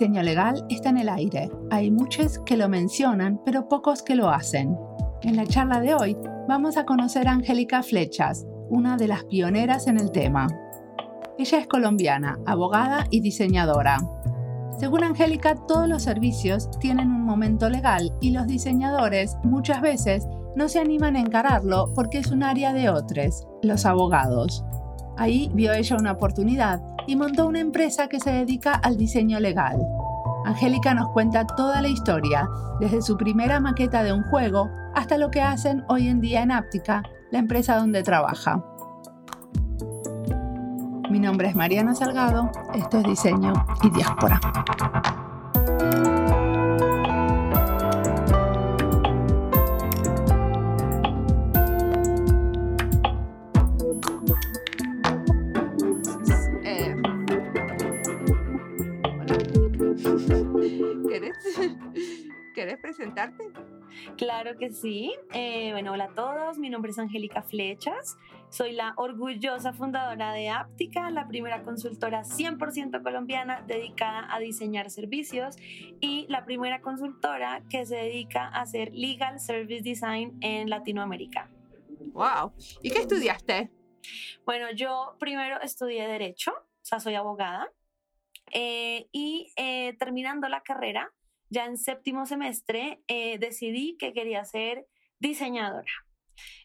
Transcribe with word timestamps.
diseño 0.00 0.22
legal 0.22 0.64
está 0.70 0.88
en 0.88 0.96
el 0.96 1.10
aire. 1.10 1.50
Hay 1.70 1.90
muchos 1.90 2.38
que 2.46 2.56
lo 2.56 2.70
mencionan, 2.70 3.38
pero 3.44 3.68
pocos 3.68 4.02
que 4.02 4.14
lo 4.14 4.30
hacen. 4.30 4.74
En 5.20 5.36
la 5.36 5.46
charla 5.46 5.78
de 5.78 5.94
hoy 5.94 6.16
vamos 6.48 6.78
a 6.78 6.86
conocer 6.86 7.28
a 7.28 7.32
Angélica 7.32 7.82
Flechas, 7.82 8.46
una 8.70 8.96
de 8.96 9.08
las 9.08 9.24
pioneras 9.24 9.88
en 9.88 10.00
el 10.00 10.10
tema. 10.10 10.46
Ella 11.36 11.58
es 11.58 11.66
colombiana, 11.66 12.38
abogada 12.46 13.04
y 13.10 13.20
diseñadora. 13.20 13.98
Según 14.78 15.04
Angélica, 15.04 15.54
todos 15.68 15.86
los 15.86 16.02
servicios 16.02 16.70
tienen 16.78 17.08
un 17.08 17.26
momento 17.26 17.68
legal 17.68 18.10
y 18.22 18.30
los 18.30 18.46
diseñadores 18.46 19.36
muchas 19.44 19.82
veces 19.82 20.26
no 20.56 20.70
se 20.70 20.80
animan 20.80 21.16
a 21.16 21.20
encararlo 21.20 21.92
porque 21.94 22.16
es 22.16 22.30
un 22.30 22.42
área 22.42 22.72
de 22.72 22.88
otros, 22.88 23.46
los 23.60 23.84
abogados. 23.84 24.64
Ahí 25.20 25.50
vio 25.52 25.74
ella 25.74 25.98
una 25.98 26.12
oportunidad 26.12 26.80
y 27.06 27.14
montó 27.14 27.46
una 27.46 27.60
empresa 27.60 28.08
que 28.08 28.18
se 28.20 28.30
dedica 28.30 28.72
al 28.72 28.96
diseño 28.96 29.38
legal. 29.38 29.78
Angélica 30.46 30.94
nos 30.94 31.10
cuenta 31.10 31.46
toda 31.46 31.82
la 31.82 31.88
historia, 31.88 32.48
desde 32.80 33.02
su 33.02 33.18
primera 33.18 33.60
maqueta 33.60 34.02
de 34.02 34.14
un 34.14 34.22
juego 34.22 34.70
hasta 34.94 35.18
lo 35.18 35.30
que 35.30 35.42
hacen 35.42 35.84
hoy 35.88 36.08
en 36.08 36.22
día 36.22 36.40
en 36.42 36.50
Áptica, 36.50 37.02
la 37.30 37.38
empresa 37.38 37.76
donde 37.76 38.02
trabaja. 38.02 38.64
Mi 41.10 41.20
nombre 41.20 41.48
es 41.48 41.54
Mariana 41.54 41.94
Salgado, 41.94 42.50
esto 42.72 43.00
es 43.00 43.04
Diseño 43.04 43.52
y 43.82 43.90
Diáspora. 43.90 44.40
presentarte? 62.80 63.44
Claro 64.16 64.56
que 64.58 64.70
sí. 64.70 65.14
Eh, 65.32 65.70
bueno, 65.72 65.92
hola 65.92 66.04
a 66.04 66.14
todos. 66.14 66.58
Mi 66.58 66.70
nombre 66.70 66.90
es 66.90 66.98
Angélica 66.98 67.42
Flechas. 67.42 68.18
Soy 68.50 68.72
la 68.72 68.94
orgullosa 68.96 69.72
fundadora 69.72 70.32
de 70.32 70.48
Aptica, 70.48 71.10
la 71.10 71.26
primera 71.26 71.62
consultora 71.62 72.22
100% 72.22 73.02
colombiana 73.02 73.62
dedicada 73.66 74.26
a 74.32 74.38
diseñar 74.40 74.90
servicios 74.90 75.56
y 76.00 76.26
la 76.28 76.44
primera 76.44 76.80
consultora 76.80 77.62
que 77.70 77.86
se 77.86 77.96
dedica 77.96 78.48
a 78.48 78.62
hacer 78.62 78.90
legal 78.92 79.40
service 79.40 79.82
design 79.82 80.36
en 80.40 80.68
Latinoamérica. 80.68 81.50
¡Wow! 82.12 82.52
¿Y 82.82 82.90
qué 82.90 82.98
estudiaste? 82.98 83.70
Bueno, 84.44 84.66
yo 84.72 85.16
primero 85.18 85.60
estudié 85.60 86.06
Derecho, 86.08 86.52
o 86.52 86.84
sea, 86.84 86.98
soy 86.98 87.14
abogada. 87.14 87.70
Eh, 88.52 89.06
y 89.12 89.52
eh, 89.54 89.96
terminando 89.98 90.48
la 90.48 90.60
carrera, 90.62 91.12
ya 91.50 91.66
en 91.66 91.76
séptimo 91.76 92.26
semestre 92.26 93.02
eh, 93.08 93.38
decidí 93.38 93.96
que 93.98 94.12
quería 94.12 94.44
ser 94.44 94.86
diseñadora. 95.18 95.92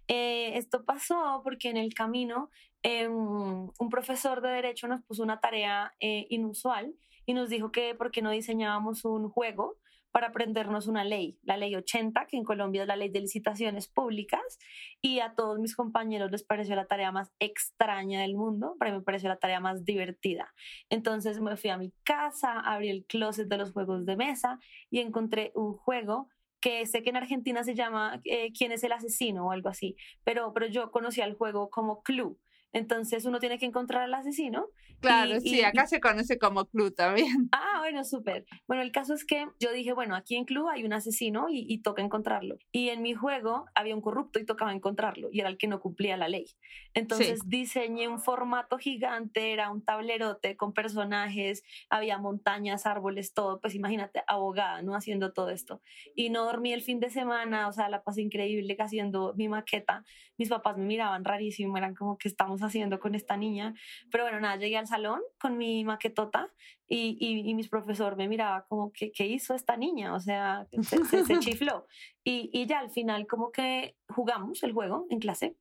Eh, 0.08 0.58
esto 0.58 0.86
pasó 0.86 1.42
porque 1.44 1.70
en 1.70 1.78
el 1.78 1.94
camino 1.94 2.50
em, 2.84 3.12
un 3.14 3.90
profesor 3.90 4.42
de 4.42 4.50
derecho 4.50 4.88
nos 4.88 5.04
puso 5.04 5.24
una 5.24 5.40
tarea 5.40 5.94
eh, 6.00 6.28
inusual 6.30 6.94
y 7.26 7.34
nos 7.34 7.50
dijo 7.50 7.72
que 7.72 7.96
por 7.96 8.12
qué 8.12 8.22
no 8.22 8.30
diseñábamos 8.30 9.04
un 9.04 9.30
juego 9.30 9.78
para 10.16 10.28
aprendernos 10.28 10.88
una 10.88 11.03
ley, 11.03 11.38
la 11.44 11.58
ley 11.58 11.76
80, 11.76 12.26
que 12.28 12.38
en 12.38 12.46
Colombia 12.46 12.84
es 12.84 12.88
la 12.88 12.96
ley 12.96 13.09
de 13.09 13.20
licitaciones 13.20 13.90
públicas, 13.90 14.58
y 15.02 15.20
a 15.20 15.36
todos 15.36 15.59
mis 15.59 15.76
compañeros 15.76 16.31
les 16.31 16.42
pareció 16.42 16.74
la 16.78 16.86
tarea 16.86 17.12
más 17.12 17.34
extraña 17.40 18.22
del 18.22 18.34
mundo, 18.34 18.78
para 18.80 18.92
mí 18.92 19.00
me 19.00 19.03
pareció 19.03 19.28
la 19.28 19.40
tarea 19.40 19.59
más 19.59 19.84
divertida. 19.84 20.53
Entonces 20.90 21.42
me 21.42 21.58
fui 21.58 21.70
a 21.70 21.78
mi 21.78 21.92
casa, 22.06 22.62
abrí 22.62 22.92
el 22.92 23.03
closet 23.03 23.50
de 23.50 23.58
los 23.58 23.74
juegos 23.74 24.06
de 24.06 24.16
mesa 24.16 24.58
y 24.90 25.02
encontré 25.02 25.52
un 25.53 25.74
juego 25.74 26.30
que 26.62 26.86
sé 26.86 27.03
que 27.03 27.09
en 27.09 27.18
Argentina 27.18 27.66
se 27.66 27.76
llama 27.76 28.22
eh, 28.24 28.53
¿Quién 28.58 28.72
es 28.72 28.86
el 28.86 28.94
asesino? 28.94 29.47
o 29.47 29.52
algo 29.52 29.68
así, 29.68 29.97
pero, 30.24 30.53
pero 30.53 30.68
yo 30.68 30.92
conocía 30.92 31.26
el 31.26 31.34
juego 31.34 31.70
como 31.70 32.03
Clue. 32.03 32.38
Entonces 32.72 33.26
uno 33.26 33.40
tiene 33.40 33.58
que 33.58 33.66
encontrar 33.66 34.03
al 34.03 34.14
asesino. 34.14 34.68
Claro, 35.02 35.40
sí, 35.40 35.62
acá 35.64 35.88
se 35.88 36.00
conoce 36.00 36.38
como 36.38 36.66
Clue 36.66 36.92
también. 36.92 37.50
Ah, 37.52 37.80
bueno, 37.80 38.04
súper. 38.04 38.46
Bueno, 38.68 38.84
el 38.84 38.92
caso 38.92 39.14
es 39.14 39.26
que 39.26 39.48
yo 39.60 39.72
dije, 39.72 39.94
bueno, 39.94 40.16
aquí 40.16 40.36
en 40.36 40.46
Clue 40.46 40.70
hay 40.70 40.84
un 40.84 40.94
asesino 40.94 41.48
y, 41.50 41.76
toca 41.82 42.02
encontrarlo. 42.02 42.58
Y 42.72 42.90
en 42.90 43.02
mi 43.02 43.14
juego 43.14 43.66
había 43.76 43.94
un 43.94 44.02
corrupto 44.02 44.40
y 44.40 44.46
tocaba 44.46 44.74
encontrarlo 44.74 45.30
y 45.32 45.42
era 45.42 45.50
el 45.50 45.58
que 45.58 45.68
no 45.68 45.80
cumplía 45.80 46.18
la 46.18 46.28
ley. 46.28 46.48
Entonces 46.94 47.42
diseñé 47.46 48.08
un 48.08 48.20
formato 48.20 48.78
gigante, 48.78 49.52
era 49.52 49.70
un 49.70 49.84
tablerote 49.84 50.56
con 50.56 50.74
personajes, 50.74 51.64
había 51.90 52.18
montañas, 52.18 52.86
árboles, 52.86 53.34
todo. 53.34 53.60
Pues 53.62 53.76
imagínate, 53.76 54.24
abogada, 54.28 54.82
¿no? 54.82 54.96
Haciendo 54.96 55.34
todo 55.34 55.50
esto. 55.50 55.82
Y 56.16 56.30
no 56.30 56.46
dormí 56.46 56.74
el 56.74 56.82
fin 56.82 57.00
de 57.00 57.10
semana, 57.10 57.68
o 57.68 57.72
sea, 57.72 57.90
la 57.90 58.04
pasé 58.04 58.22
increíble 58.22 58.76
haciendo 58.80 59.34
mi 59.36 59.48
maqueta. 59.48 60.04
Mis 60.38 60.50
papás 60.50 60.78
me 60.78 60.86
miraban 60.86 61.24
rarísimo, 61.24 61.78
eran 61.78 61.96
como 61.96 62.18
que 62.18 62.28
estamos 62.28 62.62
haciendo 62.62 63.00
con 63.00 63.16
esta 63.16 63.38
niña? 63.38 63.74
Pero 64.12 64.24
bueno, 64.24 64.40
nada, 64.40 64.58
llegué 64.58 64.78
al 64.78 64.88
salón 64.96 65.22
con 65.40 65.58
mi 65.58 65.84
maquetota 65.84 66.54
y, 66.88 67.18
y, 67.20 67.50
y 67.50 67.54
mis 67.54 67.68
profesor 67.68 68.16
me 68.16 68.28
miraba 68.28 68.66
como, 68.68 68.92
¿qué, 68.94 69.12
¿qué, 69.12 69.26
hizo 69.28 69.54
esta 69.54 69.76
niña? 69.76 70.14
O 70.14 70.20
sea, 70.20 70.68
se, 70.82 71.26
se, 71.26 71.40
chifló. 71.40 71.86
Y, 72.24 72.50
y, 72.54 72.66
ya 72.66 72.80
al 72.80 72.92
final 72.92 73.28
como 73.28 73.52
que 73.52 73.98
jugamos 74.08 74.64
el 74.64 74.72
juego 74.72 75.06
en 75.10 75.20
clase 75.20 75.58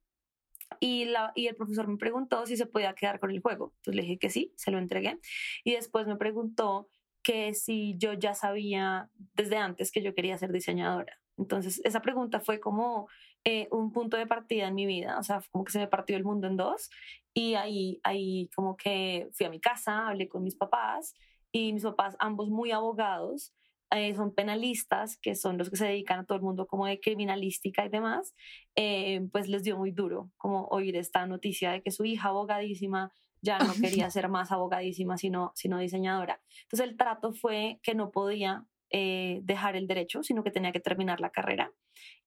y, 0.81 1.07
la, 1.07 1.33
y 1.35 1.49
el 1.49 1.57
profesor 1.57 1.89
me 1.89 1.97
preguntó 1.97 2.47
si 2.47 2.57
se 2.57 2.67
podía 2.67 2.95
quedar 2.95 3.19
con 3.19 3.31
el 3.31 3.41
juego. 3.41 3.73
Entonces 3.79 3.97
le 3.97 4.03
dije 4.03 4.19
que 4.19 4.31
sí, 4.31 4.53
se 4.57 4.71
lo 4.71 4.79
entregué. 4.79 5.19
Y 5.65 5.73
después 5.73 6.07
me 6.07 6.17
preguntó 6.17 6.89
que 7.23 7.55
si 7.55 7.97
yo 7.97 8.13
ya 8.13 8.35
sabía 8.35 9.09
desde 9.35 9.57
antes 9.57 9.91
que 9.91 10.03
yo 10.03 10.15
quería 10.15 10.39
ser 10.39 10.53
diseñadora. 10.53 11.19
Entonces, 11.37 11.81
esa 11.85 12.01
pregunta 12.01 12.39
fue 12.39 12.61
como 12.61 13.09
eh, 13.45 13.67
un 13.73 13.91
punto 13.93 14.17
de 14.17 14.27
partida 14.27 14.69
en 14.69 14.75
mi 14.77 14.87
vida, 14.87 15.19
o 15.19 15.23
sea, 15.25 15.43
como 15.51 15.65
que 15.65 15.73
se 15.73 15.81
me 15.81 15.89
partió 15.89 16.17
el 16.17 16.23
mundo 16.23 16.47
en 16.47 16.57
dos 16.57 16.91
y 17.35 17.55
ahí, 17.55 18.01
ahí 18.05 18.49
como 18.55 18.77
que 18.77 19.29
fui 19.33 19.45
a 19.47 19.51
mi 19.51 19.61
casa, 19.61 20.09
hablé 20.09 20.29
con 20.29 20.43
mis 20.43 20.55
papás 20.55 21.15
y 21.53 21.73
mis 21.73 21.83
papás, 21.83 22.17
ambos 22.21 22.49
muy 22.49 22.71
abogados, 22.71 23.53
eh, 23.91 24.15
son 24.15 24.35
penalistas, 24.35 25.19
que 25.19 25.35
son 25.35 25.59
los 25.59 25.71
que 25.71 25.77
se 25.77 25.87
dedican 25.87 26.21
a 26.21 26.25
todo 26.25 26.37
el 26.37 26.43
mundo 26.43 26.67
como 26.67 26.87
de 26.87 27.01
criminalística 27.01 27.85
y 27.85 27.89
demás, 27.89 28.35
eh, 28.77 29.29
pues 29.31 29.49
les 29.49 29.63
dio 29.63 29.77
muy 29.77 29.91
duro 29.91 30.31
como 30.37 30.67
oír 30.69 30.97
esta 30.97 31.27
noticia 31.27 31.73
de 31.73 31.83
que 31.83 31.91
su 31.91 32.05
hija 32.05 32.29
abogadísima 32.29 33.13
ya 33.41 33.59
no 33.59 33.73
quería 33.81 34.11
ser 34.11 34.29
más 34.29 34.51
abogadísima, 34.51 35.19
sino, 35.19 35.53
sino 35.55 35.79
diseñadora. 35.79 36.41
Entonces 36.63 36.89
el 36.89 36.97
trato 36.97 37.33
fue 37.33 37.79
que 37.83 37.95
no 37.95 38.11
podía 38.11 38.67
eh, 38.97 39.41
dejar 39.43 39.75
el 39.75 39.89
derecho, 39.89 40.23
sino 40.23 40.45
que 40.45 40.53
tenía 40.53 40.71
que 40.71 40.79
terminar 40.79 41.19
la 41.19 41.31
carrera. 41.31 41.73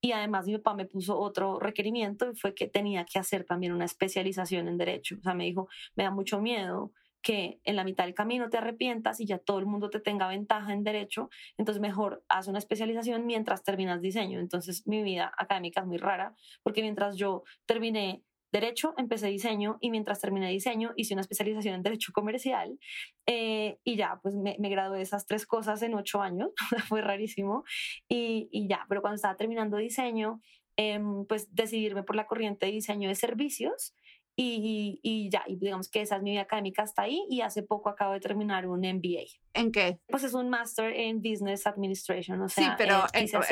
Y 0.02 0.12
además 0.12 0.48
mi 0.48 0.58
papá 0.58 0.76
me 0.76 0.86
puso 0.86 1.18
otro 1.18 1.60
requerimiento 1.60 2.30
y 2.30 2.36
fue 2.36 2.54
que 2.54 2.68
tenía 2.68 3.06
que 3.06 3.20
hacer 3.20 3.46
también 3.46 3.72
una 3.72 3.86
especialización 3.86 4.68
en 4.68 4.78
derecho. 4.78 5.16
O 5.18 5.24
sea, 5.24 5.34
me 5.34 5.46
dijo, 5.46 5.70
me 5.96 6.04
da 6.04 6.12
mucho 6.12 6.42
miedo 6.42 6.92
que 7.22 7.62
en 7.64 7.78
la 7.78 7.86
mitad 7.86 8.04
del 8.04 8.14
camino 8.14 8.50
te 8.50 8.58
arrepientas 8.58 9.22
y 9.22 9.26
ya 9.26 9.38
todo 9.38 9.60
el 9.60 9.66
mundo 9.66 9.90
te 9.90 10.02
tenga 10.02 10.28
ventaja 10.28 10.74
en 10.74 10.84
derecho, 10.84 11.30
entonces 11.58 11.82
mejor 11.82 12.24
haz 12.28 12.50
una 12.50 12.60
especialización 12.60 13.26
mientras 13.26 13.64
terminas 13.64 14.02
diseño. 14.02 14.42
Entonces 14.42 14.86
mi 14.88 15.04
vida 15.04 15.32
académica 15.38 15.80
es 15.80 15.88
muy 15.88 15.98
rara 15.98 16.36
porque 16.64 16.82
mientras 16.82 17.16
yo 17.16 17.44
terminé 17.66 18.24
Derecho, 18.52 18.94
empecé 18.98 19.28
diseño 19.28 19.78
y 19.82 19.92
mientras 19.92 20.22
terminé 20.22 20.50
diseño 20.50 20.94
hice 20.96 21.14
una 21.14 21.22
especialización 21.22 21.76
en 21.76 21.84
Derecho 21.84 22.14
Comercial 22.14 22.80
eh, 23.26 23.78
y 23.84 23.98
ya, 23.98 24.20
pues 24.24 24.36
me, 24.36 24.56
gradué 24.58 24.98
de 24.98 25.04
esas 25.04 25.26
tres 25.26 25.46
cosas 25.46 25.82
en 25.82 25.96
ocho 25.96 26.22
años, 26.22 26.52
fue 26.88 27.02
rarísimo 27.02 27.64
y, 28.08 28.48
y, 28.52 28.68
ya, 28.68 28.86
pero 28.88 29.02
cuando 29.02 29.16
estaba 29.16 29.36
terminando 29.36 29.78
diseño, 29.78 30.42
eh, 30.78 31.00
pues 31.28 31.54
decidirme 31.54 32.04
por 32.04 32.16
la 32.16 32.28
corriente 32.28 32.68
de 32.68 32.72
diseño 32.72 33.10
de 33.10 33.16
servicios 33.16 33.96
y, 34.40 35.00
y, 35.02 35.30
ya, 35.32 35.44
y 35.48 35.56
digamos 35.56 35.90
que 35.90 36.02
esa 36.02 36.18
es 36.18 36.22
mi 36.22 36.30
vida 36.32 36.42
académica 36.42 36.84
hasta 36.84 37.02
ahí 37.02 37.26
y 37.28 37.42
hace 37.42 37.64
poco 37.64 37.90
acabo 37.90 38.14
de 38.14 38.20
terminar 38.20 38.68
un 38.68 38.82
MBA. 38.82 39.26
¿En 39.56 39.72
qué? 39.72 40.00
Pues 40.08 40.24
es 40.24 40.36
un 40.36 40.48
Master 40.48 40.94
en 40.94 41.24
Business 41.24 41.66
Administration, 41.66 42.40
o 42.44 42.48
sea, 42.48 42.64
Sí, 42.64 42.70
pero 42.78 43.04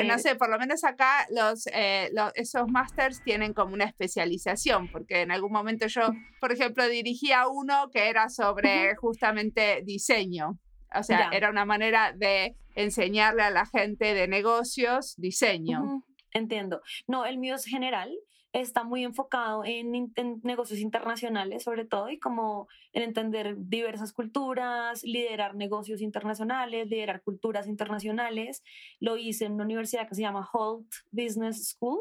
no 0.06 0.18
sé, 0.20 0.36
por 0.36 0.48
lo 0.48 0.58
menos 0.60 0.84
acá 0.84 1.26
los, 1.30 1.66
eh, 1.72 2.12
esos 2.36 2.68
Masters 2.68 3.20
tienen 3.24 3.52
como 3.52 3.74
una 3.74 3.84
especialización, 3.84 4.88
porque 4.92 5.22
en 5.22 5.32
algún 5.32 5.50
momento 5.50 5.88
yo, 5.88 6.02
por 6.40 6.52
ejemplo, 6.52 6.86
dirigía 6.86 7.48
uno 7.48 7.90
que 7.92 8.08
era 8.08 8.28
sobre 8.28 8.94
justamente 8.94 9.82
diseño. 9.82 10.60
O 10.94 11.02
sea, 11.02 11.30
era 11.32 11.50
una 11.50 11.64
manera 11.64 12.12
de 12.12 12.54
enseñarle 12.76 13.42
a 13.42 13.50
la 13.50 13.66
gente 13.66 14.14
de 14.14 14.28
negocios 14.28 15.16
diseño. 15.16 16.04
Entiendo. 16.30 16.80
No, 17.08 17.26
el 17.26 17.38
mío 17.38 17.56
es 17.56 17.64
general 17.64 18.16
está 18.52 18.84
muy 18.84 19.04
enfocado 19.04 19.64
en, 19.64 20.12
en, 20.16 20.40
negocios 20.42 20.80
internacionales 20.80 21.64
sobre 21.64 21.84
todo 21.84 22.10
y 22.10 22.18
como 22.18 22.68
en 22.92 23.02
entender 23.02 23.56
diversas 23.58 24.12
culturas, 24.12 25.02
liderar 25.04 25.54
negocios 25.54 26.00
internacionales, 26.00 26.88
liderar 26.88 27.22
culturas 27.22 27.66
internacionales. 27.66 28.62
Lo 29.00 29.16
hice 29.16 29.44
en 29.44 29.52
una 29.52 29.64
universidad 29.64 30.08
que 30.08 30.14
se 30.14 30.22
llama 30.22 30.48
Holt 30.52 30.86
Business 31.10 31.68
School, 31.68 32.00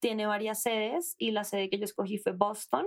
tiene 0.00 0.26
varias 0.26 0.62
sedes 0.62 1.14
y 1.18 1.30
la 1.30 1.44
sede 1.44 1.70
que 1.70 1.78
yo 1.78 1.84
escogí 1.84 2.18
fue 2.18 2.32
Boston 2.32 2.86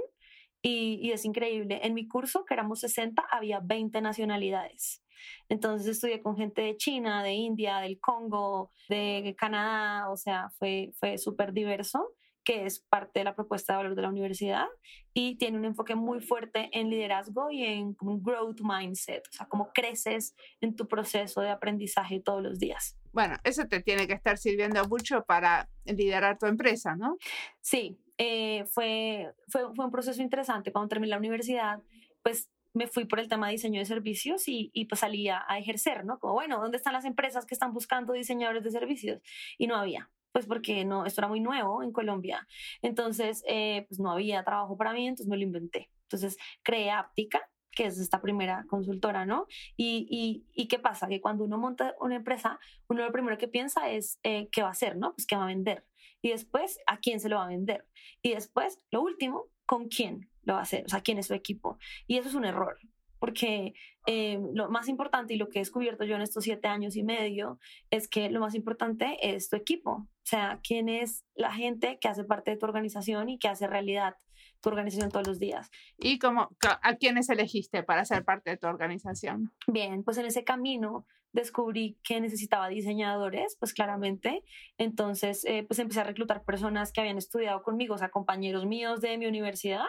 y, 0.62 1.00
y 1.02 1.12
es 1.12 1.24
increíble. 1.26 1.80
En 1.84 1.94
mi 1.94 2.08
curso, 2.08 2.44
que 2.44 2.54
éramos 2.54 2.82
60, 2.82 3.24
había 3.32 3.62
20 3.62 4.02
nacionalidades. 4.02 5.02
Entonces 5.48 5.88
estudié 5.88 6.22
con 6.22 6.36
gente 6.36 6.62
de 6.62 6.76
China, 6.76 7.24
de 7.24 7.34
India, 7.34 7.80
del 7.80 8.00
Congo, 8.00 8.72
de 8.90 9.36
Canadá, 9.38 10.10
o 10.10 10.18
sea, 10.18 10.50
fue, 10.58 10.92
fue 11.00 11.18
súper 11.18 11.54
diverso 11.54 12.12
que 12.46 12.66
es 12.66 12.80
parte 12.80 13.20
de 13.20 13.26
la 13.26 13.36
propuesta 13.36 13.74
de 13.74 13.78
valor 13.78 13.96
de 13.96 14.02
la 14.04 14.10
universidad 14.10 14.68
y 15.14 15.36
tiene 15.36 15.58
un 15.58 15.66
enfoque 15.66 15.96
muy 15.96 16.22
fuerte 16.22 16.70
en 16.72 16.90
liderazgo 16.90 17.52
y 17.52 17.64
en 17.66 17.98
un 18.00 18.24
growth 18.24 18.62
mindset, 18.62 19.28
o 19.28 19.32
sea, 19.32 19.48
cómo 19.48 19.72
creces 19.74 20.36
en 20.62 20.76
tu 20.76 20.88
proceso 20.88 21.42
de 21.42 21.50
aprendizaje 21.50 22.22
todos 22.22 22.42
los 22.42 22.60
días. 22.60 22.98
Bueno, 23.12 23.36
eso 23.44 23.68
te 23.68 23.82
tiene 23.82 24.08
que 24.08 24.14
estar 24.14 24.38
sirviendo 24.38 24.88
mucho 24.88 25.26
para 25.26 25.70
liderar 25.86 26.38
tu 26.38 26.46
empresa, 26.46 26.96
¿no? 26.96 27.18
Sí, 27.62 27.98
eh, 28.18 28.66
fue, 28.66 29.34
fue, 29.50 29.74
fue 29.76 29.86
un 29.86 29.92
proceso 29.92 30.22
interesante. 30.22 30.72
Cuando 30.72 30.90
terminé 30.90 31.10
la 31.10 31.18
universidad, 31.18 31.82
pues 32.22 32.50
me 32.76 32.88
fui 32.88 33.06
por 33.06 33.20
el 33.20 33.30
tema 33.30 33.48
de 33.48 33.54
diseño 33.54 33.80
de 33.80 33.86
servicios 33.86 34.48
y, 34.48 34.70
y 34.74 34.86
pues 34.86 35.00
salí 35.00 35.30
a, 35.30 35.46
ejercer, 35.58 36.04
¿no? 36.06 36.20
Como, 36.20 36.34
bueno, 36.34 36.60
¿dónde 36.60 36.78
están 36.78 36.94
las 36.94 37.06
empresas 37.06 37.46
que 37.46 37.56
están 37.56 37.74
buscando 37.74 38.14
diseñadores 38.14 38.64
de 38.64 38.72
servicios? 38.72 39.22
Y 39.58 39.68
no 39.68 39.78
había, 39.78 40.10
pues 40.36 40.48
porque 40.48 40.84
no, 40.84 41.06
esto 41.06 41.22
era 41.22 41.30
muy 41.30 41.40
nuevo 41.40 41.82
en 41.82 41.94
Colombia. 41.94 42.46
Entonces, 42.82 43.42
eh, 43.48 43.86
pues 43.88 44.02
no 44.02 44.12
había 44.12 44.44
trabajo 44.44 44.76
para 44.76 44.92
mí, 44.92 45.08
entonces 45.08 45.30
me 45.30 45.38
lo 45.38 45.44
inventé. 45.44 45.90
Entonces, 46.02 46.36
creé 46.62 46.92
Aptica, 46.92 47.50
que 47.72 47.86
es 47.86 47.98
esta 48.00 48.22
primera 48.22 48.66
consultora, 48.68 49.26
¿no? 49.26 49.48
Y, 49.78 50.06
y, 50.10 50.46
y, 50.54 50.68
qué 50.68 50.78
pasa? 50.78 51.08
Que 51.08 51.22
cuando 51.22 51.46
uno 51.46 51.58
monta 51.58 51.96
una 52.02 52.18
empresa, 52.18 52.60
uno 52.90 53.06
lo 53.06 53.14
primero 53.14 53.38
que 53.38 53.48
piensa 53.48 53.90
es 53.90 54.20
eh, 54.24 54.50
qué 54.52 54.62
va 54.62 54.68
a 54.68 54.72
hacer, 54.72 54.98
¿no? 54.98 55.14
Pues 55.14 55.26
qué 55.26 55.38
va 55.38 55.46
a 55.46 55.48
vender. 55.48 55.86
Y 56.22 56.32
después, 56.32 56.80
¿a 56.86 56.98
quién 56.98 57.22
se 57.22 57.30
lo 57.30 57.38
va 57.38 57.46
a 57.46 57.48
vender? 57.48 57.88
Y 58.22 58.34
después, 58.34 58.82
lo 58.92 59.04
último, 59.04 59.46
¿con 59.66 59.88
quién? 59.88 60.30
lo 60.46 60.54
va 60.54 60.60
a 60.60 60.64
hacer, 60.64 60.86
o 60.86 60.90
sea, 60.90 61.02
quién 61.02 61.18
es 61.18 61.28
su 61.28 61.34
equipo. 61.34 61.78
Y 62.08 62.18
eso 62.18 62.30
es 62.30 62.36
un 62.36 62.46
error, 62.46 62.78
porque 63.20 63.74
eh, 64.08 64.40
lo 64.54 64.70
más 64.70 64.88
importante 64.88 65.34
y 65.34 65.38
lo 65.38 65.50
que 65.50 65.60
he 65.60 65.62
descubierto 65.62 66.04
yo 66.04 66.16
en 66.16 66.22
estos 66.22 66.44
siete 66.44 66.68
años 66.68 66.96
y 66.96 67.04
medio 67.04 67.60
es 67.90 68.08
que 68.08 68.30
lo 68.30 68.40
más 68.40 68.56
importante 68.56 69.18
es 69.22 69.50
tu 69.50 69.56
equipo, 69.56 69.92
o 69.92 70.08
sea, 70.24 70.60
quién 70.64 70.90
es 70.90 71.24
la 71.36 71.52
gente 71.54 71.98
que 72.00 72.08
hace 72.08 72.24
parte 72.24 72.52
de 72.52 72.58
tu 72.58 72.66
organización 72.66 73.30
y 73.30 73.40
que 73.40 73.48
hace 73.48 73.68
realidad 73.68 74.16
tu 74.62 74.70
organización 74.70 75.12
todos 75.12 75.28
los 75.28 75.40
días. 75.40 75.70
¿Y 75.98 76.20
cómo, 76.20 76.50
a 76.82 76.96
quiénes 76.96 77.30
elegiste 77.30 77.84
para 77.84 78.06
ser 78.06 78.26
parte 78.26 78.52
de 78.52 78.58
tu 78.58 78.68
organización? 78.68 79.54
Bien, 79.68 80.04
pues 80.04 80.18
en 80.18 80.26
ese 80.26 80.44
camino 80.44 81.06
descubrí 81.36 81.98
que 82.02 82.22
necesitaba 82.22 82.70
diseñadores, 82.70 83.58
pues 83.60 83.74
claramente. 83.74 84.44
Entonces, 84.78 85.44
eh, 85.46 85.66
pues 85.68 85.80
empecé 85.80 86.00
a 86.00 86.06
reclutar 86.06 86.46
personas 86.46 86.94
que 86.94 87.02
habían 87.02 87.18
estudiado 87.18 87.62
conmigo, 87.62 87.96
o 87.96 87.98
sea, 87.98 88.10
compañeros 88.10 88.66
míos 88.66 89.02
de 89.02 89.18
mi 89.18 89.26
universidad. 89.28 89.86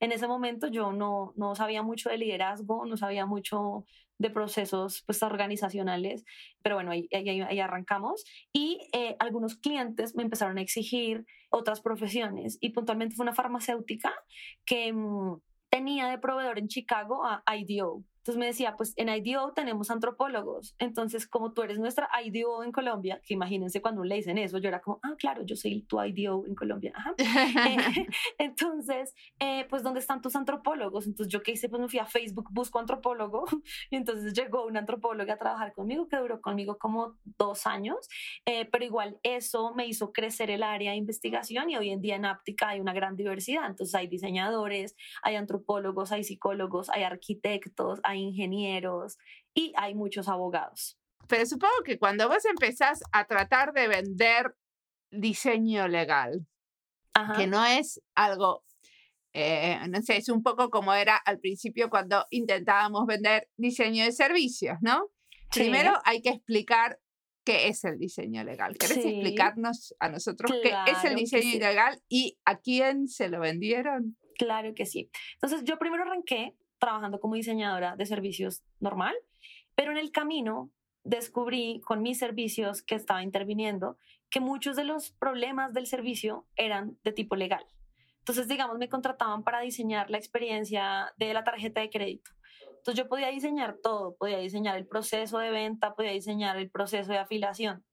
En 0.00 0.10
ese 0.10 0.26
momento 0.26 0.66
yo 0.66 0.92
no, 0.92 1.32
no 1.36 1.54
sabía 1.54 1.82
mucho 1.82 2.10
de 2.10 2.18
liderazgo, 2.18 2.84
no 2.84 2.96
sabía 2.96 3.26
mucho 3.26 3.86
de 4.18 4.30
procesos 4.30 5.04
pues, 5.06 5.22
organizacionales, 5.22 6.24
pero 6.62 6.74
bueno, 6.74 6.90
ahí, 6.90 7.08
ahí, 7.12 7.60
arrancamos. 7.60 8.24
Y 8.52 8.80
eh, 8.92 9.14
algunos 9.20 9.54
clientes 9.54 10.16
me 10.16 10.24
empezaron 10.24 10.58
a 10.58 10.62
exigir 10.62 11.24
otras 11.50 11.80
profesiones 11.80 12.58
y 12.60 12.70
puntualmente 12.70 13.14
fue 13.14 13.22
una 13.22 13.36
farmacéutica 13.36 14.12
que 14.66 14.92
mm, 14.92 15.40
tenía 15.70 16.08
de 16.08 16.18
proveedor 16.18 16.58
en 16.58 16.66
Chicago 16.66 17.24
a 17.24 17.56
IDO, 17.56 18.02
entonces 18.18 18.38
me 18.38 18.46
decía, 18.46 18.76
pues 18.76 18.92
en 18.96 19.08
IDO 19.08 19.52
tenemos 19.52 19.90
antropólogos. 19.90 20.74
Entonces, 20.78 21.26
como 21.26 21.52
tú 21.52 21.62
eres 21.62 21.78
nuestra 21.78 22.08
IDO 22.24 22.62
en 22.62 22.72
Colombia, 22.72 23.22
que 23.24 23.34
imagínense 23.34 23.80
cuando 23.80 24.04
le 24.04 24.16
dicen 24.16 24.38
eso, 24.38 24.58
yo 24.58 24.68
era 24.68 24.80
como, 24.80 25.00
ah, 25.02 25.14
claro, 25.16 25.42
yo 25.44 25.56
soy 25.56 25.82
tu 25.82 26.02
IDO 26.02 26.44
en 26.46 26.54
Colombia. 26.54 26.92
Eh, 27.16 27.76
entonces, 28.38 29.14
eh, 29.38 29.66
pues, 29.70 29.82
¿dónde 29.82 30.00
están 30.00 30.20
tus 30.20 30.36
antropólogos? 30.36 31.06
Entonces, 31.06 31.32
yo 31.32 31.42
qué 31.42 31.52
hice, 31.52 31.68
pues 31.68 31.80
me 31.80 31.88
fui 31.88 31.98
a 31.98 32.06
Facebook, 32.06 32.48
busco 32.50 32.78
antropólogo. 32.78 33.44
Y 33.90 33.96
entonces 33.96 34.34
llegó 34.34 34.66
una 34.66 34.80
antropóloga 34.80 35.34
a 35.34 35.38
trabajar 35.38 35.72
conmigo, 35.72 36.08
que 36.08 36.16
duró 36.16 36.40
conmigo 36.40 36.78
como 36.78 37.16
dos 37.24 37.66
años. 37.66 38.08
Eh, 38.44 38.66
pero 38.70 38.84
igual 38.84 39.18
eso 39.22 39.72
me 39.74 39.86
hizo 39.86 40.12
crecer 40.12 40.50
el 40.50 40.62
área 40.62 40.90
de 40.90 40.96
investigación 40.96 41.70
y 41.70 41.76
hoy 41.76 41.90
en 41.90 42.00
día 42.00 42.16
en 42.16 42.24
Áptica 42.24 42.68
hay 42.68 42.80
una 42.80 42.92
gran 42.92 43.16
diversidad. 43.16 43.66
Entonces, 43.66 43.94
hay 43.94 44.08
diseñadores, 44.08 44.96
hay 45.22 45.36
antropólogos, 45.36 46.12
hay 46.12 46.24
psicólogos, 46.24 46.90
hay 46.90 47.04
arquitectos, 47.04 48.00
hay 48.02 48.17
ingenieros 48.18 49.18
y 49.54 49.72
hay 49.76 49.94
muchos 49.94 50.28
abogados. 50.28 50.98
Pero 51.28 51.46
supongo 51.46 51.74
que 51.84 51.98
cuando 51.98 52.28
vos 52.28 52.44
empezás 52.44 53.00
a 53.12 53.26
tratar 53.26 53.72
de 53.72 53.88
vender 53.88 54.56
diseño 55.10 55.88
legal, 55.88 56.46
que 57.36 57.48
no 57.48 57.64
es 57.64 58.00
algo, 58.14 58.62
eh, 59.32 59.76
no 59.88 60.00
sé, 60.02 60.18
es 60.18 60.28
un 60.28 60.42
poco 60.42 60.70
como 60.70 60.94
era 60.94 61.16
al 61.16 61.40
principio 61.40 61.90
cuando 61.90 62.24
intentábamos 62.30 63.06
vender 63.06 63.48
diseño 63.56 64.04
de 64.04 64.12
servicios, 64.12 64.78
¿no? 64.80 65.10
Primero 65.50 65.94
hay 66.04 66.22
que 66.22 66.30
explicar 66.30 67.00
qué 67.44 67.68
es 67.68 67.82
el 67.84 67.98
diseño 67.98 68.44
legal. 68.44 68.76
¿Querés 68.76 68.98
explicarnos 68.98 69.94
a 70.00 70.10
nosotros 70.10 70.52
qué 70.62 70.74
es 70.86 71.04
el 71.04 71.16
diseño 71.16 71.58
legal 71.58 72.00
y 72.08 72.38
a 72.44 72.58
quién 72.58 73.08
se 73.08 73.28
lo 73.28 73.40
vendieron? 73.40 74.16
Claro 74.36 74.74
que 74.74 74.86
sí. 74.86 75.10
Entonces 75.34 75.64
yo 75.64 75.78
primero 75.78 76.04
arranqué 76.04 76.54
trabajando 76.78 77.20
como 77.20 77.34
diseñadora 77.34 77.96
de 77.96 78.06
servicios 78.06 78.62
normal, 78.80 79.14
pero 79.74 79.92
en 79.92 79.98
el 79.98 80.10
camino 80.10 80.70
descubrí 81.04 81.80
con 81.84 82.02
mis 82.02 82.18
servicios 82.18 82.82
que 82.82 82.94
estaba 82.94 83.22
interviniendo 83.22 83.96
que 84.30 84.40
muchos 84.40 84.76
de 84.76 84.84
los 84.84 85.10
problemas 85.12 85.72
del 85.72 85.86
servicio 85.86 86.46
eran 86.56 86.98
de 87.02 87.12
tipo 87.12 87.36
legal. 87.36 87.64
Entonces, 88.18 88.46
digamos, 88.46 88.76
me 88.78 88.88
contrataban 88.88 89.42
para 89.42 89.60
diseñar 89.60 90.10
la 90.10 90.18
experiencia 90.18 91.14
de 91.16 91.32
la 91.32 91.44
tarjeta 91.44 91.80
de 91.80 91.88
crédito. 91.88 92.30
Entonces, 92.76 93.02
yo 93.02 93.08
podía 93.08 93.28
diseñar 93.28 93.78
todo, 93.82 94.16
podía 94.16 94.38
diseñar 94.38 94.76
el 94.76 94.86
proceso 94.86 95.38
de 95.38 95.50
venta, 95.50 95.94
podía 95.94 96.10
diseñar 96.10 96.58
el 96.58 96.70
proceso 96.70 97.10
de 97.10 97.18
afiliación, 97.18 97.84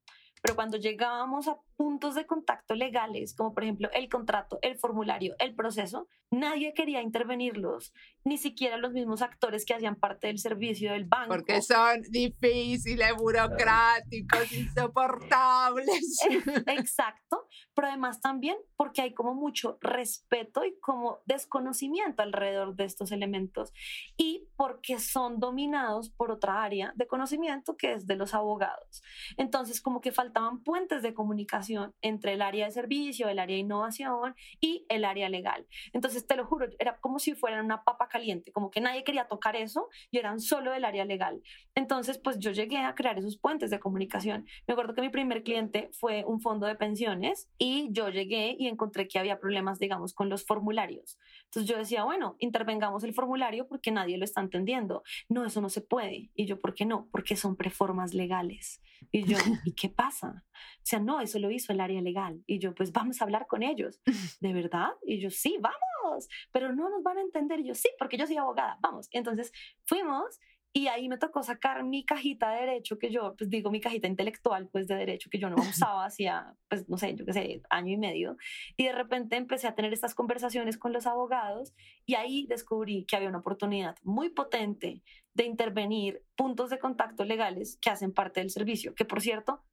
pero 0.42 0.56
cuando 0.56 0.78
llegábamos 0.78 1.48
a 1.48 1.58
puntos 1.76 2.16
de 2.16 2.26
contacto 2.26 2.74
legales, 2.74 3.36
como 3.36 3.54
por 3.54 3.64
ejemplo 3.64 3.90
el 3.94 4.10
contrato, 4.10 4.60
el 4.62 4.78
formulario, 4.78 5.36
el 5.40 5.56
proceso, 5.56 6.08
nadie 6.32 6.74
quería 6.74 7.02
intervenirlos, 7.02 7.94
ni 8.24 8.38
siquiera 8.38 8.78
los 8.78 8.94
mismos 8.94 9.22
actores 9.22 9.66
que 9.66 9.74
hacían 9.74 9.96
parte 9.96 10.28
del 10.28 10.40
servicio 10.40 10.92
del 10.92 11.06
banco. 11.06 11.34
Porque 11.34 11.62
son 11.62 12.02
difíciles, 12.10 13.16
burocráticos, 13.16 14.52
insoportables. 14.52 16.20
Exacto, 16.68 17.48
pero 17.74 17.88
además 17.88 18.22
también 18.22 18.58
porque 18.78 19.02
hay 19.02 19.14
como 19.14 19.34
mucho 19.34 19.78
respeto 19.82 20.64
y 20.66 20.80
como 20.80 21.20
desconocimiento 21.26 22.22
alrededor 22.22 22.76
de 22.76 22.86
estos 22.86 23.12
elementos 23.12 23.74
y 24.18 24.48
porque 24.56 25.00
son 25.00 25.40
dominados 25.40 26.10
por 26.10 26.32
otra 26.32 26.64
área 26.64 26.94
de 26.96 27.08
conocimiento 27.08 27.76
que 27.76 27.94
es 27.94 28.08
de 28.08 28.16
los 28.16 28.34
abogados. 28.34 29.04
Entonces, 29.38 29.82
como 29.82 30.02
que 30.02 30.12
faltaban 30.12 30.64
puentes 30.64 31.02
de 31.02 31.14
comunicación 31.14 31.65
entre 32.02 32.34
el 32.34 32.42
área 32.42 32.66
de 32.66 32.72
servicio, 32.72 33.30
el 33.30 33.40
área 33.40 33.56
de 33.56 33.62
innovación 33.62 34.36
y 34.60 34.86
el 34.90 35.06
área 35.06 35.30
legal. 35.30 35.66
Entonces, 35.94 36.26
te 36.28 36.36
lo 36.36 36.46
juro, 36.46 36.68
era 36.80 36.98
como 36.98 37.20
si 37.20 37.34
fueran 37.34 37.66
una 37.66 37.84
papa 37.84 38.08
caliente, 38.08 38.52
como 38.52 38.72
que 38.72 38.82
nadie 38.82 39.04
quería 39.04 39.28
tocar 39.28 39.56
eso 39.56 39.90
y 40.12 40.18
eran 40.18 40.40
solo 40.40 40.72
del 40.72 40.86
área 40.86 41.06
legal. 41.06 41.42
Entonces, 41.76 42.18
pues 42.18 42.40
yo 42.40 42.52
llegué 42.52 42.78
a 42.78 42.96
crear 42.96 43.18
esos 43.18 43.38
puentes 43.38 43.70
de 43.70 43.80
comunicación. 43.80 44.46
Me 44.68 44.74
acuerdo 44.74 44.94
que 44.94 45.02
mi 45.02 45.10
primer 45.10 45.44
cliente 45.44 45.90
fue 45.94 46.24
un 46.26 46.40
fondo 46.40 46.68
de 46.68 46.76
pensiones 46.76 47.50
y 47.58 47.90
yo 47.92 48.10
llegué 48.10 48.56
y 48.58 48.68
encontré 48.68 49.08
que 49.08 49.20
había 49.20 49.40
problemas, 49.40 49.80
digamos, 49.80 50.14
con 50.14 50.30
los 50.30 50.46
formularios. 50.46 51.18
Entonces 51.56 51.74
yo 51.74 51.78
decía, 51.78 52.04
bueno, 52.04 52.36
intervengamos 52.40 53.06
el 53.06 53.14
formulario 53.14 53.66
porque 53.66 53.90
nadie 53.90 54.18
lo 54.18 54.26
está 54.26 54.42
entendiendo. 54.42 55.04
No, 55.30 55.46
eso 55.46 55.62
no 55.62 55.70
se 55.70 55.80
puede. 55.80 56.30
Y 56.36 56.48
yo, 56.48 56.60
¿por 56.60 56.74
qué 56.74 56.86
no? 56.86 57.08
Porque 57.14 57.38
son 57.38 57.56
preformas 57.56 58.14
legales. 58.14 58.82
Y 59.14 59.24
yo, 59.24 59.38
¿y 59.66 59.72
qué 59.72 59.88
pasa? 59.88 60.44
O 60.52 60.82
sea, 60.84 61.00
no, 61.00 61.22
eso 61.22 61.40
lo 61.40 61.50
hizo 61.50 61.72
el 61.72 61.80
área 61.80 62.02
legal. 62.02 62.44
Y 62.46 62.60
yo, 62.60 62.76
pues 62.76 62.92
vamos 62.92 63.22
a 63.22 63.24
hablar 63.24 63.48
con 63.48 63.64
ellos. 63.64 64.02
¿De 64.42 64.52
verdad? 64.52 64.90
Y 65.06 65.22
yo, 65.22 65.30
sí, 65.30 65.58
vamos. 65.62 66.28
Pero 66.52 66.76
no 66.76 66.90
nos 66.90 67.04
van 67.04 67.20
a 67.20 67.22
entender. 67.22 67.62
Y 67.62 67.68
yo, 67.70 67.74
sí, 67.74 67.88
porque 67.98 68.18
yo 68.18 68.28
soy 68.28 68.36
abogada, 68.36 68.78
vamos. 68.82 69.08
entonces 69.12 69.54
fuimos 69.86 70.42
y 70.78 70.90
ahí 70.90 71.08
me 71.08 71.18
tocó 71.18 71.42
sacar 71.42 71.86
mi 71.86 72.04
cajita 72.04 72.52
de 72.52 72.60
derecho 72.66 73.00
que 73.00 73.10
yo, 73.10 73.34
pues 73.38 73.50
digo 73.50 73.72
mi 73.72 73.80
cajita 73.80 74.10
intelectual, 74.10 74.68
pues 74.68 74.90
de 74.90 74.96
derecho 74.96 75.30
que 75.30 75.40
yo 75.40 75.50
no 75.50 75.56
usaba 75.88 76.04
hacía, 76.04 76.54
pues 76.68 76.90
no 76.90 76.98
sé, 76.98 77.16
yo 77.16 77.26
qué 77.26 77.32
sé, 77.32 77.62
año 77.70 77.94
y 77.94 77.98
medio. 77.98 78.36
Y 78.76 78.84
de 78.84 78.92
repente 78.92 79.38
empecé 79.38 79.70
a 79.70 79.76
tener 79.76 79.94
estas 79.94 80.14
conversaciones 80.14 80.78
con 80.78 80.92
los 80.92 81.08
abogados 81.08 81.74
y 82.06 82.16
ahí 82.16 82.46
descubrí 82.46 83.06
que 83.06 83.16
había 83.16 83.30
una 83.30 83.38
oportunidad 83.38 83.96
muy 84.04 84.32
potente 84.32 85.02
de 85.34 85.46
intervenir 85.46 86.22
puntos 86.36 86.70
de 86.70 86.78
contacto 86.78 87.24
legales 87.24 87.78
que 87.80 87.90
hacen 87.90 88.12
parte 88.12 88.42
del 88.42 88.50
servicio, 88.50 88.94
que 88.96 89.06
por 89.06 89.22
cierto, 89.22 89.64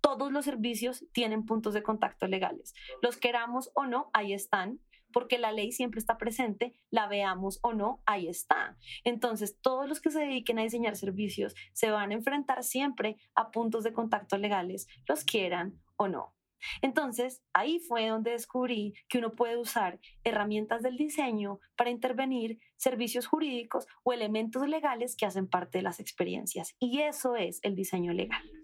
todos 0.00 0.32
los 0.32 0.46
servicios 0.46 1.04
tienen 1.12 1.44
puntos 1.44 1.74
de 1.74 1.82
contacto 1.82 2.28
legales. 2.28 2.72
Los 3.02 3.18
queramos 3.18 3.70
o 3.74 3.84
no, 3.84 4.08
ahí 4.14 4.32
están 4.32 4.80
porque 5.16 5.38
la 5.38 5.50
ley 5.50 5.72
siempre 5.72 5.98
está 5.98 6.18
presente, 6.18 6.74
la 6.90 7.08
veamos 7.08 7.58
o 7.62 7.72
no, 7.72 8.02
ahí 8.04 8.28
está. 8.28 8.76
Entonces, 9.02 9.58
todos 9.62 9.88
los 9.88 9.98
que 9.98 10.10
se 10.10 10.20
dediquen 10.20 10.58
a 10.58 10.62
diseñar 10.62 10.94
servicios 10.94 11.54
se 11.72 11.90
van 11.90 12.10
a 12.10 12.14
enfrentar 12.14 12.62
siempre 12.62 13.16
a 13.34 13.50
puntos 13.50 13.82
de 13.82 13.94
contacto 13.94 14.36
legales, 14.36 14.86
los 15.08 15.24
quieran 15.24 15.80
o 15.96 16.08
no. 16.08 16.34
Entonces, 16.82 17.42
ahí 17.54 17.78
fue 17.78 18.08
donde 18.08 18.32
descubrí 18.32 18.92
que 19.08 19.16
uno 19.16 19.32
puede 19.32 19.56
usar 19.56 20.00
herramientas 20.22 20.82
del 20.82 20.98
diseño 20.98 21.60
para 21.76 21.88
intervenir 21.88 22.58
servicios 22.76 23.26
jurídicos 23.26 23.86
o 24.02 24.12
elementos 24.12 24.68
legales 24.68 25.16
que 25.16 25.24
hacen 25.24 25.48
parte 25.48 25.78
de 25.78 25.84
las 25.84 25.98
experiencias. 25.98 26.76
Y 26.78 27.00
eso 27.00 27.36
es 27.36 27.60
el 27.62 27.74
diseño 27.74 28.12
legal 28.12 28.55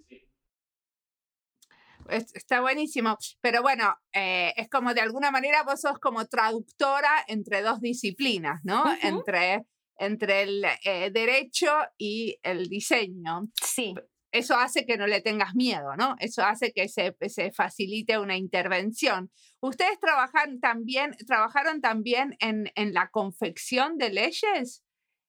está 2.08 2.60
buenísimo. 2.60 3.16
Pero 3.40 3.62
bueno, 3.62 3.96
eh, 4.12 4.52
es 4.56 4.68
como 4.68 4.94
de 4.94 5.00
alguna 5.00 5.30
manera 5.30 5.62
vos 5.62 5.80
sos 5.80 5.98
como 5.98 6.26
traductora 6.26 7.24
entre 7.26 7.62
dos 7.62 7.80
disciplinas, 7.80 8.60
¿no? 8.64 8.84
Entre, 9.02 9.64
entre 9.96 10.42
el 10.42 10.64
eh, 10.84 11.10
derecho 11.10 11.70
y 11.98 12.38
el 12.42 12.68
diseño. 12.68 13.48
Sí. 13.62 13.94
Eso 14.30 14.56
hace 14.56 14.86
que 14.86 14.96
no 14.96 15.06
le 15.06 15.20
tengas 15.20 15.54
miedo, 15.54 15.94
¿no? 15.98 16.16
Eso 16.18 16.42
hace 16.42 16.72
que 16.72 16.88
se, 16.88 17.14
se 17.28 17.52
facilite 17.52 18.18
una 18.18 18.36
intervención. 18.36 19.30
¿Ustedes 19.60 20.00
trabajan 20.00 20.58
también, 20.58 21.14
trabajaron 21.26 21.82
también 21.82 22.36
en, 22.40 22.70
en 22.74 22.94
la 22.94 23.10
confección 23.10 23.98
de 23.98 24.10
leyes? 24.10 24.82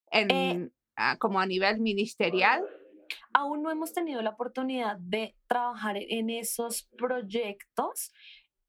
En, 0.10 0.32
eh 0.32 0.70
ah, 0.96 1.18
como 1.20 1.40
a 1.40 1.46
nivel 1.46 1.80
ministerial? 1.80 2.64
Aún 3.34 3.64
no 3.64 3.72
hemos 3.72 3.94
tenido 3.94 4.22
la 4.22 4.32
oportunidad 4.32 4.98
de 4.98 5.36
trabajar 5.48 5.98
en 5.98 6.30
esos 6.30 6.90
proyectos, 6.98 8.12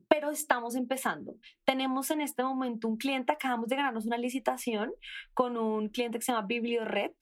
pero 0.09 0.31
estamos 0.31 0.75
empezando. 0.75 1.35
Tenemos 1.65 2.11
en 2.11 2.21
este 2.21 2.43
momento 2.43 2.89
un 2.89 2.97
cliente, 2.97 3.33
acabamos 3.33 3.69
de 3.69 3.77
ganarnos 3.77 4.07
una 4.07 4.19
licitación 4.19 4.93
con 5.33 5.57
un 5.57 5.89
cliente 5.89 6.19
que 6.19 6.25
se 6.25 6.33
llama 6.33 6.47
Bibliored, 6.47 7.13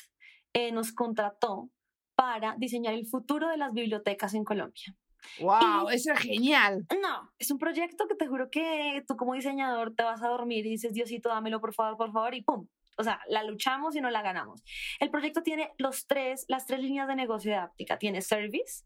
eh, 0.52 0.72
nos 0.72 0.92
contrató 0.92 1.70
para 2.14 2.54
diseñar 2.58 2.94
el 2.94 3.06
futuro 3.06 3.48
de 3.48 3.56
las 3.56 3.72
bibliotecas 3.72 4.34
en 4.34 4.44
Colombia. 4.44 4.96
¡Wow! 5.40 5.88
eso 5.90 6.12
es 6.12 6.18
genial. 6.18 6.86
No, 7.00 7.32
es 7.38 7.50
un 7.50 7.58
proyecto 7.58 8.06
que 8.08 8.14
te 8.14 8.26
juro 8.26 8.50
que 8.50 9.02
tú 9.06 9.16
como 9.16 9.34
diseñador 9.34 9.94
te 9.94 10.02
vas 10.02 10.22
a 10.22 10.28
dormir 10.28 10.66
y 10.66 10.70
dices, 10.70 10.92
Diosito, 10.92 11.28
dámelo 11.28 11.60
por 11.60 11.74
favor, 11.74 11.96
por 11.96 12.12
favor, 12.12 12.34
y 12.34 12.42
¡pum! 12.42 12.66
O 13.02 13.04
sea, 13.04 13.20
la 13.28 13.42
luchamos 13.42 13.94
y 13.96 14.00
no 14.00 14.10
la 14.10 14.22
ganamos. 14.22 14.62
El 15.00 15.10
proyecto 15.10 15.42
tiene 15.42 15.72
los 15.78 16.06
tres, 16.06 16.44
las 16.48 16.66
tres 16.66 16.80
líneas 16.80 17.08
de 17.08 17.16
negocio 17.16 17.50
de 17.50 17.58
Áptica. 17.58 17.98
Tiene 17.98 18.22
service, 18.22 18.84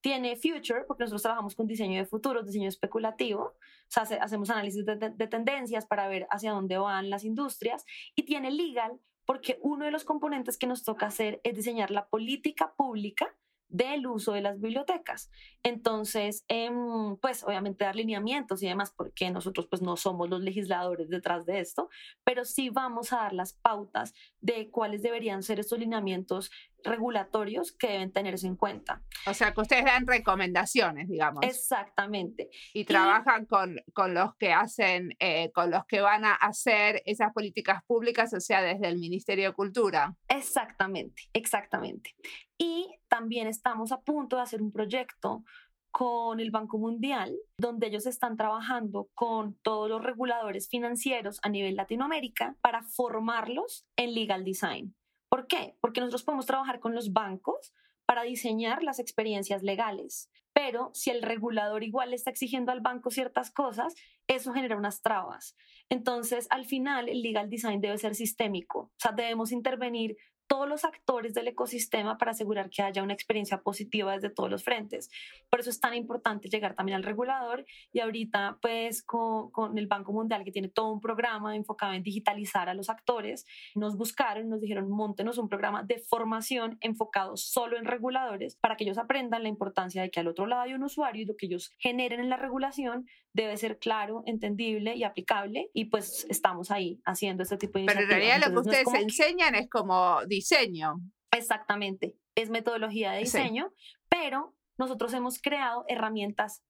tiene 0.00 0.36
future, 0.36 0.84
porque 0.86 1.04
nosotros 1.04 1.22
trabajamos 1.22 1.54
con 1.54 1.66
diseño 1.66 1.98
de 1.98 2.06
futuros, 2.06 2.46
diseño 2.46 2.68
especulativo. 2.68 3.42
O 3.42 3.56
sea, 3.88 4.02
hacemos 4.20 4.50
análisis 4.50 4.84
de 4.84 5.26
tendencias 5.28 5.86
para 5.86 6.08
ver 6.08 6.26
hacia 6.30 6.52
dónde 6.52 6.78
van 6.78 7.10
las 7.10 7.24
industrias. 7.24 7.84
Y 8.14 8.24
tiene 8.24 8.50
legal, 8.50 9.00
porque 9.24 9.58
uno 9.62 9.86
de 9.86 9.90
los 9.90 10.04
componentes 10.04 10.58
que 10.58 10.66
nos 10.66 10.82
toca 10.82 11.06
hacer 11.06 11.40
es 11.42 11.56
diseñar 11.56 11.90
la 11.90 12.06
política 12.08 12.74
pública 12.76 13.34
del 13.68 14.06
uso 14.06 14.32
de 14.32 14.40
las 14.40 14.60
bibliotecas. 14.60 15.30
Entonces, 15.62 16.44
em, 16.48 17.16
pues 17.16 17.42
obviamente 17.44 17.84
dar 17.84 17.96
lineamientos 17.96 18.62
y 18.62 18.68
demás, 18.68 18.92
porque 18.96 19.30
nosotros 19.30 19.66
pues 19.68 19.82
no 19.82 19.96
somos 19.96 20.28
los 20.28 20.42
legisladores 20.42 21.08
detrás 21.08 21.46
de 21.46 21.60
esto, 21.60 21.88
pero 22.22 22.44
sí 22.44 22.70
vamos 22.70 23.12
a 23.12 23.16
dar 23.16 23.32
las 23.32 23.52
pautas 23.54 24.14
de 24.40 24.70
cuáles 24.70 25.02
deberían 25.02 25.42
ser 25.42 25.60
estos 25.60 25.78
lineamientos 25.78 26.50
regulatorios 26.84 27.72
que 27.72 27.88
deben 27.88 28.12
tenerse 28.12 28.46
en 28.46 28.56
cuenta. 28.56 29.02
O 29.26 29.34
sea, 29.34 29.52
que 29.52 29.60
ustedes 29.60 29.84
dan 29.84 30.06
recomendaciones, 30.06 31.08
digamos. 31.08 31.42
Exactamente. 31.42 32.50
Y, 32.72 32.84
trabajan 32.84 33.46
con, 33.46 33.80
con, 33.92 34.14
los 34.14 34.36
que 34.36 34.52
hacen, 34.52 35.16
eh, 35.18 35.50
con 35.52 35.70
los 35.70 35.86
que 35.86 36.00
van 36.00 36.24
a 36.24 36.34
hacer 36.34 37.02
esas 37.06 37.32
políticas 37.32 37.82
públicas, 37.86 38.32
o 38.34 38.40
sea, 38.40 38.62
desde 38.62 38.88
el 38.88 38.98
Ministerio 38.98 39.48
de 39.48 39.54
Cultura. 39.54 40.14
Exactamente, 40.28 41.24
exactamente. 41.32 42.14
Y 42.58 42.88
también 43.08 43.46
estamos 43.46 43.92
a 43.92 44.00
punto 44.02 44.36
de 44.36 44.42
hacer 44.42 44.62
un 44.62 44.72
proyecto 44.72 45.44
con 45.90 46.40
el 46.40 46.50
Banco 46.50 46.76
Mundial, 46.76 47.36
donde 47.56 47.86
ellos 47.86 48.06
están 48.06 48.36
trabajando 48.36 49.08
con 49.14 49.54
todos 49.62 49.88
los 49.88 50.02
reguladores 50.02 50.68
financieros 50.68 51.38
a 51.44 51.48
nivel 51.48 51.76
Latinoamérica 51.76 52.56
para 52.60 52.82
formarlos 52.82 53.86
en 53.96 54.12
legal 54.12 54.44
design. 54.44 54.96
¿Por 55.28 55.46
qué? 55.46 55.76
Porque 55.80 56.00
nosotros 56.00 56.24
podemos 56.24 56.46
trabajar 56.46 56.80
con 56.80 56.96
los 56.96 57.12
bancos 57.12 57.72
para 58.06 58.22
diseñar 58.22 58.82
las 58.82 58.98
experiencias 58.98 59.62
legales, 59.62 60.28
pero 60.52 60.90
si 60.94 61.10
el 61.10 61.22
regulador 61.22 61.82
igual 61.84 62.12
está 62.12 62.30
exigiendo 62.30 62.72
al 62.72 62.80
banco 62.80 63.10
ciertas 63.10 63.50
cosas, 63.50 63.94
eso 64.26 64.52
genera 64.52 64.76
unas 64.76 65.00
trabas. 65.00 65.56
Entonces, 65.88 66.46
al 66.50 66.64
final, 66.64 67.08
el 67.08 67.22
legal 67.22 67.50
design 67.50 67.80
debe 67.80 67.98
ser 67.98 68.14
sistémico, 68.14 68.78
o 68.78 68.92
sea, 68.98 69.12
debemos 69.12 69.52
intervenir 69.52 70.16
todos 70.54 70.68
los 70.68 70.84
actores 70.84 71.34
del 71.34 71.48
ecosistema 71.48 72.16
para 72.16 72.30
asegurar 72.30 72.70
que 72.70 72.80
haya 72.80 73.02
una 73.02 73.12
experiencia 73.12 73.60
positiva 73.60 74.12
desde 74.12 74.30
todos 74.30 74.48
los 74.48 74.62
frentes. 74.62 75.10
Por 75.50 75.58
eso 75.58 75.68
es 75.68 75.80
tan 75.80 75.94
importante 75.94 76.48
llegar 76.48 76.76
también 76.76 76.94
al 76.94 77.02
regulador 77.02 77.66
y 77.92 77.98
ahorita 77.98 78.58
pues 78.62 79.02
con, 79.02 79.50
con, 79.50 79.76
el 79.78 79.88
Banco 79.88 80.12
Mundial 80.12 80.44
que 80.44 80.52
tiene 80.52 80.68
todo 80.68 80.92
un 80.92 81.00
programa 81.00 81.56
enfocado 81.56 81.92
en 81.94 82.04
digitalizar 82.04 82.68
a 82.68 82.74
los 82.74 82.88
actores, 82.88 83.46
nos 83.74 83.96
buscaron, 83.96 84.48
nos 84.48 84.60
dijeron 84.60 84.88
montenos 84.88 85.38
un 85.38 85.48
programa 85.48 85.82
de 85.82 85.98
formación 85.98 86.78
enfocado 86.80 87.36
solo 87.36 87.76
en 87.76 87.84
reguladores 87.84 88.54
para 88.54 88.76
que 88.76 88.84
ellos 88.84 88.98
aprendan 88.98 89.42
la 89.42 89.48
importancia 89.48 90.02
de 90.02 90.10
que 90.12 90.20
al 90.20 90.28
otro 90.28 90.46
lado 90.46 90.62
hay 90.62 90.74
un 90.74 90.84
usuario 90.84 91.22
y 91.22 91.26
lo 91.26 91.34
que 91.34 91.46
ellos 91.46 91.72
generen 91.78 92.20
en 92.20 92.28
la 92.28 92.36
regulación 92.36 93.08
debe 93.34 93.56
ser 93.56 93.78
claro, 93.78 94.22
entendible 94.26 94.94
y 94.94 95.02
aplicable 95.02 95.68
y 95.74 95.86
pues 95.86 96.24
estamos 96.30 96.70
ahí 96.70 97.00
haciendo 97.04 97.42
este 97.42 97.58
tipo 97.58 97.78
de 97.78 97.84
Pero 97.84 98.00
en 98.00 98.08
realidad 98.08 98.40
lo 98.46 98.52
que 98.52 98.68
ustedes 98.68 98.94
enseñan 98.94 99.54
es 99.56 99.68
como 99.68 100.24
diseño. 100.26 100.94
Exactamente, 101.32 102.16
es 102.36 102.48
metodología 102.48 103.12
de 103.12 103.18
diseño, 103.18 103.72
pero 104.08 104.54
nosotros 104.78 105.12
hemos 105.14 105.42
creado 105.42 105.84
herramientas 105.88 106.62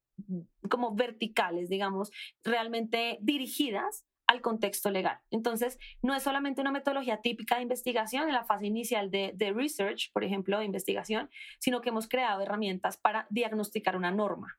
como 0.70 0.94
verticales, 0.94 1.68
digamos, 1.68 2.10
realmente 2.42 3.18
dirigidas 3.20 4.06
al 4.26 4.40
contexto 4.40 4.90
legal. 4.90 5.18
Entonces, 5.30 5.78
no 6.00 6.14
es 6.14 6.22
solamente 6.22 6.62
una 6.62 6.72
metodología 6.72 7.20
típica 7.20 7.56
de 7.56 7.62
investigación 7.62 8.26
en 8.26 8.34
la 8.34 8.44
fase 8.44 8.66
inicial 8.66 9.10
de, 9.10 9.32
de, 9.34 9.52
research, 9.52 10.10
por 10.14 10.24
ejemplo, 10.24 10.58
de 10.58 10.64
investigación, 10.64 11.28
sino 11.58 11.82
que 11.82 11.90
hemos 11.90 12.08
creado 12.08 12.40
herramientas 12.40 12.96
para 12.96 13.26
diagnosticar 13.28 13.96
una 13.96 14.10
norma. 14.10 14.58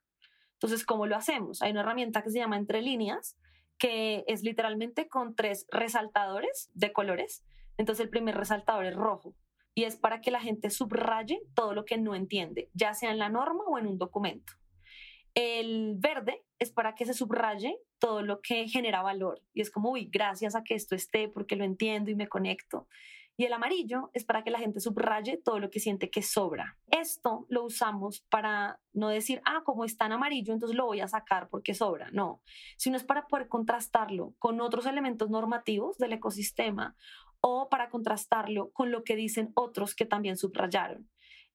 Entonces, 0.56 0.84
¿cómo 0.84 1.06
lo 1.06 1.16
hacemos? 1.16 1.62
Hay 1.62 1.70
una 1.70 1.80
herramienta 1.80 2.22
que 2.22 2.30
se 2.30 2.38
llama 2.38 2.56
Entre 2.56 2.82
líneas, 2.82 3.36
que 3.78 4.24
es 4.26 4.42
literalmente 4.42 5.08
con 5.08 5.34
tres 5.34 5.66
resaltadores 5.70 6.70
de 6.74 6.92
colores. 6.92 7.44
Entonces, 7.76 8.04
el 8.04 8.10
primer 8.10 8.36
resaltador 8.36 8.86
es 8.86 8.94
rojo 8.94 9.34
y 9.74 9.84
es 9.84 9.96
para 9.96 10.22
que 10.22 10.30
la 10.30 10.40
gente 10.40 10.70
subraye 10.70 11.42
todo 11.54 11.74
lo 11.74 11.84
que 11.84 11.98
no 11.98 12.14
entiende, 12.14 12.70
ya 12.72 12.94
sea 12.94 13.10
en 13.10 13.18
la 13.18 13.28
norma 13.28 13.64
o 13.66 13.78
en 13.78 13.86
un 13.86 13.98
documento. 13.98 14.54
El 15.34 15.96
verde 15.98 16.42
es 16.58 16.70
para 16.70 16.94
que 16.94 17.04
se 17.04 17.12
subraye 17.12 17.78
todo 17.98 18.22
lo 18.22 18.40
que 18.40 18.68
genera 18.68 19.02
valor 19.02 19.42
y 19.52 19.60
es 19.60 19.70
como, 19.70 19.90
uy, 19.90 20.08
gracias 20.10 20.54
a 20.54 20.64
que 20.64 20.74
esto 20.74 20.94
esté 20.94 21.28
porque 21.28 21.56
lo 21.56 21.64
entiendo 21.64 22.10
y 22.10 22.14
me 22.14 22.26
conecto. 22.26 22.88
Y 23.38 23.44
el 23.44 23.52
amarillo 23.52 24.10
es 24.14 24.24
para 24.24 24.42
que 24.42 24.50
la 24.50 24.58
gente 24.58 24.80
subraye 24.80 25.36
todo 25.36 25.58
lo 25.58 25.68
que 25.68 25.78
siente 25.78 26.10
que 26.10 26.22
sobra. 26.22 26.78
Esto 26.90 27.46
lo 27.50 27.64
usamos 27.64 28.22
para 28.30 28.80
no 28.94 29.08
decir, 29.08 29.42
ah, 29.44 29.62
como 29.64 29.84
está 29.84 30.06
en 30.06 30.12
amarillo, 30.12 30.54
entonces 30.54 30.76
lo 30.76 30.86
voy 30.86 31.00
a 31.00 31.08
sacar 31.08 31.48
porque 31.50 31.74
sobra. 31.74 32.10
No, 32.12 32.40
sino 32.78 32.96
es 32.96 33.04
para 33.04 33.26
poder 33.26 33.48
contrastarlo 33.48 34.34
con 34.38 34.60
otros 34.60 34.86
elementos 34.86 35.28
normativos 35.28 35.98
del 35.98 36.14
ecosistema 36.14 36.96
o 37.40 37.68
para 37.68 37.90
contrastarlo 37.90 38.70
con 38.72 38.90
lo 38.90 39.04
que 39.04 39.16
dicen 39.16 39.52
otros 39.54 39.94
que 39.94 40.06
también 40.06 40.38
subrayaron. 40.38 41.08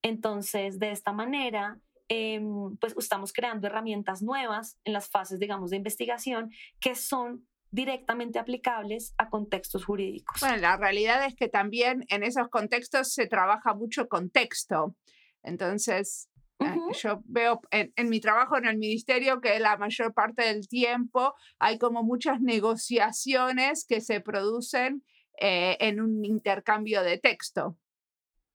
Entonces, 0.04 0.80
de 0.80 0.92
esta 0.92 1.14
manera, 1.14 1.80
em, 2.08 2.78
pues 2.78 2.96
estamos 2.98 3.34
creando 3.34 3.68
herramientas 3.68 4.22
nuevas 4.22 4.78
en 4.84 4.94
las 4.94 5.10
fases, 5.10 5.40
digamos, 5.40 5.72
de 5.72 5.78
investigación 5.78 6.52
que 6.80 6.94
son 6.96 7.48
directamente 7.72 8.38
aplicables 8.38 9.14
a 9.18 9.30
contextos 9.30 9.86
jurídicos. 9.86 10.40
Bueno, 10.42 10.58
la 10.58 10.78
realidad 10.78 11.26
es 11.26 11.36
que 11.36 11.48
también 11.48 12.06
en 12.10 12.24
esos 12.24 12.50
contextos 12.50 13.14
se 13.14 13.28
trabaja 13.28 13.74
mucho 13.74 14.08
contexto. 14.08 14.96
Entonces, 15.42 16.30
eh, 16.60 16.76
yo 17.02 17.22
veo 17.26 17.62
en, 17.72 18.10
mi 18.10 18.20
trabajo 18.20 18.58
en 18.58 18.66
el 18.66 18.78
ministerio 18.78 19.42
que 19.42 19.60
la 19.60 19.78
mayor 19.78 20.14
parte 20.14 20.44
del 20.44 20.68
tiempo 20.68 21.34
hay 21.60 21.78
como 21.78 22.04
muchas 22.04 22.42
negociaciones 22.42 23.86
que 23.88 24.02
se 24.02 24.20
producen 24.20 25.04
eh, 25.40 25.78
en 25.80 26.02
un 26.02 26.24
intercambio 26.24 27.02
de 27.02 27.18
texto. 27.18 27.78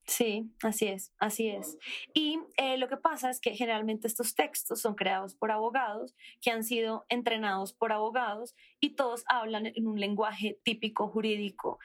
Sí, 0.06 0.52
así 0.62 0.86
es, 0.86 1.12
así 1.18 1.48
es. 1.48 1.76
Y 2.14 2.38
eh, 2.56 2.78
lo 2.78 2.88
que 2.88 2.96
pasa 2.96 3.28
es 3.28 3.40
que 3.40 3.56
generalmente 3.56 4.06
estos 4.06 4.36
textos 4.36 4.80
son 4.80 4.94
creados 4.94 5.34
por 5.34 5.50
abogados 5.50 6.14
que 6.40 6.52
han 6.52 6.62
sido 6.62 7.06
entrenados 7.08 7.72
por 7.72 7.90
abogados 7.90 8.54
y 8.78 8.94
todos 8.94 9.24
hablan 9.28 9.66
en 9.66 9.86
un 9.88 9.98
lenguaje 9.98 10.60
típico 10.62 11.08
jurídico. 11.08 11.80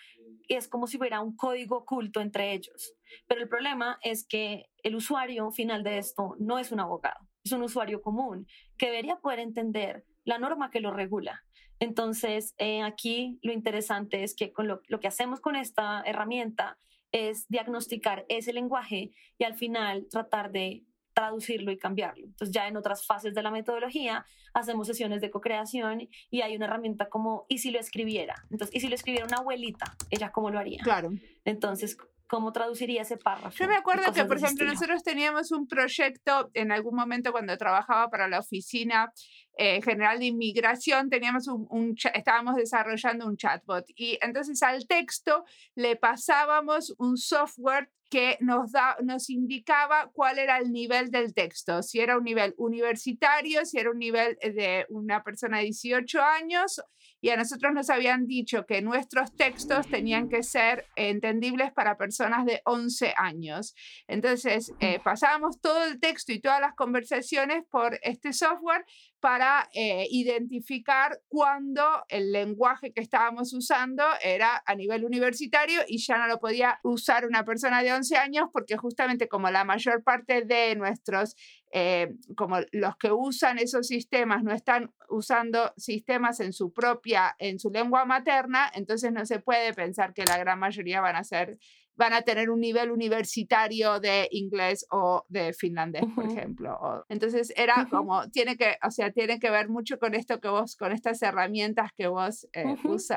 Y 0.48 0.54
es 0.54 0.68
como 0.68 0.86
si 0.86 0.98
hubiera 0.98 1.22
un 1.22 1.36
código 1.36 1.78
oculto 1.78 2.22
entre 2.22 2.54
ellos. 2.54 2.94
Pero 3.28 3.42
el 3.42 3.50
problema 3.50 3.98
es 4.04 4.28
que 4.28 4.70
el 4.84 4.96
usuario 4.96 5.52
final 5.52 5.84
de 5.84 5.98
esto 5.98 6.36
no 6.40 6.60
es 6.60 6.72
un 6.72 6.80
abogado. 6.80 7.28
es 7.44 7.52
un 7.54 7.64
usuario 7.64 8.04
común 8.04 8.46
que 8.78 8.86
debería 8.86 9.16
poder 9.16 9.40
entender 9.40 10.06
la 10.26 10.38
norma 10.38 10.70
que 10.70 10.80
lo 10.80 10.92
regula. 10.92 11.44
Entonces, 11.80 12.54
eh, 12.60 12.84
aquí 12.84 13.40
lo 13.42 13.52
interesante 13.52 14.24
es 14.24 14.36
que 14.36 14.54
con 14.54 14.68
lo, 14.68 14.82
lo 14.88 15.00
que 15.00 15.08
hacemos 15.08 15.42
con 15.42 15.56
esta 15.56 16.04
herramienta 16.06 16.78
es 17.12 17.48
diagnosticar 17.50 18.26
ese 18.30 18.54
lenguaje 18.54 19.12
y 19.38 19.44
al 19.44 19.56
final 19.56 20.08
tratar 20.10 20.52
de 20.52 20.84
traducirlo 21.14 21.72
y 21.72 21.78
cambiarlo. 21.78 22.26
Entonces 22.26 22.54
ya 22.54 22.68
en 22.68 22.78
otras 22.78 23.06
fases 23.06 23.34
de 23.34 23.44
la 23.44 23.52
metodología 23.52 24.26
hacemos 24.54 24.88
sesiones 24.88 25.22
de 25.22 25.30
co-creación 25.30 26.10
y 26.30 26.42
hay 26.42 26.56
una 26.56 26.66
herramienta 26.66 27.10
como, 27.10 27.46
¿y 27.50 27.60
si 27.60 27.72
lo 27.72 27.80
escribiera? 27.80 28.36
Entonces, 28.50 28.76
¿y 28.76 28.80
si 28.80 28.88
lo 28.88 28.96
escribiera 28.96 29.26
una 29.26 29.38
abuelita? 29.38 29.96
¿Ella 30.10 30.32
cómo 30.32 30.50
lo 30.50 30.60
haría? 30.60 30.82
Claro. 30.84 31.12
Entonces, 31.46 31.98
¿cómo 32.32 32.54
traduciría 32.54 33.02
ese 33.02 33.18
párrafo? 33.18 33.58
Yo 33.58 33.68
me 33.68 33.76
acuerdo 33.76 34.14
que, 34.14 34.24
por 34.24 34.38
ejemplo, 34.38 34.66
nosotros 34.66 35.04
teníamos 35.04 35.52
un 35.52 35.68
proyecto 35.68 36.50
en 36.54 36.72
algún 36.72 36.96
momento 36.96 37.34
cuando 37.34 37.58
trabajaba 37.58 38.10
para 38.10 38.30
la 38.30 38.40
oficina 38.40 39.12
eh, 39.58 39.82
general 39.82 40.20
de 40.20 40.28
inmigración, 40.28 41.10
teníamos 41.10 41.50
un, 41.50 41.94
estábamos 42.14 42.56
desarrollando 42.56 43.28
un 43.28 43.36
chatbot 43.36 43.84
y 43.98 44.18
entonces 44.22 44.64
al 44.64 44.88
texto 44.88 45.44
le 45.76 45.98
pasábamos 45.98 46.96
un 47.00 47.18
software 47.18 47.92
que 48.10 48.38
nos, 48.40 48.72
da, 48.72 48.96
nos 49.04 49.30
indicaba 49.30 50.10
cuál 50.14 50.40
era 50.40 50.58
el 50.58 50.72
nivel 50.72 51.12
del 51.12 51.34
texto, 51.34 51.84
si 51.84 52.00
era 52.00 52.18
un 52.18 52.24
nivel 52.24 52.54
universitario, 52.58 53.66
si 53.66 53.78
era 53.78 53.92
un 53.92 54.00
nivel 54.00 54.38
eh, 54.40 54.52
de 54.52 54.86
una 54.88 55.22
persona 55.22 55.58
de 55.58 55.66
18 55.66 56.22
años, 56.22 56.82
y 57.22 57.30
a 57.30 57.38
nosotros 57.38 57.72
nos 57.74 57.90
habían 57.90 58.26
dicho 58.26 58.66
que 58.66 58.82
nuestros 58.82 59.36
textos 59.36 59.88
tenían 59.88 60.28
que 60.28 60.42
ser 60.42 60.88
entendibles 60.96 61.72
para 61.72 61.96
personas 61.98 62.46
de 62.46 62.62
11 62.66 63.14
años. 63.16 63.76
Entonces, 64.08 64.74
eh, 64.80 65.00
pasábamos 65.04 65.62
todo 65.62 65.86
el 65.86 66.00
texto 66.00 66.34
y 66.34 66.42
todas 66.42 66.60
las 66.60 66.74
conversaciones 66.74 67.64
por 67.70 68.00
este 68.02 68.34
software 68.34 68.86
para 69.22 69.70
eh, 69.76 70.08
identificar 70.10 71.22
cuándo 71.28 71.84
el 72.10 72.32
lenguaje 72.32 72.92
que 72.92 73.02
estábamos 73.02 73.54
usando 73.54 74.04
era 74.24 74.64
a 74.66 74.74
nivel 74.74 75.06
universitario 75.06 75.82
y 75.88 76.00
ya 76.00 76.18
no 76.18 76.28
lo 76.28 76.40
podía 76.40 76.80
usar 76.84 77.28
una 77.28 77.46
persona 77.46 77.84
de 77.84 77.94
11 77.94 78.18
años 78.18 78.50
porque 78.52 78.78
justamente 78.78 79.28
como 79.28 79.52
la 79.52 79.64
mayor 79.64 80.04
parte 80.04 80.42
de 80.42 80.76
nuestros, 80.76 81.36
eh, 81.72 82.16
como 82.36 82.58
los 82.72 82.98
que 82.98 83.12
usan 83.12 83.60
esos 83.60 83.88
sistemas 83.88 84.44
no 84.44 84.54
están 84.54 84.92
usando 85.08 85.72
sistemas 85.78 86.40
en 86.40 86.52
su 86.52 86.74
propia, 86.74 87.11
en 87.40 87.60
su 87.60 87.70
lengua 87.70 88.06
materna, 88.06 88.72
entonces 88.74 89.12
no 89.12 89.26
se 89.26 89.40
puede 89.40 89.74
pensar 89.74 90.14
que 90.14 90.26
la 90.26 90.38
gran 90.38 90.60
mayoría 90.60 91.02
van 91.02 91.16
a 91.16 91.24
ser 91.24 91.58
van 91.96 92.14
a 92.14 92.22
tener 92.22 92.50
un 92.50 92.60
nivel 92.60 92.90
universitario 92.90 94.00
de 94.00 94.28
inglés 94.32 94.88
o 94.92 95.24
de 95.30 95.54
finlandés, 95.54 96.04
por 96.16 96.26
ejemplo. 96.26 97.06
entonces 97.10 97.54
era 97.56 97.88
como, 97.92 98.30
tiene 98.30 98.58
que, 98.58 98.78
o 98.84 98.90
sea, 98.90 99.12
tiene 99.12 99.40
que 99.40 99.52
ver 99.52 99.70
mucho 99.70 100.00
con 100.00 100.16
esto 100.16 100.40
que 100.40 100.48
vos, 100.48 100.76
con 100.76 100.92
estas 100.92 101.22
herramientas 101.22 101.92
que 101.96 102.08
vos 102.08 102.48
eh, 102.54 102.76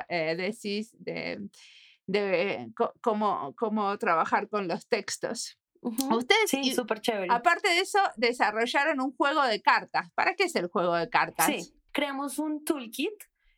eh, 0.09 0.37
decís 0.37 0.95
de, 0.99 1.49
de 2.07 2.71
cómo, 3.01 3.55
cómo 3.57 3.97
trabajar 3.97 4.49
con 4.49 4.69
los 4.69 4.87
textos. 4.89 5.59
Ustedes, 6.11 6.51
sí, 6.51 6.73
súper 6.73 7.01
chévere. 7.01 7.29
Aparte 7.31 7.69
de 7.69 7.81
eso, 7.81 7.99
desarrollaron 8.17 9.01
un 9.01 9.15
juego 9.15 9.43
de 9.43 9.61
cartas. 9.61 10.11
¿Para 10.15 10.35
qué 10.35 10.45
es 10.45 10.57
el 10.57 10.69
juego 10.69 10.95
de 10.95 11.11
cartas? 11.11 11.47
Sí, 11.47 11.75
creamos 11.93 12.39
un 12.39 12.65
toolkit, 12.65 13.13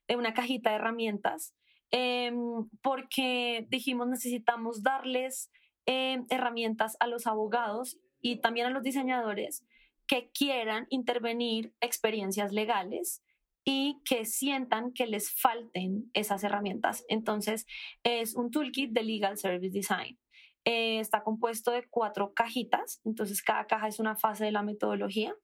una 0.08 0.34
cajita 0.34 0.70
de 0.70 0.76
herramientas 0.76 1.54
Em, 1.90 2.68
porque 2.82 3.66
dijimos 3.70 4.08
necesitamos 4.08 4.82
darles 4.82 5.50
em, 5.86 6.26
herramientas 6.30 6.96
a 6.98 7.06
los 7.06 7.26
abogados 7.26 7.98
y 8.20 8.40
también 8.40 8.66
a 8.66 8.70
los 8.70 8.83
diseñadores 8.83 9.64
que 10.09 10.31
quieran 10.33 10.87
intervenir 10.90 11.72
experiencias 11.81 12.52
legales 12.52 13.22
y 13.64 14.00
que 14.04 14.24
sientan 14.24 14.92
que 14.92 15.07
les 15.07 15.33
falten 15.33 16.11
esas 16.12 16.42
herramientas. 16.44 17.04
Entonces, 17.09 17.66
es 18.04 18.35
un 18.35 18.50
toolkit 18.50 18.92
de 18.92 19.02
Legal 19.02 19.38
Service 19.38 19.72
Design. 19.72 20.18
Eh, 20.64 20.98
está 21.00 21.22
compuesto 21.22 21.70
de 21.70 21.87
cuatro 21.88 22.33
cajitas, 22.35 23.00
entonces 23.04 23.42
cada 23.42 23.66
caja 23.66 23.88
es 23.88 24.00
una 24.00 24.16
fase 24.16 24.44
de 24.44 24.52
la 24.52 24.62
metodología. 24.62 25.35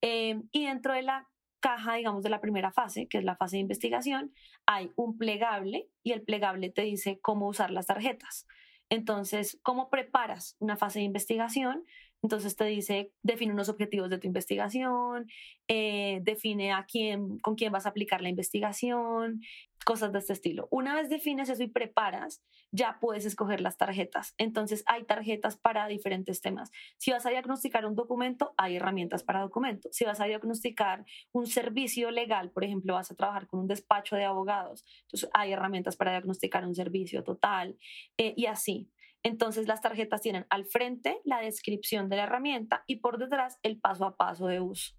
Em, 0.00 0.48
y 0.52 0.66
dentro 0.66 0.94
de 0.94 1.02
la 1.02 1.28
caja, 1.62 1.94
digamos, 1.94 2.22
de 2.22 2.28
la 2.28 2.42
primera 2.42 2.72
fase, 2.72 3.06
que 3.08 3.16
es 3.16 3.24
la 3.24 3.36
fase 3.36 3.56
de 3.56 3.62
investigación, 3.62 4.34
hay 4.66 4.90
un 4.96 5.16
plegable 5.16 5.88
y 6.02 6.12
el 6.12 6.20
plegable 6.20 6.68
te 6.68 6.82
dice 6.82 7.18
cómo 7.22 7.48
usar 7.48 7.70
las 7.70 7.86
tarjetas. 7.86 8.46
Entonces, 8.90 9.58
¿cómo 9.62 9.88
preparas 9.88 10.56
una 10.58 10.76
fase 10.76 10.98
de 10.98 11.06
investigación? 11.06 11.86
Entonces 12.22 12.54
te 12.54 12.64
dice, 12.66 13.10
define 13.22 13.52
unos 13.52 13.68
objetivos 13.68 14.10
de 14.10 14.18
tu 14.18 14.26
investigación, 14.26 15.28
eh, 15.66 16.20
define 16.22 16.72
a 16.72 16.84
quién, 16.84 17.38
con 17.38 17.56
quién 17.56 17.72
vas 17.72 17.86
a 17.86 17.88
aplicar 17.88 18.20
la 18.20 18.28
investigación, 18.28 19.40
cosas 19.84 20.12
de 20.12 20.18
este 20.18 20.32
estilo. 20.32 20.68
Una 20.70 20.94
vez 20.94 21.08
defines 21.08 21.48
eso 21.48 21.62
y 21.62 21.68
preparas, 21.68 22.42
ya 22.70 22.98
puedes 23.00 23.24
escoger 23.24 23.60
las 23.60 23.76
tarjetas. 23.76 24.34
Entonces 24.38 24.82
hay 24.86 25.04
tarjetas 25.04 25.56
para 25.56 25.86
diferentes 25.86 26.40
temas. 26.40 26.70
Si 26.98 27.10
vas 27.10 27.26
a 27.26 27.30
diagnosticar 27.30 27.86
un 27.86 27.94
documento, 27.94 28.54
hay 28.56 28.76
herramientas 28.76 29.22
para 29.22 29.40
documento. 29.40 29.88
Si 29.92 30.04
vas 30.04 30.20
a 30.20 30.24
diagnosticar 30.24 31.04
un 31.32 31.46
servicio 31.46 32.10
legal, 32.10 32.50
por 32.50 32.64
ejemplo, 32.64 32.94
vas 32.94 33.10
a 33.10 33.14
trabajar 33.14 33.46
con 33.46 33.60
un 33.60 33.66
despacho 33.66 34.16
de 34.16 34.24
abogados, 34.24 34.84
entonces 35.02 35.30
hay 35.34 35.52
herramientas 35.52 35.96
para 35.96 36.12
diagnosticar 36.12 36.66
un 36.66 36.74
servicio 36.74 37.22
total 37.24 37.76
eh, 38.16 38.34
y 38.36 38.46
así. 38.46 38.90
Entonces 39.22 39.68
las 39.68 39.80
tarjetas 39.80 40.20
tienen 40.20 40.46
al 40.50 40.66
frente 40.66 41.20
la 41.24 41.40
descripción 41.40 42.08
de 42.08 42.16
la 42.16 42.24
herramienta 42.24 42.82
y 42.86 42.96
por 42.96 43.18
detrás 43.18 43.58
el 43.62 43.78
paso 43.78 44.04
a 44.04 44.16
paso 44.16 44.46
de 44.46 44.60
uso. 44.60 44.94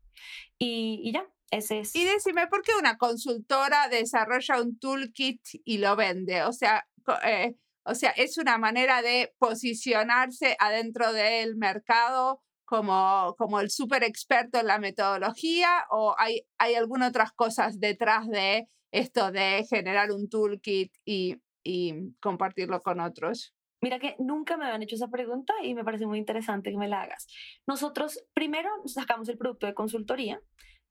Y, 0.57 1.01
y 1.03 1.11
ya, 1.11 1.27
ese 1.57 1.79
es. 1.79 1.95
Y 1.95 2.05
decime, 2.05 2.47
¿por 2.47 2.61
qué 2.61 2.71
una 2.79 2.97
consultora 2.97 3.87
desarrolla 3.89 4.61
un 4.61 4.77
toolkit 4.77 5.41
y 5.65 5.77
lo 5.77 5.95
vende? 5.95 6.43
O 6.43 6.53
sea, 6.53 6.85
eh, 7.25 7.55
o 7.85 7.95
sea, 7.95 8.11
es 8.11 8.37
una 8.37 8.57
manera 8.57 9.01
de 9.01 9.33
posicionarse 9.37 10.55
adentro 10.59 11.11
del 11.11 11.57
mercado 11.57 12.41
como, 12.65 13.35
como 13.37 13.59
el 13.59 13.69
súper 13.69 14.03
experto 14.03 14.59
en 14.59 14.67
la 14.67 14.79
metodología 14.79 15.85
o 15.89 16.15
hay, 16.17 16.47
hay 16.57 16.75
algunas 16.75 17.09
otras 17.09 17.33
cosas 17.33 17.79
detrás 17.79 18.27
de 18.29 18.67
esto 18.91 19.31
de 19.31 19.65
generar 19.69 20.11
un 20.11 20.29
toolkit 20.29 20.93
y, 21.03 21.35
y 21.63 22.13
compartirlo 22.21 22.81
con 22.81 22.99
otros? 22.99 23.53
Mira 23.81 23.99
que 23.99 24.15
nunca 24.17 24.55
me 24.55 24.65
habían 24.65 24.83
hecho 24.83 24.95
esa 24.95 25.09
pregunta 25.09 25.53
y 25.61 25.73
me 25.73 25.83
parece 25.83 26.05
muy 26.05 26.17
interesante 26.17 26.71
que 26.71 26.77
me 26.77 26.87
la 26.87 27.01
hagas. 27.01 27.27
Nosotros 27.67 28.23
primero 28.33 28.69
sacamos 28.85 29.27
el 29.27 29.37
producto 29.37 29.67
de 29.67 29.73
consultoría, 29.73 30.41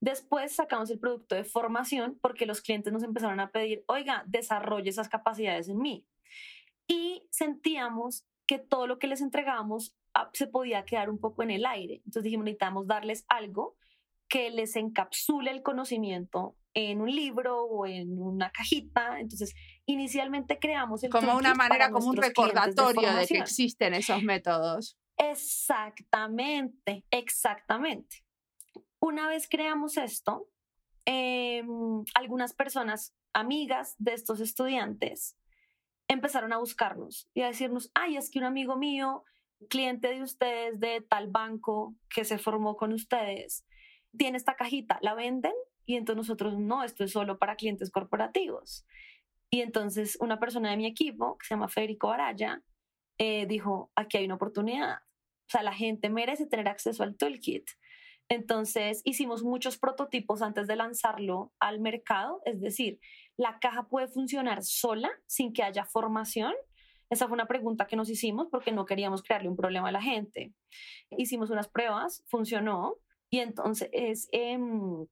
después 0.02 0.52
sacamos 0.52 0.90
el 0.90 0.98
producto 0.98 1.36
de 1.36 1.44
formación 1.44 2.18
porque 2.20 2.44
los 2.44 2.60
clientes 2.60 2.92
nos 2.92 3.04
empezaron 3.04 3.38
a 3.38 3.52
pedir, 3.52 3.84
oiga, 3.86 4.24
desarrolle 4.26 4.90
esas 4.90 5.08
capacidades 5.08 5.68
en 5.68 5.78
mí. 5.78 6.04
Y 6.88 7.28
sentíamos 7.30 8.26
que 8.46 8.58
todo 8.58 8.88
lo 8.88 8.98
que 8.98 9.06
les 9.06 9.20
entregábamos 9.20 9.96
ah, 10.12 10.28
se 10.32 10.48
podía 10.48 10.84
quedar 10.84 11.08
un 11.08 11.20
poco 11.20 11.44
en 11.44 11.52
el 11.52 11.64
aire. 11.64 12.02
Entonces 12.04 12.24
dijimos, 12.24 12.44
necesitamos 12.44 12.88
darles 12.88 13.24
algo 13.28 13.76
que 14.28 14.50
les 14.50 14.74
encapsule 14.74 15.52
el 15.52 15.62
conocimiento 15.62 16.56
en 16.74 17.00
un 17.00 17.14
libro 17.14 17.62
o 17.64 17.86
en 17.86 18.20
una 18.20 18.50
cajita. 18.50 19.20
Entonces, 19.20 19.54
inicialmente 19.86 20.58
creamos 20.58 21.04
el 21.04 21.10
como 21.10 21.36
una 21.36 21.54
manera, 21.54 21.90
como 21.90 22.08
un 22.08 22.16
recordatorio 22.16 23.14
de, 23.14 23.26
que 23.28 23.38
existen 23.38 23.94
esos 23.94 24.20
métodos. 24.24 24.98
Exactamente, 25.16 27.04
exactamente. 27.12 28.24
Una 29.04 29.26
vez 29.26 29.48
creamos 29.48 29.96
esto, 29.96 30.48
em, 31.06 32.04
algunas 32.14 32.54
personas 32.54 33.12
amigas 33.32 33.96
de 33.98 34.14
estos 34.14 34.38
estudiantes 34.38 35.36
empezaron 36.06 36.52
a 36.52 36.58
buscarnos 36.58 37.28
y 37.34 37.42
a 37.42 37.48
decirnos, 37.48 37.90
ay, 37.94 38.16
es 38.16 38.30
que 38.30 38.38
un 38.38 38.44
amigo 38.44 38.76
mío, 38.76 39.24
cliente 39.68 40.06
de 40.06 40.22
ustedes 40.22 40.78
de 40.78 41.00
tal 41.00 41.26
banco 41.26 41.96
que 42.08 42.24
se 42.24 42.38
formó 42.38 42.76
con 42.76 42.92
ustedes, 42.92 43.66
tiene 44.16 44.36
esta 44.36 44.54
cajita, 44.54 45.00
¿la 45.02 45.14
venden? 45.14 45.54
Y 45.84 45.96
entonces 45.96 46.18
nosotros, 46.18 46.60
no, 46.60 46.84
esto 46.84 47.02
es 47.02 47.10
solo 47.10 47.40
para 47.40 47.56
clientes 47.56 47.90
corporativos. 47.90 48.86
Y 49.50 49.62
entonces 49.62 50.16
una 50.20 50.38
persona 50.38 50.70
de 50.70 50.76
mi 50.76 50.86
equipo, 50.86 51.38
que 51.38 51.46
se 51.46 51.54
llama 51.54 51.66
Federico 51.66 52.12
Araya, 52.12 52.62
eh, 53.18 53.46
dijo, 53.46 53.90
aquí 53.96 54.18
hay 54.18 54.26
una 54.26 54.36
oportunidad. 54.36 54.98
O 54.98 55.50
sea, 55.50 55.64
la 55.64 55.74
gente 55.74 56.08
merece 56.08 56.46
tener 56.46 56.68
acceso 56.68 57.02
al 57.02 57.16
toolkit. 57.16 57.68
Entonces 58.28 59.02
hicimos 59.04 59.42
muchos 59.42 59.78
prototipos 59.78 60.42
antes 60.42 60.66
de 60.66 60.76
lanzarlo 60.76 61.52
al 61.58 61.80
mercado, 61.80 62.40
es 62.44 62.60
decir, 62.60 62.98
la 63.36 63.58
caja 63.58 63.88
puede 63.88 64.08
funcionar 64.08 64.62
sola 64.62 65.10
sin 65.26 65.52
que 65.52 65.62
haya 65.62 65.84
formación. 65.84 66.54
Esa 67.10 67.26
fue 67.26 67.34
una 67.34 67.46
pregunta 67.46 67.86
que 67.86 67.96
nos 67.96 68.08
hicimos 68.08 68.48
porque 68.50 68.72
no 68.72 68.86
queríamos 68.86 69.22
crearle 69.22 69.48
un 69.48 69.56
problema 69.56 69.88
a 69.88 69.92
la 69.92 70.00
gente. 70.00 70.52
Hicimos 71.10 71.50
unas 71.50 71.68
pruebas, 71.68 72.24
funcionó 72.26 72.96
y 73.28 73.40
entonces 73.40 74.28
em, 74.32 75.06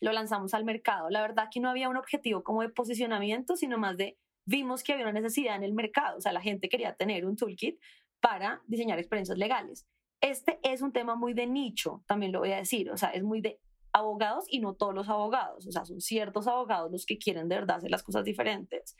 lo 0.00 0.12
lanzamos 0.12 0.52
al 0.52 0.64
mercado. 0.64 1.08
La 1.08 1.22
verdad 1.22 1.48
que 1.50 1.60
no 1.60 1.70
había 1.70 1.88
un 1.88 1.96
objetivo 1.96 2.42
como 2.42 2.62
de 2.62 2.68
posicionamiento, 2.68 3.56
sino 3.56 3.78
más 3.78 3.96
de 3.96 4.18
vimos 4.44 4.82
que 4.82 4.92
había 4.92 5.04
una 5.04 5.20
necesidad 5.20 5.56
en 5.56 5.64
el 5.64 5.72
mercado. 5.72 6.18
O 6.18 6.20
sea, 6.20 6.32
la 6.32 6.42
gente 6.42 6.68
quería 6.68 6.94
tener 6.94 7.24
un 7.24 7.36
toolkit 7.36 7.78
para 8.20 8.60
diseñar 8.66 8.98
experiencias 8.98 9.38
legales. 9.38 9.86
Este 10.20 10.58
es 10.62 10.82
un 10.82 10.92
tema 10.92 11.14
muy 11.14 11.34
de 11.34 11.46
nicho, 11.46 12.02
también 12.06 12.32
lo 12.32 12.40
voy 12.40 12.52
a 12.52 12.56
decir, 12.56 12.90
o 12.90 12.96
sea, 12.96 13.10
es 13.10 13.22
muy 13.22 13.40
de 13.40 13.60
abogados 13.92 14.44
y 14.48 14.60
no 14.60 14.74
todos 14.74 14.94
los 14.94 15.08
abogados, 15.08 15.66
o 15.66 15.72
sea, 15.72 15.84
son 15.84 16.00
ciertos 16.00 16.46
abogados 16.46 16.90
los 16.92 17.06
que 17.06 17.18
quieren 17.18 17.48
de 17.48 17.56
verdad 17.56 17.78
hacer 17.78 17.90
las 17.90 18.02
cosas 18.02 18.24
diferentes. 18.24 18.96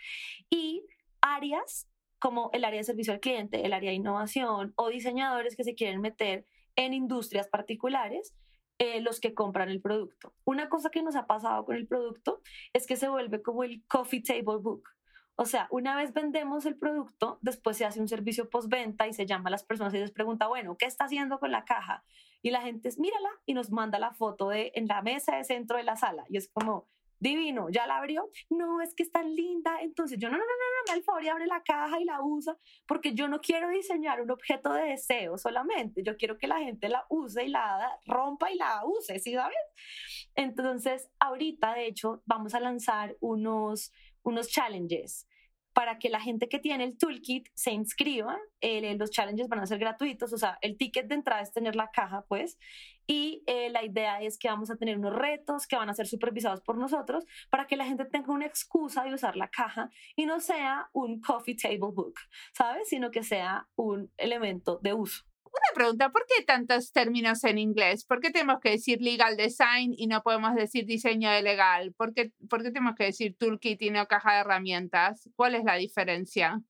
Y 0.48 0.85
áreas 1.20 1.88
como 2.18 2.50
el 2.52 2.64
área 2.64 2.79
de 2.79 2.85
servicio 2.85 3.12
al 3.12 3.20
cliente, 3.20 3.64
el 3.66 3.72
área 3.72 3.90
de 3.90 3.96
innovación 3.96 4.72
o 4.76 4.88
diseñadores 4.88 5.57
que 5.57 5.64
se 5.64 5.74
quieren 5.74 6.00
meter 6.00 6.46
en 6.76 6.94
industrias 6.94 7.48
particulares, 7.48 8.35
eh, 8.79 9.00
los 9.00 9.20
que 9.20 9.35
compran 9.35 9.70
el 9.70 9.81
producto. 9.81 10.35
Una 10.44 10.68
cosa 10.68 10.90
que 10.90 11.02
nos 11.02 11.16
ha 11.16 11.26
pasado 11.26 11.64
con 11.64 11.76
el 11.76 11.87
producto 11.87 12.42
es 12.72 12.87
que 12.87 12.96
se 12.96 13.09
vuelve 13.09 13.42
como 13.42 13.64
el 13.64 13.83
coffee 13.87 14.22
table 14.22 14.59
book. 14.61 14.95
O 15.38 15.44
sea, 15.44 15.68
una 15.70 15.94
vez 15.96 16.14
vendemos 16.14 16.64
el 16.64 16.77
producto, 16.77 17.38
después 17.42 17.77
se 17.77 17.85
hace 17.85 18.01
un 18.01 18.09
servicio 18.09 18.49
postventa 18.49 19.07
y 19.07 19.12
se 19.12 19.27
llama 19.27 19.49
a 19.49 19.51
las 19.51 19.64
personas 19.64 19.92
y 19.92 19.99
les 19.99 20.11
pregunta, 20.11 20.49
bueno, 20.49 20.77
¿qué 20.79 20.87
está 20.87 21.05
haciendo 21.05 21.38
con 21.38 21.53
la 21.53 21.66
caja? 21.66 22.05
Y 22.40 22.51
la 22.51 22.62
gente 22.62 22.88
es, 22.88 22.99
mírala 22.99 23.29
y 23.44 23.53
nos 23.53 23.70
manda 23.70 23.99
la 23.99 24.12
foto 24.12 24.49
de 24.49 24.72
en 24.75 24.87
la 24.87 25.03
mesa 25.03 25.37
de 25.37 25.44
centro 25.44 25.77
de 25.77 25.83
la 25.83 25.96
sala. 25.96 26.25
Y 26.31 26.38
es 26.38 26.49
como, 26.49 26.88
divino, 27.18 27.68
¿ya 27.70 27.87
la 27.87 27.99
abrió? 27.99 28.31
No, 28.51 28.81
es 28.81 28.94
que 28.94 29.03
está 29.03 29.22
linda. 29.22 29.81
Entonces 29.81 30.18
yo, 30.18 30.29
no, 30.29 30.37
no, 30.37 30.42
no, 30.42 30.46
no, 30.46 30.87
no, 30.87 30.92
al 30.92 31.03
favor 31.03 31.25
y 31.25 31.29
abre 31.29 31.46
la 31.46 31.62
caja 31.62 32.01
y 32.01 32.05
la 32.05 32.22
usa, 32.22 32.57
porque 32.87 33.14
yo 33.14 33.29
no 33.29 33.40
quiero 33.40 33.68
diseñar 33.68 34.20
un 34.20 34.31
objeto 34.31 34.72
de 34.72 34.85
deseo 34.85 35.38
solamente. 35.38 36.03
Yo 36.03 36.16
quiero 36.16 36.38
que 36.38 36.46
la 36.46 36.59
gente 36.59 36.88
la 36.88 37.05
use 37.09 37.44
y 37.44 37.49
la 37.49 37.99
rompa 38.07 38.51
y 38.51 38.57
la 38.57 38.83
use, 38.85 39.18
¿sí 39.18 39.35
sabes? 39.35 39.57
Entonces, 40.35 41.11
ahorita, 41.18 41.75
de 41.75 41.87
hecho, 41.87 42.22
vamos 42.27 42.55
a 42.55 42.61
lanzar 42.61 43.16
unos 43.20 43.92
unos 44.26 44.48
challenges 44.48 45.26
para 45.72 45.98
que 45.98 46.08
la 46.08 46.20
gente 46.20 46.48
que 46.48 46.58
tiene 46.58 46.84
el 46.84 46.96
toolkit 46.96 47.48
se 47.54 47.70
inscriba. 47.70 48.38
Eh, 48.62 48.96
los 48.98 49.10
challenges 49.10 49.46
van 49.48 49.60
a 49.60 49.66
ser 49.66 49.78
gratuitos, 49.78 50.32
o 50.32 50.38
sea, 50.38 50.56
el 50.62 50.78
ticket 50.78 51.06
de 51.06 51.16
entrada 51.16 51.42
es 51.42 51.52
tener 51.52 51.76
la 51.76 51.90
caja, 51.90 52.24
pues, 52.28 52.58
y 53.06 53.42
eh, 53.46 53.68
la 53.68 53.84
idea 53.84 54.22
es 54.22 54.38
que 54.38 54.48
vamos 54.48 54.70
a 54.70 54.76
tener 54.76 54.96
unos 54.96 55.14
retos 55.14 55.66
que 55.66 55.76
van 55.76 55.90
a 55.90 55.94
ser 55.94 56.06
supervisados 56.06 56.62
por 56.62 56.78
nosotros 56.78 57.26
para 57.50 57.66
que 57.66 57.76
la 57.76 57.84
gente 57.84 58.06
tenga 58.06 58.32
una 58.32 58.46
excusa 58.46 59.04
de 59.04 59.12
usar 59.12 59.36
la 59.36 59.48
caja 59.48 59.90
y 60.16 60.24
no 60.24 60.40
sea 60.40 60.88
un 60.94 61.20
coffee 61.20 61.56
table 61.56 61.92
book, 61.92 62.14
¿sabes? 62.54 62.88
Sino 62.88 63.10
que 63.10 63.22
sea 63.22 63.68
un 63.76 64.10
elemento 64.16 64.78
de 64.82 64.94
uso. 64.94 65.24
Una 65.57 65.75
pregunta, 65.75 66.11
¿por 66.11 66.27
qué 66.27 66.45
tantos 66.45 66.92
términos 66.92 67.42
en 67.45 67.57
inglés? 67.59 68.05
¿Por 68.05 68.21
qué 68.21 68.31
tenemos 68.31 68.61
que 68.61 68.71
decir 68.71 69.01
legal 69.01 69.37
design 69.38 69.95
y 69.97 70.07
no 70.07 70.23
podemos 70.23 70.55
decir 70.55 70.85
diseño 70.85 71.31
de 71.31 71.40
legal? 71.40 71.95
¿Por 71.95 72.12
qué, 72.12 72.33
¿Por 72.51 72.62
qué 72.62 72.71
tenemos 72.71 72.95
que 72.95 73.05
decir 73.05 73.37
toolkit 73.38 73.81
y 73.81 73.90
no 73.90 74.07
caja 74.07 74.35
de 74.35 74.40
herramientas? 74.40 75.31
¿Cuál 75.35 75.55
es 75.55 75.64
la 75.64 75.77
diferencia? 75.77 76.61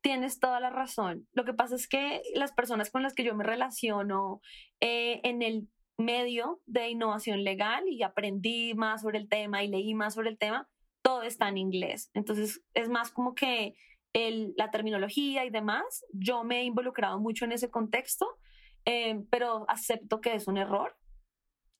Tienes 0.00 0.38
toda 0.40 0.58
la 0.58 0.70
razón. 0.70 1.28
Lo 1.32 1.44
que 1.44 1.52
pasa 1.52 1.74
es 1.74 1.86
que 1.86 2.22
las 2.34 2.52
personas 2.52 2.90
con 2.90 3.02
las 3.02 3.14
que 3.14 3.24
yo 3.24 3.34
me 3.34 3.44
relaciono 3.44 4.40
eh, 4.80 5.20
en 5.24 5.42
el 5.42 5.68
medio 5.98 6.62
de 6.64 6.88
innovación 6.88 7.44
legal 7.44 7.84
y 7.88 8.02
aprendí 8.02 8.74
más 8.74 9.02
sobre 9.02 9.18
el 9.18 9.28
tema 9.28 9.62
y 9.62 9.68
leí 9.68 9.94
más 9.94 10.14
sobre 10.14 10.30
el 10.30 10.38
tema, 10.38 10.66
todo 11.02 11.22
está 11.22 11.48
en 11.48 11.58
inglés. 11.58 12.10
Entonces 12.14 12.62
es 12.72 12.88
más 12.88 13.10
como 13.10 13.34
que 13.34 13.74
la 14.56 14.70
terminología 14.70 15.44
y 15.44 15.50
demás, 15.50 16.04
yo 16.12 16.44
me 16.44 16.60
he 16.60 16.64
involucrado 16.64 17.18
mucho 17.20 17.44
en 17.44 17.52
ese 17.52 17.70
contexto, 17.70 18.26
eh, 18.84 19.22
pero 19.30 19.64
acepto 19.68 20.20
que 20.20 20.34
es 20.34 20.46
un 20.46 20.56
error 20.56 20.96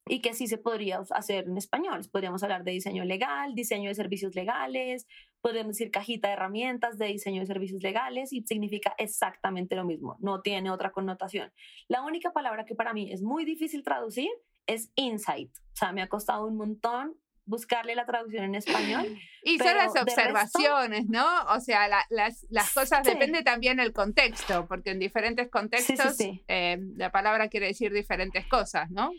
y 0.09 0.21
que 0.21 0.33
sí 0.33 0.47
se 0.47 0.57
podría 0.57 1.01
hacer 1.11 1.45
en 1.45 1.57
español. 1.57 2.01
Podríamos 2.11 2.41
hablar 2.43 2.63
de 2.63 2.71
diseño 2.71 3.05
legal, 3.05 3.53
diseño 3.53 3.89
de 3.89 3.95
servicios 3.95 4.35
legales, 4.35 5.07
podríamos 5.41 5.77
decir 5.77 5.91
cajita 5.91 6.27
de 6.27 6.33
herramientas 6.33 6.97
de 6.97 7.05
diseño 7.05 7.41
de 7.41 7.47
servicios 7.47 7.81
legales 7.83 8.33
y 8.33 8.41
significa 8.41 8.95
exactamente 8.97 9.75
lo 9.75 9.85
mismo, 9.85 10.17
no 10.19 10.41
tiene 10.41 10.71
otra 10.71 10.91
connotación. 10.91 11.51
La 11.87 12.01
única 12.01 12.31
palabra 12.31 12.65
que 12.65 12.75
para 12.75 12.93
mí 12.93 13.11
es 13.11 13.21
muy 13.21 13.45
difícil 13.45 13.83
traducir 13.83 14.29
es 14.65 14.91
insight. 14.95 15.51
O 15.73 15.75
sea, 15.75 15.91
me 15.91 16.01
ha 16.01 16.09
costado 16.09 16.45
un 16.45 16.57
montón 16.57 17.15
buscarle 17.49 17.95
la 17.95 18.05
traducción 18.05 18.45
en 18.45 18.55
español. 18.55 19.05
Y 19.41 19.57
son 19.57 19.77
las 19.77 19.95
observaciones, 19.95 21.07
¿no? 21.07 21.25
O 21.55 21.61
sea, 21.61 21.87
las, 21.87 22.45
las, 22.49 22.73
cosas 22.73 23.03
depende 23.03 23.41
también 23.41 23.77
del 23.77 23.93
contexto, 23.93 24.67
porque 24.67 24.91
en 24.91 24.99
diferentes 24.99 25.49
contextos 25.49 26.17
eh, 26.19 26.77
la 26.97 27.09
palabra 27.09 27.47
quiere 27.47 27.67
decir 27.67 27.93
diferentes 27.93 28.45
cosas, 28.47 28.91
¿no? 28.91 29.11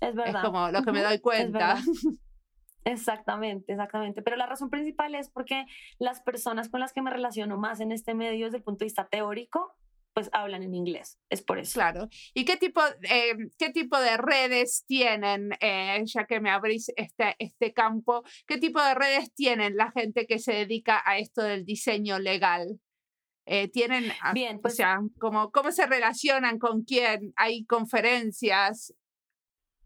Es 0.00 0.14
verdad. 0.14 0.36
Es 0.36 0.46
como 0.46 0.70
lo 0.70 0.82
que 0.82 0.92
me 0.92 1.02
doy 1.02 1.18
cuenta. 1.18 1.76
Exactamente, 2.86 3.70
exactamente. 3.70 4.22
Pero 4.22 4.36
la 4.36 4.46
razón 4.46 4.70
principal 4.70 5.14
es 5.14 5.28
porque 5.28 5.66
las 5.98 6.22
personas 6.22 6.70
con 6.70 6.80
las 6.80 6.94
que 6.94 7.02
me 7.02 7.10
relaciono 7.10 7.58
más 7.58 7.80
en 7.80 7.92
este 7.92 8.14
medio 8.14 8.46
desde 8.46 8.56
el 8.56 8.62
punto 8.62 8.78
de 8.78 8.86
vista 8.86 9.06
teórico 9.06 9.76
pues 10.12 10.28
hablan 10.32 10.62
en 10.62 10.74
inglés. 10.74 11.18
Es 11.28 11.42
por 11.42 11.58
eso. 11.58 11.74
Claro. 11.74 12.08
¿Y 12.34 12.44
qué 12.44 12.56
tipo, 12.56 12.80
eh, 13.02 13.36
qué 13.58 13.70
tipo 13.70 13.98
de 13.98 14.16
redes 14.16 14.84
tienen, 14.86 15.50
eh, 15.60 16.02
ya 16.04 16.26
que 16.26 16.40
me 16.40 16.50
abrís 16.50 16.90
este, 16.96 17.36
este 17.38 17.72
campo, 17.72 18.24
qué 18.46 18.58
tipo 18.58 18.82
de 18.82 18.94
redes 18.94 19.32
tienen 19.34 19.76
la 19.76 19.90
gente 19.92 20.26
que 20.26 20.38
se 20.38 20.52
dedica 20.52 21.02
a 21.04 21.18
esto 21.18 21.42
del 21.42 21.64
diseño 21.64 22.18
legal? 22.18 22.80
Eh, 23.46 23.68
tienen, 23.68 24.12
ah, 24.22 24.32
Bien, 24.32 24.60
pues, 24.60 24.74
o 24.74 24.76
sea, 24.76 25.00
¿cómo, 25.18 25.50
¿cómo 25.50 25.72
se 25.72 25.86
relacionan 25.86 26.58
con 26.58 26.82
quién? 26.84 27.32
¿Hay 27.36 27.64
conferencias? 27.64 28.94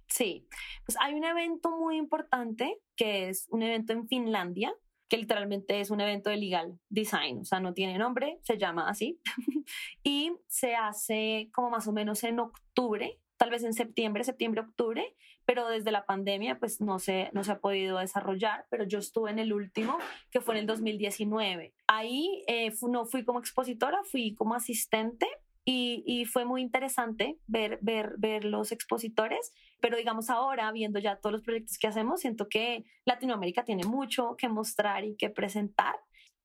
Sí, 0.08 0.46
pues 0.84 0.98
hay 1.00 1.14
un 1.14 1.24
evento 1.24 1.70
muy 1.70 1.96
importante 1.96 2.78
que 2.94 3.28
es 3.28 3.46
un 3.48 3.62
evento 3.62 3.92
en 3.94 4.06
Finlandia 4.06 4.74
que 5.08 5.18
literalmente 5.18 5.80
es 5.80 5.90
un 5.90 6.00
evento 6.00 6.30
de 6.30 6.36
legal 6.36 6.78
design, 6.88 7.40
o 7.40 7.44
sea, 7.44 7.60
no 7.60 7.74
tiene 7.74 7.98
nombre, 7.98 8.38
se 8.42 8.58
llama 8.58 8.88
así, 8.88 9.20
y 10.02 10.32
se 10.48 10.74
hace 10.74 11.50
como 11.52 11.70
más 11.70 11.86
o 11.86 11.92
menos 11.92 12.24
en 12.24 12.40
octubre, 12.40 13.18
tal 13.36 13.50
vez 13.50 13.64
en 13.64 13.74
septiembre, 13.74 14.24
septiembre, 14.24 14.62
octubre, 14.62 15.14
pero 15.44 15.68
desde 15.68 15.90
la 15.90 16.06
pandemia 16.06 16.58
pues 16.58 16.80
no 16.80 16.98
se, 16.98 17.30
no 17.32 17.44
se 17.44 17.52
ha 17.52 17.60
podido 17.60 17.98
desarrollar, 17.98 18.66
pero 18.70 18.84
yo 18.84 18.98
estuve 18.98 19.30
en 19.30 19.38
el 19.38 19.52
último, 19.52 19.98
que 20.30 20.40
fue 20.40 20.54
en 20.54 20.60
el 20.60 20.66
2019. 20.66 21.74
Ahí 21.86 22.44
eh, 22.46 22.72
no 22.88 23.04
fui 23.04 23.24
como 23.24 23.40
expositora, 23.40 24.02
fui 24.04 24.34
como 24.34 24.54
asistente 24.54 25.26
y, 25.66 26.26
fue 26.26 26.44
muy 26.44 26.60
interesante 26.60 27.38
ver, 27.46 27.78
ver, 27.80 28.14
ver 28.18 28.44
los 28.44 28.70
expositores, 28.70 29.54
pero 29.84 29.98
digamos 29.98 30.30
ahora, 30.30 30.72
viendo 30.72 30.98
ya 30.98 31.16
todos 31.16 31.34
los 31.34 31.42
proyectos 31.42 31.76
que 31.76 31.86
hacemos, 31.86 32.22
siento 32.22 32.48
que 32.48 32.86
Latinoamérica 33.04 33.66
tiene 33.66 33.84
mucho 33.84 34.34
que 34.34 34.48
mostrar 34.48 35.04
y 35.04 35.14
que 35.14 35.28
presentar. 35.28 35.94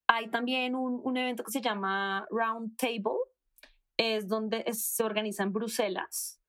Hay 0.08 0.30
también 0.30 0.76
un, 0.76 1.00
un 1.02 1.16
evento 1.16 1.46
que 1.46 1.52
se 1.54 1.62
llama 1.62 2.28
Round 2.32 2.76
Table, 2.76 3.18
es 3.96 4.28
donde 4.28 4.66
se 4.74 5.04
organiza 5.04 5.44
en 5.44 5.54
Bruselas 5.54 6.42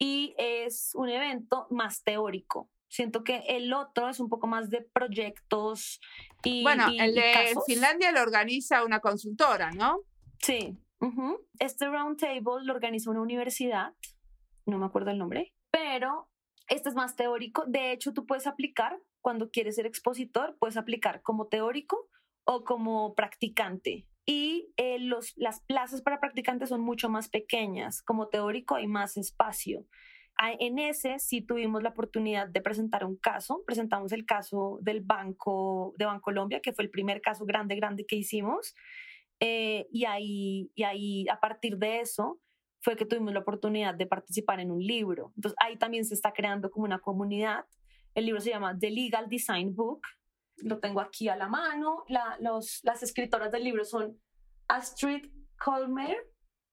y 0.00 0.34
es 0.36 0.90
un 0.96 1.10
evento 1.10 1.68
más 1.70 2.02
teórico. 2.02 2.68
Siento 2.88 3.22
que 3.22 3.44
el 3.46 3.72
otro 3.72 4.08
es 4.08 4.18
un 4.18 4.28
poco 4.28 4.48
más 4.48 4.68
de 4.68 4.82
proyectos 4.82 6.00
y. 6.42 6.64
Bueno, 6.64 6.88
el 6.88 7.14
de 7.14 7.54
Finlandia 7.64 8.10
lo 8.10 8.20
organiza 8.20 8.84
una 8.84 8.98
consultora, 8.98 9.70
¿no? 9.70 10.00
Sí, 10.40 10.76
este 11.60 11.86
round 11.86 12.18
table 12.18 12.64
lo 12.64 12.74
organizó 12.74 13.12
una 13.12 13.22
universidad, 13.22 13.94
no 14.66 14.78
me 14.78 14.86
acuerdo 14.86 15.12
el 15.12 15.18
nombre, 15.18 15.54
pero 15.70 16.31
este 16.68 16.88
es 16.88 16.94
más 16.94 17.16
teórico. 17.16 17.64
De 17.66 17.92
hecho, 17.92 18.12
tú 18.12 18.26
puedes 18.26 18.46
aplicar 18.46 18.98
cuando 19.20 19.50
quieres 19.50 19.76
ser 19.76 19.86
expositor, 19.86 20.56
puedes 20.58 20.76
aplicar 20.76 21.22
como 21.22 21.46
teórico 21.46 22.08
o 22.44 22.64
como 22.64 23.14
practicante. 23.14 24.06
Y 24.24 24.72
eh, 24.76 24.98
los, 24.98 25.32
las 25.36 25.60
plazas 25.60 26.02
para 26.02 26.20
practicantes 26.20 26.68
son 26.68 26.80
mucho 26.80 27.08
más 27.08 27.28
pequeñas. 27.28 28.02
Como 28.02 28.28
teórico 28.28 28.76
hay 28.76 28.86
más 28.86 29.16
espacio. 29.16 29.86
En 30.58 30.78
ese 30.78 31.18
sí 31.18 31.42
tuvimos 31.42 31.82
la 31.82 31.90
oportunidad 31.90 32.48
de 32.48 32.60
presentar 32.60 33.04
un 33.04 33.16
caso. 33.16 33.62
Presentamos 33.64 34.12
el 34.12 34.24
caso 34.24 34.78
del 34.80 35.00
Banco 35.00 35.94
de 35.98 36.06
Bancolombia, 36.06 36.60
que 36.60 36.72
fue 36.72 36.84
el 36.84 36.90
primer 36.90 37.20
caso 37.20 37.44
grande, 37.44 37.76
grande 37.76 38.06
que 38.06 38.16
hicimos. 38.16 38.74
Eh, 39.38 39.86
y, 39.92 40.04
ahí, 40.04 40.70
y 40.74 40.82
ahí, 40.84 41.28
a 41.28 41.38
partir 41.38 41.76
de 41.78 42.00
eso, 42.00 42.40
fue 42.82 42.96
que 42.96 43.06
tuvimos 43.06 43.32
la 43.32 43.40
oportunidad 43.40 43.94
de 43.94 44.06
participar 44.06 44.60
en 44.60 44.70
un 44.70 44.84
libro. 44.84 45.32
Entonces, 45.36 45.56
ahí 45.62 45.78
también 45.78 46.04
se 46.04 46.14
está 46.14 46.32
creando 46.32 46.70
como 46.70 46.84
una 46.84 46.98
comunidad. 46.98 47.64
El 48.14 48.26
libro 48.26 48.40
se 48.40 48.50
llama 48.50 48.76
The 48.76 48.90
Legal 48.90 49.28
Design 49.28 49.74
Book. 49.74 50.02
Lo 50.58 50.80
tengo 50.80 51.00
aquí 51.00 51.28
a 51.28 51.36
la 51.36 51.48
mano. 51.48 52.04
Los, 52.40 52.80
las 52.82 53.02
escritoras 53.02 53.52
del 53.52 53.64
libro 53.64 53.84
son 53.84 54.20
Astrid 54.66 55.30
Colmer 55.58 56.16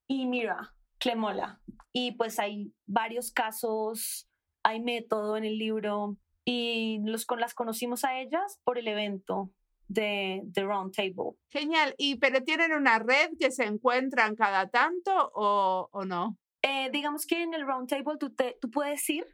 y 0.08 0.26
Mira 0.26 0.74
Clemola. 0.98 1.62
Y 1.94 2.14
pues 2.14 2.40
hay 2.40 2.74
varios 2.88 3.32
casos, 3.32 4.28
hay 4.64 4.82
método 4.82 5.38
en 5.38 5.46
el 5.46 5.58
libro 5.58 6.18
y 6.44 7.02
los, 7.06 7.28
las 7.38 7.54
conocimos 7.54 8.04
a 8.04 8.20
ellas 8.20 8.60
por 8.64 8.80
el 8.80 8.88
evento 8.88 9.52
de, 9.90 10.44
The 10.54 10.64
Round 10.64 10.94
Table. 10.94 11.36
Genial. 11.50 11.94
¿Y 11.98 12.16
pero 12.16 12.42
tienen 12.44 12.72
una 12.72 13.00
red 13.00 13.32
que 13.38 13.52
se 13.52 13.66
encuentran 13.66 14.36
cada 14.36 14.70
tanto 14.70 15.32
o, 15.36 15.90
o 15.92 16.06
no? 16.06 16.38
Eh, 16.62 16.90
digamos 16.92 17.26
que 17.26 17.42
en 17.44 17.54
el 17.54 17.66
Round 17.66 17.90
Table 17.90 18.18
tú, 18.18 18.30
te, 18.30 18.58
tú 18.62 18.70
puedes 18.70 19.10
ir 19.10 19.26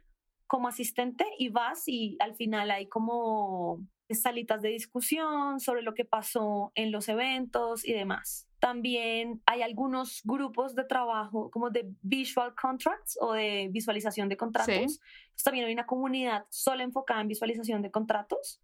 como 0.46 0.68
asistente 0.68 1.24
y 1.38 1.48
vas 1.48 1.84
y 1.86 2.16
al 2.20 2.34
final 2.34 2.70
hay 2.70 2.88
como 2.88 3.84
salitas 4.08 4.62
de 4.62 4.68
discusión 4.68 5.58
sobre 5.58 5.82
lo 5.82 5.94
que 5.94 6.04
pasó 6.04 6.70
en 6.74 6.92
los 6.92 7.08
eventos 7.08 7.84
y 7.84 7.92
demás. 7.92 8.46
También 8.60 9.42
hay 9.46 9.62
algunos 9.62 10.22
grupos 10.24 10.74
de 10.74 10.84
trabajo 10.84 11.50
como 11.50 11.70
de 11.70 11.90
visual 12.02 12.54
contracts 12.54 13.18
o 13.20 13.32
de 13.32 13.68
visualización 13.70 14.28
de 14.28 14.36
contratos. 14.36 15.00
también 15.42 15.66
hay 15.66 15.72
una 15.72 15.86
comunidad 15.86 16.46
solo 16.48 16.82
enfocada 16.82 17.20
en 17.20 17.28
visualización 17.28 17.82
de 17.82 17.90
contratos. 17.90 18.60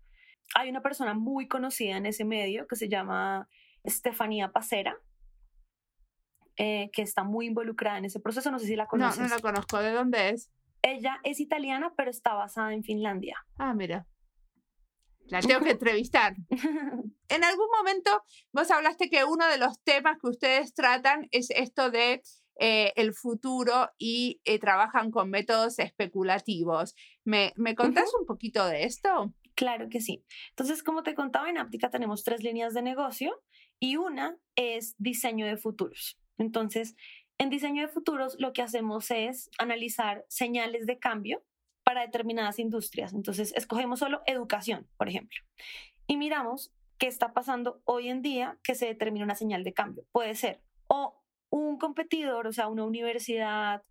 Hay 0.55 0.69
una 0.71 0.83
persona 0.83 1.15
muy 1.15 1.49
conocida 1.49 1.97
en 1.97 2.07
ese 2.07 2.25
medio 2.25 2.67
que 2.67 2.77
se 2.77 2.88
llama 2.88 3.49
Estefanía 3.83 4.53
Pacera, 4.53 4.97
eh, 6.57 6.91
que 6.93 7.03
está 7.03 7.25
muy 7.25 7.47
involucrada 7.47 7.99
en 7.99 8.05
ese 8.05 8.21
proceso. 8.21 8.51
No 8.51 8.59
sé 8.59 8.67
si 8.67 8.77
la 8.77 8.87
conoces. 8.87 9.19
No, 9.19 9.29
no 9.29 9.35
la 9.35 9.41
conozco. 9.41 9.79
¿De 9.79 9.93
dónde 9.93 10.31
es? 10.31 10.51
Ella 10.83 11.19
es 11.23 11.41
italiana, 11.41 11.93
pero 11.97 12.11
está 12.11 12.35
basada 12.35 12.75
en 12.75 12.83
Finlandia. 12.83 13.37
Ah, 13.57 13.73
mira. 13.73 14.07
La 15.27 15.41
tengo 15.41 15.61
que 15.61 15.71
entrevistar. 15.71 16.35
en 17.29 17.45
algún 17.45 17.69
momento 17.79 18.23
vos 18.53 18.71
hablaste 18.71 19.09
que 19.09 19.25
uno 19.25 19.47
de 19.47 19.59
los 19.59 19.81
temas 19.83 20.19
que 20.21 20.29
ustedes 20.29 20.75
tratan 20.75 21.29
es 21.31 21.51
esto 21.51 21.91
de 21.91 22.23
eh, 22.59 22.93
el 22.97 23.15
futuro 23.15 23.91
y 23.99 24.41
eh, 24.45 24.59
trabajan 24.59 25.11
con 25.11 25.31
métodos 25.31 25.79
especulativos. 25.79 26.95
¿Me, 27.25 27.53
me 27.57 27.75
contás 27.75 28.12
un 28.19 28.27
poquito 28.27 28.67
de 28.67 28.85
esto? 28.85 29.33
Claro 29.62 29.88
que 29.88 30.01
sí. 30.01 30.25
Entonces, 30.48 30.83
como 30.83 31.05
te 31.05 31.14
contaba, 31.14 31.48
en 31.48 31.57
Aptica 31.57 31.88
tenemos 31.88 32.25
tres 32.25 32.42
líneas 32.42 32.75
de 32.75 32.83
negocio 32.83 33.40
y 33.79 33.94
una 33.94 34.37
es 34.57 34.96
diseño 34.98 35.46
de 35.46 35.57
futuros. 35.57 36.18
Entonces, 36.37 36.96
en 37.38 37.48
diseño 37.48 37.83
de 37.83 37.87
futuros 37.87 38.35
lo 38.40 38.53
que 38.53 38.62
hacemos 38.62 39.12
es 39.12 39.51
analizar 39.59 40.25
señales 40.27 40.85
de 40.87 40.98
cambio 40.98 41.44
para 41.85 42.01
determinadas 42.01 42.59
industrias. 42.59 43.12
Entonces, 43.12 43.53
escogemos 43.55 44.01
solo 44.01 44.22
educación, 44.27 44.88
por 44.96 45.09
ejemplo, 45.09 45.38
y 46.09 46.16
miramos 46.16 46.72
qué 46.98 47.07
está 47.07 47.33
pasando 47.33 47.81
hoy 47.85 48.09
en 48.09 48.20
día 48.20 48.59
que 48.64 48.75
se 48.75 48.87
determina 48.87 49.25
una 49.25 49.37
señal 49.37 49.62
de 49.62 49.75
cambio. 49.75 50.05
Puede 50.11 50.35
ser 50.35 50.61
o 50.88 51.22
un 51.51 51.79
competidor, 51.79 52.48
o 52.48 52.53
sea, 52.53 52.66
una 52.66 52.85
universidad, 52.85 53.85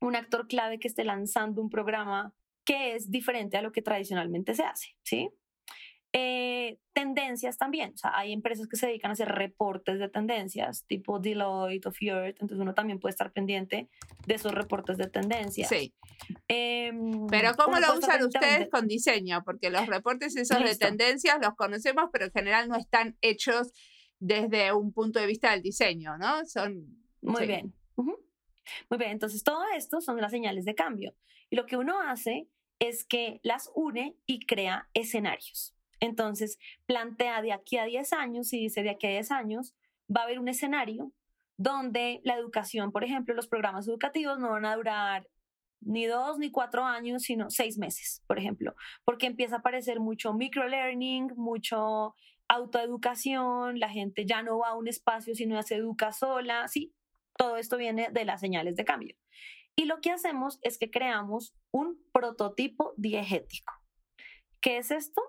un 0.00 0.16
actor 0.16 0.48
clave 0.48 0.78
que 0.78 0.88
esté 0.88 1.04
lanzando 1.04 1.60
un 1.60 1.68
programa 1.68 2.32
que 2.68 2.94
es 2.94 3.10
diferente 3.10 3.56
a 3.56 3.62
lo 3.62 3.72
que 3.72 3.80
tradicionalmente 3.80 4.54
se 4.54 4.62
hace, 4.62 4.94
¿sí? 5.02 5.30
Eh, 6.12 6.78
tendencias 6.92 7.56
también, 7.56 7.94
o 7.94 7.96
sea, 7.96 8.12
hay 8.14 8.34
empresas 8.34 8.68
que 8.68 8.76
se 8.76 8.88
dedican 8.88 9.10
a 9.10 9.12
hacer 9.12 9.28
reportes 9.28 9.98
de 9.98 10.10
tendencias, 10.10 10.84
tipo 10.86 11.18
Deloitte 11.18 11.86
o 11.86 11.92
Fjord, 11.92 12.26
entonces 12.38 12.58
uno 12.58 12.74
también 12.74 13.00
puede 13.00 13.12
estar 13.12 13.32
pendiente 13.32 13.88
de 14.26 14.34
esos 14.34 14.52
reportes 14.52 14.98
de 14.98 15.08
tendencias. 15.08 15.70
Sí. 15.70 15.94
Em, 16.46 17.26
pero 17.28 17.54
¿cómo 17.54 17.78
lo 17.78 17.94
usan 17.96 18.22
ustedes 18.22 18.68
con 18.68 18.86
diseño? 18.86 19.42
Porque 19.44 19.70
los 19.70 19.86
reportes 19.86 20.36
esos 20.36 20.62
de 20.62 20.76
tendencias 20.76 21.38
los 21.40 21.54
conocemos, 21.54 22.10
pero 22.12 22.26
en 22.26 22.32
general 22.32 22.68
no 22.68 22.76
están 22.76 23.16
hechos 23.22 23.72
desde 24.18 24.74
un 24.74 24.92
punto 24.92 25.20
de 25.20 25.26
vista 25.26 25.52
del 25.52 25.62
diseño, 25.62 26.18
¿no? 26.18 26.44
Son... 26.44 26.84
Muy 27.22 27.46
bien. 27.46 27.72
Muy 27.96 28.98
bien, 28.98 29.12
entonces 29.12 29.42
todo 29.42 29.64
esto 29.74 30.02
son 30.02 30.20
las 30.20 30.32
señales 30.32 30.66
de 30.66 30.74
cambio. 30.74 31.14
Y 31.48 31.56
lo 31.56 31.64
que 31.64 31.78
uno 31.78 31.98
hace 32.02 32.46
es 32.78 33.04
que 33.04 33.40
las 33.42 33.70
une 33.74 34.16
y 34.26 34.46
crea 34.46 34.88
escenarios. 34.94 35.74
Entonces, 36.00 36.58
plantea 36.86 37.42
de 37.42 37.52
aquí 37.52 37.76
a 37.78 37.84
10 37.84 38.12
años, 38.12 38.52
y 38.52 38.60
dice 38.60 38.82
de 38.82 38.90
aquí 38.90 39.06
a 39.06 39.10
10 39.10 39.30
años, 39.32 39.74
va 40.14 40.22
a 40.22 40.24
haber 40.24 40.38
un 40.38 40.48
escenario 40.48 41.12
donde 41.56 42.20
la 42.24 42.34
educación, 42.34 42.92
por 42.92 43.04
ejemplo, 43.04 43.34
los 43.34 43.48
programas 43.48 43.88
educativos 43.88 44.38
no 44.38 44.50
van 44.50 44.64
a 44.64 44.76
durar 44.76 45.26
ni 45.80 46.06
dos 46.06 46.38
ni 46.38 46.50
cuatro 46.50 46.84
años, 46.84 47.22
sino 47.22 47.50
seis 47.50 47.78
meses, 47.78 48.22
por 48.26 48.38
ejemplo, 48.38 48.74
porque 49.04 49.26
empieza 49.26 49.56
a 49.56 49.58
aparecer 49.58 50.00
mucho 50.00 50.34
microlearning, 50.34 51.32
mucho 51.36 52.14
autoeducación, 52.48 53.78
la 53.78 53.88
gente 53.88 54.24
ya 54.24 54.42
no 54.42 54.58
va 54.58 54.70
a 54.70 54.74
un 54.74 54.88
espacio, 54.88 55.34
sino 55.34 55.62
se 55.62 55.76
educa 55.76 56.12
sola, 56.12 56.66
sí, 56.68 56.94
todo 57.36 57.56
esto 57.56 57.76
viene 57.76 58.08
de 58.10 58.24
las 58.24 58.40
señales 58.40 58.74
de 58.76 58.84
cambio. 58.84 59.16
Y 59.78 59.84
lo 59.84 60.00
que 60.00 60.10
hacemos 60.10 60.58
es 60.62 60.76
que 60.76 60.90
creamos 60.90 61.54
un 61.70 61.98
prototipo 62.12 62.94
diegético. 62.96 63.72
¿Qué 64.60 64.78
es 64.78 64.90
esto? 64.90 65.22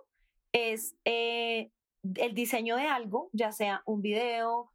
es 0.52 0.96
eh, 1.06 1.72
el 2.16 2.34
diseño 2.34 2.76
de 2.76 2.88
algo, 2.88 3.30
ya 3.34 3.52
sea 3.52 3.82
un 3.86 4.02
video, 4.02 4.72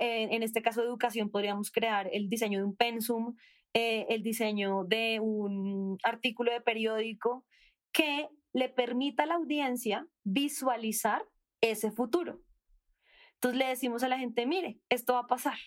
eh, 0.00 0.28
en 0.30 0.42
este 0.42 0.62
caso 0.62 0.80
de 0.80 0.88
educación 0.88 1.30
podríamos 1.30 1.70
crear 1.70 2.08
el 2.12 2.28
diseño 2.28 2.58
de 2.58 2.64
un 2.64 2.76
pensum, 2.76 3.36
eh, 3.74 4.06
el 4.08 4.22
diseño 4.22 4.84
de 4.84 5.20
un 5.20 5.98
artículo 6.02 6.52
de 6.52 6.60
periódico 6.60 7.44
que 7.92 8.28
le 8.52 8.68
permita 8.68 9.24
a 9.24 9.26
la 9.26 9.34
audiencia 9.34 10.06
visualizar 10.24 11.24
ese 11.60 11.90
futuro. 11.90 12.40
Entonces 13.34 13.58
le 13.58 13.66
decimos 13.66 14.02
a 14.02 14.08
la 14.08 14.18
gente, 14.18 14.46
mire, 14.46 14.80
esto 14.88 15.14
va 15.14 15.20
a 15.20 15.26
pasar. 15.26 15.58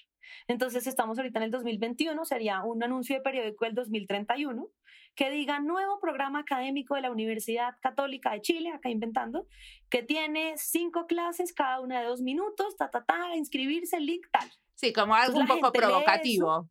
Entonces 0.48 0.88
estamos 0.88 1.18
ahorita 1.18 1.40
en 1.40 1.44
el 1.44 1.52
2021, 1.52 2.26
sería 2.26 2.64
un 2.64 2.84
anuncio 2.84 3.16
de 3.16 3.22
periódico 3.22 3.66
del 3.66 3.76
2031 3.76 4.70
que 5.16 5.30
diga 5.30 5.60
nuevo 5.60 6.00
programa 6.00 6.40
académico 6.40 6.96
de 6.96 7.02
la 7.02 7.12
Universidad 7.12 7.76
Católica 7.82 8.32
de 8.32 8.42
Chile, 8.42 8.72
acá 8.72 8.90
inventando, 8.90 9.48
que 9.90 10.04
tiene 10.04 10.54
cinco 10.58 11.06
clases, 11.06 11.54
cada 11.54 11.82
una 11.82 12.00
de 12.00 12.08
dos 12.08 12.22
minutos, 12.22 12.78
ta, 12.78 12.90
ta, 12.90 13.04
ta, 13.04 13.36
inscribirse, 13.36 14.00
link, 14.00 14.26
tal. 14.32 14.50
Sí, 14.76 14.94
como 14.94 15.14
algo 15.14 15.40
un 15.40 15.48
poco 15.48 15.72
provocativo. 15.72 16.70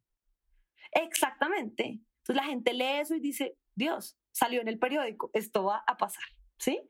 Exactamente. 0.93 2.01
Entonces 2.21 2.37
la 2.37 2.45
gente 2.45 2.73
lee 2.73 3.01
eso 3.01 3.15
y 3.15 3.21
dice, 3.21 3.57
Dios, 3.75 4.19
salió 4.33 4.61
en 4.61 4.69
el 4.69 4.79
periódico, 4.79 5.31
esto 5.33 5.65
va 5.65 5.85
a 5.87 5.97
pasar, 5.97 6.25
¿sí? 6.59 6.81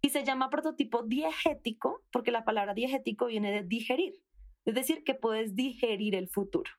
Y 0.00 0.10
se 0.10 0.24
llama 0.24 0.50
prototipo 0.50 1.04
diegético 1.04 2.02
porque 2.10 2.32
la 2.32 2.44
palabra 2.44 2.74
diegético 2.74 3.26
viene 3.26 3.52
de 3.52 3.62
digerir, 3.62 4.14
es 4.64 4.74
decir, 4.74 5.04
que 5.04 5.14
puedes 5.14 5.54
digerir 5.54 6.14
el 6.14 6.28
futuro. 6.28 6.70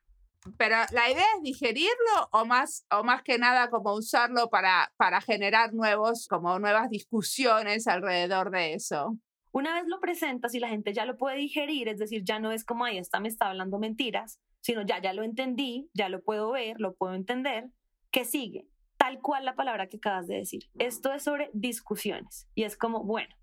Pero 0.58 0.76
la 0.92 1.10
idea 1.10 1.24
es 1.36 1.42
digerirlo 1.42 2.28
o 2.32 2.44
más, 2.44 2.86
o 2.90 3.02
más 3.02 3.22
que 3.22 3.38
nada 3.38 3.70
como 3.70 3.94
usarlo 3.94 4.50
para, 4.50 4.92
para 4.96 5.20
generar 5.20 5.72
nuevos, 5.72 6.28
como 6.28 6.58
nuevas 6.58 6.90
discusiones 6.90 7.86
alrededor 7.86 8.50
de 8.50 8.74
eso. 8.74 9.16
Una 9.52 9.74
vez 9.74 9.84
lo 9.86 10.00
presentas 10.00 10.54
y 10.54 10.58
la 10.58 10.68
gente 10.68 10.92
ya 10.92 11.06
lo 11.06 11.16
puede 11.16 11.36
digerir, 11.36 11.88
es 11.88 11.98
decir, 11.98 12.24
ya 12.24 12.40
no 12.40 12.52
es 12.52 12.64
como, 12.64 12.84
ahí 12.84 12.98
está, 12.98 13.20
me 13.20 13.28
está 13.28 13.48
hablando 13.48 13.78
mentiras, 13.78 14.40
sino 14.60 14.82
ya, 14.82 15.00
ya 15.00 15.12
lo 15.12 15.22
entendí, 15.22 15.88
ya 15.94 16.08
lo 16.08 16.22
puedo 16.22 16.50
ver, 16.50 16.80
lo 16.80 16.94
puedo 16.94 17.14
entender, 17.14 17.70
¿qué 18.10 18.24
sigue? 18.24 18.66
Tal 18.96 19.20
cual 19.20 19.44
la 19.44 19.54
palabra 19.54 19.88
que 19.88 19.98
acabas 19.98 20.26
de 20.26 20.36
decir. 20.36 20.64
Esto 20.78 21.12
es 21.12 21.22
sobre 21.22 21.50
discusiones 21.52 22.48
y 22.54 22.64
es 22.64 22.76
como, 22.76 23.04
bueno, 23.04 23.34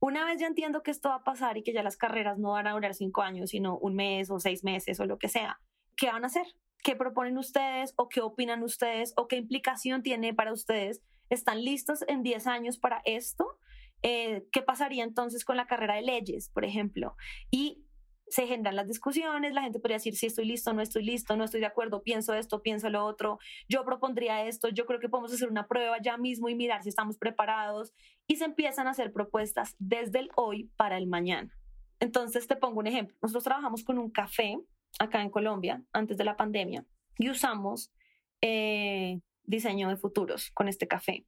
una 0.00 0.24
vez 0.24 0.40
ya 0.40 0.46
entiendo 0.46 0.82
que 0.82 0.90
esto 0.90 1.08
va 1.08 1.16
a 1.16 1.24
pasar 1.24 1.56
y 1.56 1.62
que 1.62 1.72
ya 1.72 1.82
las 1.82 1.96
carreras 1.96 2.38
no 2.38 2.52
van 2.52 2.66
a 2.66 2.72
durar 2.72 2.94
cinco 2.94 3.22
años, 3.22 3.50
sino 3.50 3.78
un 3.78 3.94
mes 3.94 4.30
o 4.30 4.38
seis 4.38 4.64
meses 4.64 5.00
o 5.00 5.06
lo 5.06 5.18
que 5.18 5.28
sea, 5.28 5.60
¿qué 5.96 6.06
van 6.06 6.24
a 6.24 6.28
hacer? 6.28 6.46
¿Qué 6.82 6.94
proponen 6.94 7.36
ustedes 7.38 7.92
o 7.96 8.08
qué 8.08 8.20
opinan 8.20 8.62
ustedes 8.62 9.12
o 9.16 9.26
qué 9.26 9.36
implicación 9.36 10.02
tiene 10.02 10.32
para 10.34 10.52
ustedes? 10.52 11.02
¿Están 11.28 11.64
listos 11.64 12.04
en 12.06 12.22
10 12.22 12.46
años 12.46 12.78
para 12.78 13.02
esto? 13.04 13.58
Eh, 14.02 14.46
¿Qué 14.52 14.62
pasaría 14.62 15.02
entonces 15.02 15.44
con 15.44 15.56
la 15.56 15.66
carrera 15.66 15.96
de 15.96 16.02
leyes, 16.02 16.50
por 16.50 16.64
ejemplo? 16.64 17.16
Y 17.50 17.84
se 18.30 18.46
generan 18.46 18.76
las 18.76 18.86
discusiones, 18.86 19.52
la 19.52 19.62
gente 19.62 19.78
podría 19.78 19.96
decir 19.96 20.16
si 20.16 20.26
estoy 20.26 20.44
listo, 20.44 20.72
no 20.72 20.82
estoy 20.82 21.04
listo, 21.04 21.36
no 21.36 21.44
estoy 21.44 21.60
de 21.60 21.66
acuerdo, 21.66 22.02
pienso 22.02 22.34
esto, 22.34 22.62
pienso 22.62 22.90
lo 22.90 23.04
otro, 23.04 23.38
yo 23.68 23.84
propondría 23.84 24.46
esto, 24.46 24.68
yo 24.68 24.86
creo 24.86 25.00
que 25.00 25.08
podemos 25.08 25.32
hacer 25.32 25.48
una 25.48 25.66
prueba 25.66 25.96
ya 26.02 26.16
mismo 26.16 26.48
y 26.48 26.54
mirar 26.54 26.82
si 26.82 26.88
estamos 26.88 27.18
preparados 27.18 27.92
y 28.26 28.36
se 28.36 28.44
empiezan 28.44 28.86
a 28.86 28.90
hacer 28.90 29.12
propuestas 29.12 29.74
desde 29.78 30.20
el 30.20 30.30
hoy 30.36 30.70
para 30.76 30.98
el 30.98 31.06
mañana. 31.06 31.52
Entonces 32.00 32.46
te 32.46 32.56
pongo 32.56 32.80
un 32.80 32.86
ejemplo, 32.86 33.16
nosotros 33.22 33.44
trabajamos 33.44 33.84
con 33.84 33.98
un 33.98 34.10
café 34.10 34.58
acá 34.98 35.22
en 35.22 35.30
Colombia 35.30 35.82
antes 35.92 36.16
de 36.16 36.24
la 36.24 36.36
pandemia 36.36 36.84
y 37.18 37.30
usamos 37.30 37.92
eh, 38.40 39.20
diseño 39.44 39.88
de 39.88 39.96
futuros 39.96 40.50
con 40.52 40.68
este 40.68 40.86
café. 40.86 41.26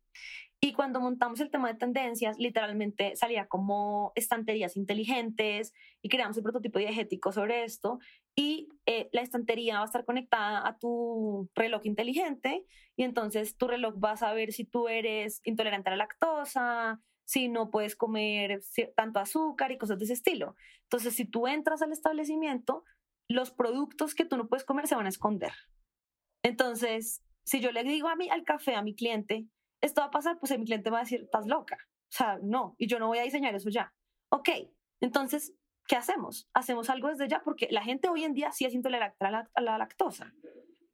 Y 0.63 0.75
cuando 0.75 1.01
montamos 1.01 1.41
el 1.41 1.51
tema 1.51 1.69
de 1.73 1.79
tendencias, 1.79 2.39
literalmente 2.39 3.17
salía 3.17 3.49
como 3.49 4.13
estanterías 4.15 4.77
inteligentes 4.77 5.73
y 6.03 6.11
creamos 6.11 6.37
un 6.37 6.43
prototipo 6.43 6.79
diegético 6.79 7.33
sobre 7.33 7.65
esto. 7.65 7.99
Y 8.37 8.69
eh, 8.85 9.09
la 9.13 9.23
estantería 9.23 9.77
va 9.77 9.83
a 9.83 9.87
estar 9.87 10.05
conectada 10.05 10.69
a 10.69 10.77
tu 10.77 11.49
reloj 11.55 11.87
inteligente 11.87 12.67
y 12.95 13.05
entonces 13.05 13.57
tu 13.57 13.69
reloj 13.69 13.95
va 14.05 14.13
a 14.13 14.17
saber 14.19 14.53
si 14.53 14.67
tú 14.67 14.89
eres 14.89 15.41
intolerante 15.45 15.89
a 15.89 15.93
la 15.93 16.05
lactosa, 16.05 17.01
si 17.25 17.49
no 17.49 17.71
puedes 17.71 17.97
comer 17.97 18.61
tanto 18.97 19.19
azúcar 19.19 19.73
y 19.73 19.79
cosas 19.79 19.99
de 19.99 20.05
ese 20.05 20.15
estilo. 20.15 20.57
Entonces, 20.83 21.15
si 21.15 21.25
tú 21.25 21.47
entras 21.47 21.81
al 21.81 21.93
establecimiento, 21.93 22.85
los 23.29 23.51
productos 23.53 24.15
que 24.15 24.25
tú 24.25 24.37
no 24.37 24.49
puedes 24.49 24.65
comer 24.65 24.89
se 24.89 24.97
van 24.97 25.07
a 25.07 25.11
esconder. 25.11 25.53
Entonces, 26.43 27.23
si 27.45 27.61
yo 27.61 27.71
le 27.71 27.85
digo 27.85 28.09
a 28.09 28.17
mí 28.17 28.29
al 28.29 28.43
café, 28.45 28.75
a 28.75 28.83
mi 28.83 28.95
cliente, 28.95 29.47
esto 29.81 30.01
va 30.01 30.09
a 30.09 30.11
pasar, 30.11 30.39
pues 30.39 30.57
mi 30.59 30.65
cliente 30.65 30.91
va 30.91 30.99
a 30.99 31.03
decir, 31.03 31.23
estás 31.23 31.47
loca. 31.47 31.79
O 32.11 32.13
sea, 32.13 32.39
no, 32.43 32.75
y 32.79 32.87
yo 32.87 32.99
no 32.99 33.07
voy 33.07 33.19
a 33.19 33.23
diseñar 33.23 33.55
eso 33.55 33.71
ya. 33.71 33.95
Ok, 34.31 34.49
entonces, 35.01 35.55
¿qué 35.87 35.97
hacemos? 35.97 36.49
Hacemos 36.55 36.91
algo 36.91 37.09
desde 37.09 37.29
ya 37.29 37.43
porque 37.43 37.69
la 37.71 37.83
gente 37.83 38.09
hoy 38.09 38.25
en 38.25 38.35
día 38.35 38.53
sí 38.53 38.65
es 38.65 38.75
intolerante 38.75 39.25
a 39.25 39.31
la, 39.31 39.51
a 39.55 39.61
la 39.61 39.79
lactosa. 39.79 40.33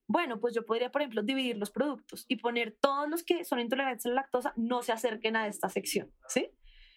Bueno, 0.09 0.39
pues 0.39 0.55
yo 0.55 0.65
podría, 0.65 0.93
por 0.93 1.03
ejemplo, 1.03 1.23
dividir 1.23 1.57
los 1.57 1.71
productos 1.71 2.25
y 2.29 2.37
poner 2.37 2.77
todos 2.81 3.09
los 3.09 3.25
que 3.25 3.45
son 3.45 3.59
intolerantes 3.59 4.07
a 4.07 4.11
la 4.11 4.15
lactosa 4.17 4.53
no 4.57 4.83
se 4.83 4.93
acerquen 4.93 5.37
a 5.37 5.49
esta 5.49 5.69
sección, 5.69 6.13
¿sí? 6.29 6.51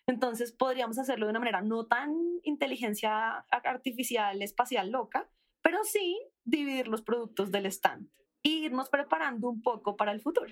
Entonces 0.05 0.51
podríamos 0.51 0.97
hacerlo 0.99 1.25
de 1.25 1.31
una 1.31 1.39
manera 1.39 1.61
no 1.61 1.85
tan 1.85 2.15
inteligencia 2.43 3.45
artificial, 3.51 4.41
espacial 4.41 4.91
loca, 4.91 5.29
pero 5.61 5.83
sí 5.83 6.19
dividir 6.43 6.87
los 6.87 7.01
productos 7.01 7.51
del 7.51 7.67
stand 7.67 8.09
e 8.43 8.49
irnos 8.49 8.89
preparando 8.89 9.49
un 9.49 9.61
poco 9.61 9.95
para 9.97 10.11
el 10.11 10.21
futuro. 10.21 10.51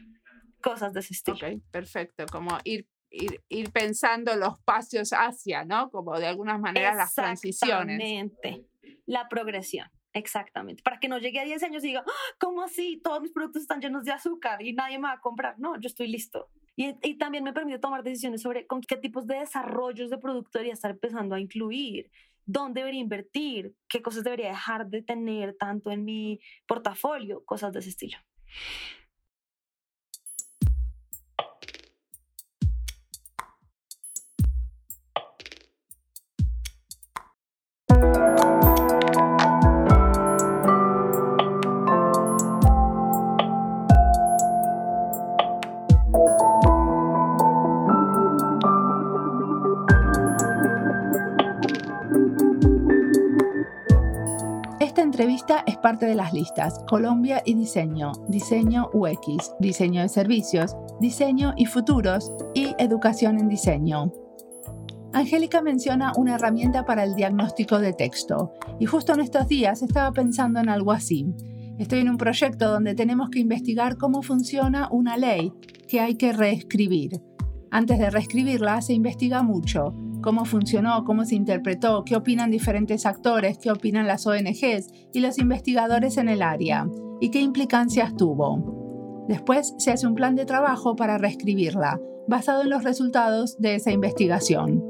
Cosas 0.61 0.93
de 0.93 0.99
ese 1.01 1.13
estilo. 1.13 1.37
Ok, 1.37 1.61
perfecto. 1.71 2.25
Como 2.31 2.57
ir, 2.63 2.87
ir, 3.09 3.41
ir 3.49 3.71
pensando 3.71 4.35
los 4.35 4.59
pasos 4.61 5.11
hacia, 5.11 5.65
¿no? 5.65 5.89
Como 5.89 6.17
de 6.19 6.27
algunas 6.27 6.59
maneras 6.59 6.95
las 6.95 7.13
transiciones. 7.13 7.99
Exactamente. 8.01 8.65
La 9.05 9.29
progresión. 9.29 9.89
Exactamente. 10.13 10.81
Para 10.81 10.99
que 10.99 11.07
no 11.07 11.19
llegue 11.19 11.39
a 11.39 11.45
10 11.45 11.61
años 11.63 11.83
y 11.83 11.87
diga, 11.87 12.03
¡Ah! 12.07 12.35
¿cómo 12.39 12.63
así? 12.63 12.99
Todos 13.03 13.21
mis 13.21 13.31
productos 13.31 13.61
están 13.61 13.81
llenos 13.81 14.03
de 14.03 14.11
azúcar 14.11 14.61
y 14.61 14.73
nadie 14.73 14.97
me 14.97 15.07
va 15.07 15.13
a 15.13 15.21
comprar. 15.21 15.59
No, 15.59 15.79
yo 15.79 15.87
estoy 15.87 16.07
listo. 16.07 16.49
Y, 16.75 16.95
y, 17.01 17.17
también 17.17 17.43
me 17.43 17.53
permite 17.53 17.79
tomar 17.79 18.03
decisiones 18.03 18.41
sobre 18.41 18.67
con 18.67 18.81
qué 18.81 18.97
tipos 18.97 19.25
de 19.25 19.39
desarrollos 19.39 20.11
de 20.11 20.19
producto 20.19 20.59
debería 20.59 20.73
estar 20.73 20.91
empezando 20.91 21.33
a 21.33 21.39
incluir, 21.39 22.11
dónde 22.45 22.81
debería 22.81 23.01
invertir, 23.01 23.73
qué 23.89 24.01
cosas 24.01 24.23
debería 24.23 24.49
dejar 24.49 24.87
de 24.87 25.01
tener 25.01 25.55
tanto 25.57 25.91
en 25.91 26.05
mi 26.05 26.39
portafolio, 26.67 27.43
cosas 27.45 27.73
de 27.73 27.79
ese 27.79 27.89
estilo. 27.89 28.17
Entrevista 55.47 55.63
es 55.65 55.77
parte 55.77 56.05
de 56.05 56.15
las 56.15 56.33
listas 56.33 56.83
Colombia 56.89 57.41
y 57.45 57.53
Diseño, 57.53 58.12
Diseño 58.27 58.89
UX, 58.93 59.53
Diseño 59.60 60.01
de 60.01 60.10
Servicios, 60.10 60.75
Diseño 60.99 61.53
y 61.55 61.65
Futuros 61.65 62.31
y 62.53 62.75
Educación 62.77 63.39
en 63.39 63.47
Diseño. 63.47 64.12
Angélica 65.13 65.62
menciona 65.62 66.12
una 66.17 66.36
herramienta 66.36 66.83
para 66.83 67.03
el 67.03 67.15
diagnóstico 67.15 67.79
de 67.79 67.93
texto 67.93 68.53
y 68.79 68.86
justo 68.86 69.13
en 69.13 69.21
estos 69.21 69.47
días 69.47 69.81
estaba 69.81 70.12
pensando 70.12 70.60
en 70.60 70.69
algo 70.69 70.91
así. 70.91 71.33
Estoy 71.79 71.99
en 71.99 72.10
un 72.10 72.17
proyecto 72.17 72.69
donde 72.69 72.95
tenemos 72.95 73.29
que 73.29 73.39
investigar 73.39 73.97
cómo 73.97 74.21
funciona 74.23 74.89
una 74.91 75.15
ley 75.15 75.53
que 75.88 76.01
hay 76.01 76.15
que 76.15 76.33
reescribir. 76.33 77.21
Antes 77.71 77.99
de 77.99 78.10
reescribirla 78.10 78.81
se 78.81 78.93
investiga 78.93 79.43
mucho, 79.43 79.93
cómo 80.21 80.45
funcionó, 80.45 81.03
cómo 81.03 81.25
se 81.25 81.36
interpretó, 81.36 82.03
qué 82.03 82.15
opinan 82.15 82.51
diferentes 82.51 83.06
actores, 83.06 83.58
qué 83.58 83.71
opinan 83.71 84.08
las 84.08 84.25
ONGs 84.27 84.89
y 85.13 85.19
los 85.19 85.38
investigadores 85.38 86.17
en 86.17 86.30
el 86.30 86.41
área 86.41 86.88
y 87.19 87.30
qué 87.30 87.41
implicancias 87.41 88.15
tuvo. 88.15 89.25
Después 89.27 89.73
se 89.77 89.91
hace 89.91 90.08
un 90.08 90.15
plan 90.15 90.36
de 90.36 90.45
trabajo 90.45 90.95
para 90.95 91.17
reescribirla, 91.17 91.99
basado 92.27 92.63
en 92.63 92.69
los 92.69 92.84
resultados 92.84 93.58
de 93.60 93.75
esa 93.75 93.91
investigación. 93.91 94.84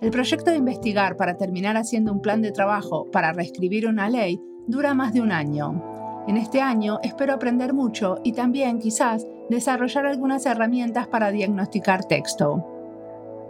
El 0.00 0.10
proyecto 0.10 0.50
de 0.50 0.58
investigar 0.58 1.16
para 1.16 1.36
terminar 1.36 1.76
haciendo 1.76 2.12
un 2.12 2.20
plan 2.20 2.42
de 2.42 2.52
trabajo 2.52 3.06
para 3.10 3.32
reescribir 3.32 3.86
una 3.86 4.08
ley 4.08 4.40
dura 4.66 4.94
más 4.94 5.12
de 5.12 5.20
un 5.20 5.32
año. 5.32 5.82
En 6.26 6.36
este 6.36 6.60
año 6.60 6.98
espero 7.02 7.34
aprender 7.34 7.74
mucho 7.74 8.16
y 8.24 8.32
también 8.32 8.78
quizás 8.78 9.26
desarrollar 9.50 10.06
algunas 10.06 10.46
herramientas 10.46 11.06
para 11.06 11.30
diagnosticar 11.30 12.04
texto. 12.04 12.73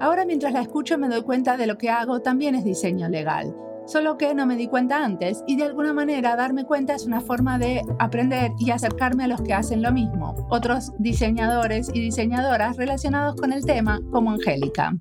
Ahora 0.01 0.25
mientras 0.25 0.53
la 0.53 0.61
escucho 0.61 0.99
me 0.99 1.09
doy 1.09 1.23
cuenta 1.23 1.57
de 1.57 1.67
lo 1.67 1.79
que 1.79 1.91
hago. 1.91 2.21
También 2.21 2.55
es 2.55 2.65
diseño 2.65 3.09
legal, 3.09 3.55
solo 3.87 4.17
que 4.17 4.35
no 4.35 4.47
me 4.47 4.57
di 4.57 4.69
cuenta 4.69 5.05
antes 5.05 5.43
y 5.47 5.57
de 5.57 5.65
alguna 5.65 5.93
manera 5.93 6.37
darme 6.37 6.65
cuenta 6.65 6.95
es 6.95 7.07
una 7.07 7.21
forma 7.21 7.59
de 7.59 7.83
aprender 7.99 8.53
y 8.59 8.71
acercarme 8.71 9.25
a 9.25 9.29
los 9.29 9.43
que 9.43 9.55
hacen 9.55 9.83
lo 9.83 9.93
mismo, 9.93 10.35
otros 10.51 10.93
diseñadores 10.99 11.91
y 11.93 12.01
diseñadoras 12.01 12.77
relacionados 12.77 13.37
con 13.37 13.53
el 13.53 13.65
tema 13.65 14.01
como 14.11 14.31
Angélica, 14.31 14.97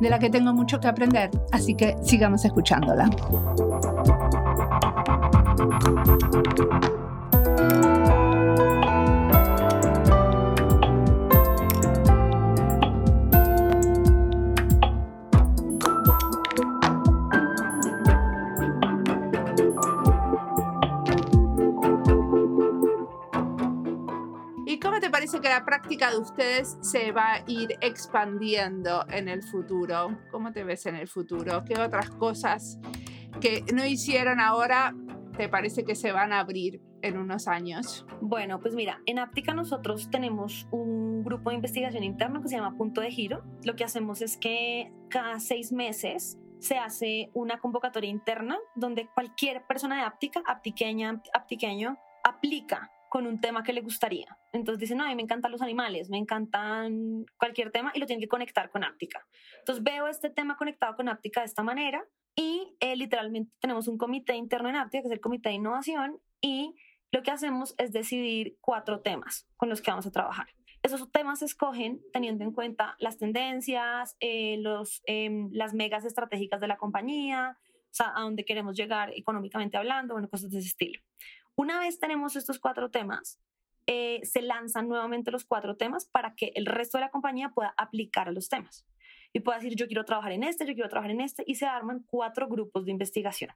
de 0.00 0.10
la 0.10 0.18
que 0.18 0.30
tengo 0.30 0.52
mucho 0.52 0.80
que 0.80 0.88
aprender, 0.88 1.30
así 1.52 1.74
que 1.74 1.96
sigamos 2.02 2.44
escuchándola. 2.44 3.10
Que 25.40 25.48
la 25.48 25.64
práctica 25.64 26.10
de 26.10 26.18
ustedes 26.18 26.76
se 26.80 27.12
va 27.12 27.34
a 27.34 27.44
ir 27.46 27.76
expandiendo 27.80 29.04
en 29.10 29.28
el 29.28 29.42
futuro. 29.42 30.18
¿Cómo 30.30 30.52
te 30.52 30.64
ves 30.64 30.86
en 30.86 30.96
el 30.96 31.08
futuro? 31.08 31.64
¿Qué 31.64 31.78
otras 31.78 32.10
cosas 32.10 32.78
que 33.40 33.64
no 33.74 33.84
hicieron 33.84 34.40
ahora 34.40 34.94
te 35.36 35.48
parece 35.48 35.84
que 35.84 35.96
se 35.96 36.12
van 36.12 36.32
a 36.32 36.40
abrir 36.40 36.80
en 37.02 37.18
unos 37.18 37.48
años? 37.48 38.06
Bueno, 38.20 38.60
pues 38.60 38.74
mira, 38.74 39.00
en 39.06 39.18
Aptica 39.18 39.54
nosotros 39.54 40.08
tenemos 40.10 40.68
un 40.70 41.24
grupo 41.24 41.50
de 41.50 41.56
investigación 41.56 42.04
interno 42.04 42.40
que 42.40 42.48
se 42.48 42.56
llama 42.56 42.76
Punto 42.76 43.00
de 43.00 43.10
Giro. 43.10 43.42
Lo 43.64 43.74
que 43.74 43.84
hacemos 43.84 44.22
es 44.22 44.36
que 44.36 44.92
cada 45.10 45.40
seis 45.40 45.72
meses 45.72 46.38
se 46.60 46.78
hace 46.78 47.30
una 47.34 47.58
convocatoria 47.58 48.08
interna 48.08 48.58
donde 48.74 49.08
cualquier 49.12 49.66
persona 49.66 49.96
de 49.96 50.02
Aptica, 50.02 50.42
aptiqueña, 50.46 51.20
aptiqueño, 51.34 51.98
aplica 52.22 52.90
con 53.14 53.28
un 53.28 53.40
tema 53.40 53.62
que 53.62 53.72
le 53.72 53.80
gustaría. 53.80 54.36
Entonces 54.52 54.80
dicen, 54.80 54.98
no, 54.98 55.04
a 55.04 55.08
mí 55.08 55.14
me 55.14 55.22
encantan 55.22 55.52
los 55.52 55.62
animales, 55.62 56.10
me 56.10 56.18
encantan 56.18 57.24
cualquier 57.38 57.70
tema 57.70 57.92
y 57.94 58.00
lo 58.00 58.06
tienen 58.06 58.20
que 58.20 58.26
conectar 58.26 58.70
con 58.70 58.82
Áptica. 58.82 59.24
Entonces 59.60 59.84
veo 59.84 60.08
este 60.08 60.30
tema 60.30 60.56
conectado 60.56 60.96
con 60.96 61.08
Áptica 61.08 61.42
de 61.42 61.46
esta 61.46 61.62
manera 61.62 62.04
y 62.34 62.74
eh, 62.80 62.96
literalmente 62.96 63.52
tenemos 63.60 63.86
un 63.86 63.98
comité 63.98 64.34
interno 64.34 64.68
en 64.68 64.74
Áptica, 64.74 65.02
que 65.02 65.06
es 65.06 65.12
el 65.12 65.20
comité 65.20 65.50
de 65.50 65.54
innovación, 65.54 66.18
y 66.40 66.74
lo 67.12 67.22
que 67.22 67.30
hacemos 67.30 67.76
es 67.78 67.92
decidir 67.92 68.56
cuatro 68.60 68.98
temas 68.98 69.46
con 69.56 69.68
los 69.68 69.80
que 69.80 69.92
vamos 69.92 70.06
a 70.06 70.10
trabajar. 70.10 70.48
Esos 70.82 71.08
temas 71.12 71.38
se 71.38 71.44
escogen 71.44 72.00
teniendo 72.12 72.42
en 72.42 72.50
cuenta 72.50 72.96
las 72.98 73.16
tendencias, 73.16 74.16
eh, 74.18 74.56
los, 74.58 75.02
em, 75.06 75.50
las 75.52 75.72
megas 75.72 76.04
estratégicas 76.04 76.60
de 76.60 76.66
la 76.66 76.78
compañía, 76.78 77.56
o 77.60 77.94
sea, 77.94 78.12
a 78.16 78.22
dónde 78.22 78.44
queremos 78.44 78.76
llegar 78.76 79.12
económicamente 79.14 79.76
hablando, 79.76 80.14
bueno, 80.14 80.28
cosas 80.28 80.50
de 80.50 80.58
ese 80.58 80.66
estilo. 80.66 81.00
Una 81.56 81.78
vez 81.78 81.98
tenemos 81.98 82.36
estos 82.36 82.58
cuatro 82.58 82.90
temas, 82.90 83.40
eh, 83.86 84.20
se 84.24 84.42
lanzan 84.42 84.88
nuevamente 84.88 85.30
los 85.30 85.44
cuatro 85.44 85.76
temas 85.76 86.06
para 86.06 86.34
que 86.34 86.52
el 86.54 86.66
resto 86.66 86.98
de 86.98 87.02
la 87.02 87.10
compañía 87.10 87.50
pueda 87.50 87.74
aplicar 87.76 88.28
a 88.28 88.32
los 88.32 88.48
temas 88.48 88.86
y 89.34 89.40
pueda 89.40 89.58
decir 89.58 89.76
yo 89.76 89.86
quiero 89.86 90.04
trabajar 90.04 90.32
en 90.32 90.42
este, 90.42 90.64
yo 90.64 90.74
quiero 90.74 90.88
trabajar 90.88 91.10
en 91.10 91.20
este 91.20 91.44
y 91.46 91.56
se 91.56 91.66
arman 91.66 92.04
cuatro 92.06 92.48
grupos 92.48 92.86
de 92.86 92.92
investigación. 92.92 93.50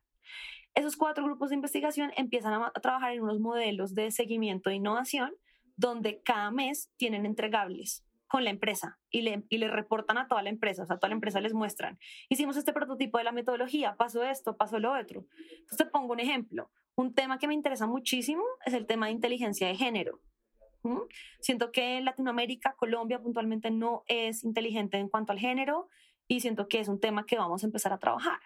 Esos 0.74 0.96
cuatro 0.96 1.24
grupos 1.24 1.48
de 1.48 1.56
investigación 1.56 2.12
empiezan 2.16 2.52
a, 2.52 2.72
trabajar 2.82 3.12
en 3.12 3.22
unos 3.22 3.40
modelos 3.40 3.94
de 3.94 4.10
seguimiento 4.10 4.68
de 4.68 4.76
innovación 4.76 5.34
donde 5.76 6.20
cada 6.22 6.50
mes 6.50 6.90
tienen 6.96 7.24
entregables 7.24 8.04
con 8.26 8.44
la 8.44 8.50
empresa 8.50 8.98
y 9.10 9.22
le, 9.22 9.44
y 9.48 9.58
le 9.58 9.68
reportan 9.68 10.18
a 10.18 10.28
toda 10.28 10.42
la 10.42 10.50
empresa, 10.50 10.82
o 10.82 10.86
sea, 10.86 10.96
a 10.96 10.98
toda 10.98 11.08
la 11.08 11.14
empresa 11.14 11.40
les 11.40 11.54
muestran, 11.54 11.98
hicimos 12.28 12.58
este 12.58 12.74
prototipo 12.74 13.16
de 13.16 13.24
la 13.24 13.32
metodología, 13.32 13.96
pasó 13.96 14.22
esto, 14.22 14.56
pasó 14.56 14.78
lo 14.78 14.92
otro. 14.92 15.24
Entonces 15.50 15.78
te 15.78 15.86
pongo 15.86 16.12
un 16.12 16.20
ejemplo, 16.20 16.70
un 16.98 17.14
tema 17.14 17.38
que 17.38 17.46
me 17.46 17.54
interesa 17.54 17.86
muchísimo 17.86 18.42
es 18.66 18.74
el 18.74 18.84
tema 18.84 19.06
de 19.06 19.12
inteligencia 19.12 19.68
de 19.68 19.76
género. 19.76 20.20
Siento 21.38 21.70
que 21.70 22.00
Latinoamérica, 22.00 22.74
Colombia 22.76 23.20
puntualmente 23.20 23.70
no 23.70 24.02
es 24.08 24.42
inteligente 24.42 24.96
en 24.98 25.08
cuanto 25.08 25.32
al 25.32 25.38
género 25.38 25.88
y 26.26 26.40
siento 26.40 26.66
que 26.66 26.80
es 26.80 26.88
un 26.88 26.98
tema 26.98 27.24
que 27.24 27.38
vamos 27.38 27.62
a 27.62 27.66
empezar 27.66 27.92
a 27.92 27.98
trabajar. 27.98 28.40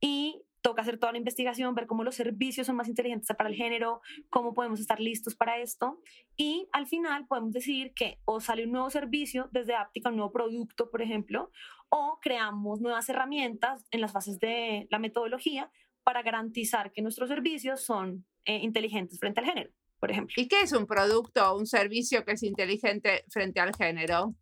Y 0.00 0.42
toca 0.60 0.82
hacer 0.82 0.98
toda 0.98 1.10
la 1.10 1.18
investigación, 1.18 1.74
ver 1.74 1.88
cómo 1.88 2.04
los 2.04 2.14
servicios 2.14 2.68
son 2.68 2.76
más 2.76 2.88
inteligentes 2.88 3.34
para 3.36 3.48
el 3.48 3.56
género, 3.56 4.00
cómo 4.30 4.54
podemos 4.54 4.78
estar 4.78 5.00
listos 5.00 5.34
para 5.34 5.58
esto. 5.58 6.00
Y 6.36 6.68
al 6.70 6.86
final 6.86 7.26
podemos 7.26 7.52
decidir 7.52 7.94
que 7.94 8.20
o 8.26 8.38
sale 8.38 8.64
un 8.64 8.72
nuevo 8.72 8.90
servicio 8.90 9.48
desde 9.50 9.74
Aptica, 9.74 10.10
un 10.10 10.16
nuevo 10.16 10.30
producto, 10.30 10.88
por 10.88 11.02
ejemplo, 11.02 11.50
o 11.88 12.20
creamos 12.22 12.80
nuevas 12.80 13.08
herramientas 13.08 13.84
en 13.90 14.00
las 14.02 14.12
fases 14.12 14.38
de 14.38 14.86
la 14.88 15.00
metodología 15.00 15.72
para 16.06 16.22
garantizar 16.22 16.92
que 16.92 17.02
nuestros 17.02 17.28
servicios 17.28 17.84
son 17.84 18.24
eh, 18.44 18.58
inteligentes 18.58 19.18
frente 19.18 19.40
al 19.40 19.46
género, 19.46 19.70
por 19.98 20.12
ejemplo. 20.12 20.34
¿Y 20.36 20.46
qué 20.46 20.60
es 20.60 20.70
un 20.70 20.86
producto 20.86 21.50
o 21.50 21.58
un 21.58 21.66
servicio 21.66 22.24
que 22.24 22.30
es 22.30 22.44
inteligente 22.44 23.24
frente 23.28 23.58
al 23.58 23.74
género? 23.74 24.36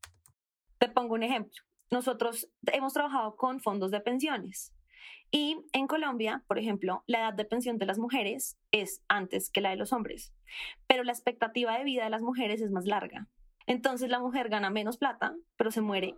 Te 0.76 0.90
pongo 0.90 1.14
un 1.14 1.22
ejemplo. 1.22 1.62
Nosotros 1.90 2.50
hemos 2.66 2.92
trabajado 2.92 3.36
con 3.36 3.60
fondos 3.60 3.90
de 3.90 4.00
pensiones 4.00 4.74
y 5.30 5.56
en 5.72 5.86
Colombia, 5.86 6.44
por 6.48 6.58
ejemplo, 6.58 7.02
la 7.06 7.20
edad 7.20 7.32
de 7.32 7.46
pensión 7.46 7.78
de 7.78 7.86
las 7.86 7.98
mujeres 7.98 8.58
es 8.70 9.02
antes 9.08 9.50
que 9.50 9.62
la 9.62 9.70
de 9.70 9.76
los 9.76 9.94
hombres, 9.94 10.34
pero 10.86 11.02
la 11.02 11.12
expectativa 11.12 11.78
de 11.78 11.84
vida 11.84 12.04
de 12.04 12.10
las 12.10 12.20
mujeres 12.20 12.60
es 12.60 12.72
más 12.72 12.84
larga. 12.84 13.26
Entonces 13.66 14.10
la 14.10 14.20
mujer 14.20 14.50
gana 14.50 14.68
menos 14.68 14.98
plata, 14.98 15.34
pero 15.56 15.70
se 15.70 15.80
muere 15.80 16.14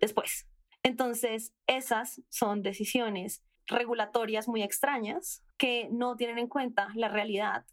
después. 0.00 0.48
Entonces, 0.82 1.54
esas 1.68 2.22
son 2.28 2.62
decisiones 2.62 3.44
regulatorias 3.70 4.48
muy 4.48 4.62
extrañas 4.62 5.42
que 5.58 5.88
no 5.90 6.16
tienen 6.16 6.38
en 6.38 6.48
cuenta 6.48 6.88
la 6.94 7.08
realidad 7.08 7.64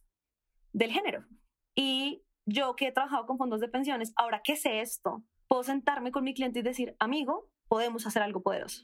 del 0.74 0.92
género. 0.92 1.26
Y 1.76 2.24
yo 2.46 2.76
que 2.76 2.88
he 2.88 2.92
trabajado 2.92 3.26
con 3.26 3.38
fondos 3.38 3.60
de 3.60 3.68
pensiones, 3.68 4.14
ahora 4.16 4.42
que 4.44 4.56
sé 4.56 4.82
esto, 4.82 5.24
puedo 5.48 5.64
sentarme 5.64 6.12
con 6.12 6.24
mi 6.24 6.34
cliente 6.34 6.60
y 6.60 6.64
decir, 6.64 6.96
amigo, 7.00 7.50
podemos 7.68 8.06
hacer 8.08 8.22
algo 8.22 8.42
poderoso. 8.42 8.84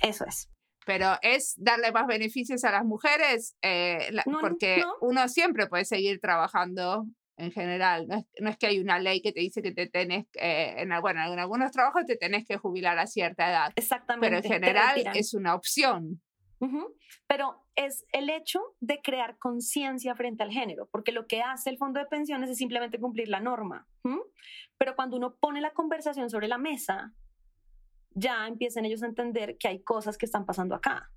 Eso 0.00 0.24
es. 0.24 0.50
Pero 0.84 1.16
es 1.22 1.54
darle 1.56 1.92
más 1.92 2.06
beneficios 2.06 2.64
a 2.64 2.72
las 2.72 2.84
mujeres, 2.84 3.56
eh, 3.62 4.10
porque 4.40 4.82
uno 5.00 5.28
siempre 5.28 5.68
puede 5.68 5.84
seguir 5.84 6.20
trabajando 6.20 7.06
en 7.36 7.52
general. 7.52 8.06
No 8.08 8.50
es, 8.50 8.56
que 8.56 8.66
hay 8.66 8.78
una 8.78 8.98
ley 8.98 9.20
que 9.20 9.32
te 9.32 9.40
dice 9.40 9.62
que 9.62 9.72
te 9.72 9.86
tenés, 9.86 10.26
eh, 10.34 10.74
en, 10.78 10.90
bueno, 11.00 11.22
en 11.32 11.38
algunos 11.38 11.70
trabajos 11.72 12.04
te 12.06 12.16
tenés 12.16 12.46
que 12.46 12.56
jubilar 12.56 12.98
a 12.98 13.06
cierta 13.06 13.48
edad. 13.48 13.72
Exactamente. 13.76 14.26
Pero 14.26 14.36
en 14.36 14.60
general 14.60 15.02
es 15.14 15.34
una 15.34 15.54
opción. 15.54 16.20
Pero 17.26 17.66
es 17.74 18.04
el 18.12 18.30
hecho 18.30 18.60
de 18.78 19.00
crear 19.02 19.36
conciencia 19.38 20.14
frente 20.14 20.44
al 20.44 20.52
género, 20.52 20.88
porque 20.92 21.10
lo 21.10 21.26
que 21.26 21.42
hace 21.42 21.70
el 21.70 21.78
fondo 21.78 21.98
de 21.98 22.06
pensiones 22.06 22.50
es 22.50 22.58
simplemente 22.58 23.00
cumplir 23.00 23.28
la 23.28 23.40
norma. 23.40 23.88
Pero 24.78 24.94
cuando 24.94 25.16
uno 25.16 25.36
pone 25.40 25.60
la 25.60 25.72
conversación 25.72 26.30
sobre 26.30 26.46
la 26.46 26.58
mesa, 26.58 27.12
ya 28.14 28.46
empiezan 28.46 28.84
ellos 28.84 29.02
a 29.02 29.06
entender 29.06 29.56
que 29.58 29.68
hay 29.68 29.82
cosas 29.82 30.16
que 30.16 30.26
están 30.26 30.46
pasando 30.46 30.74
acá 30.74 31.10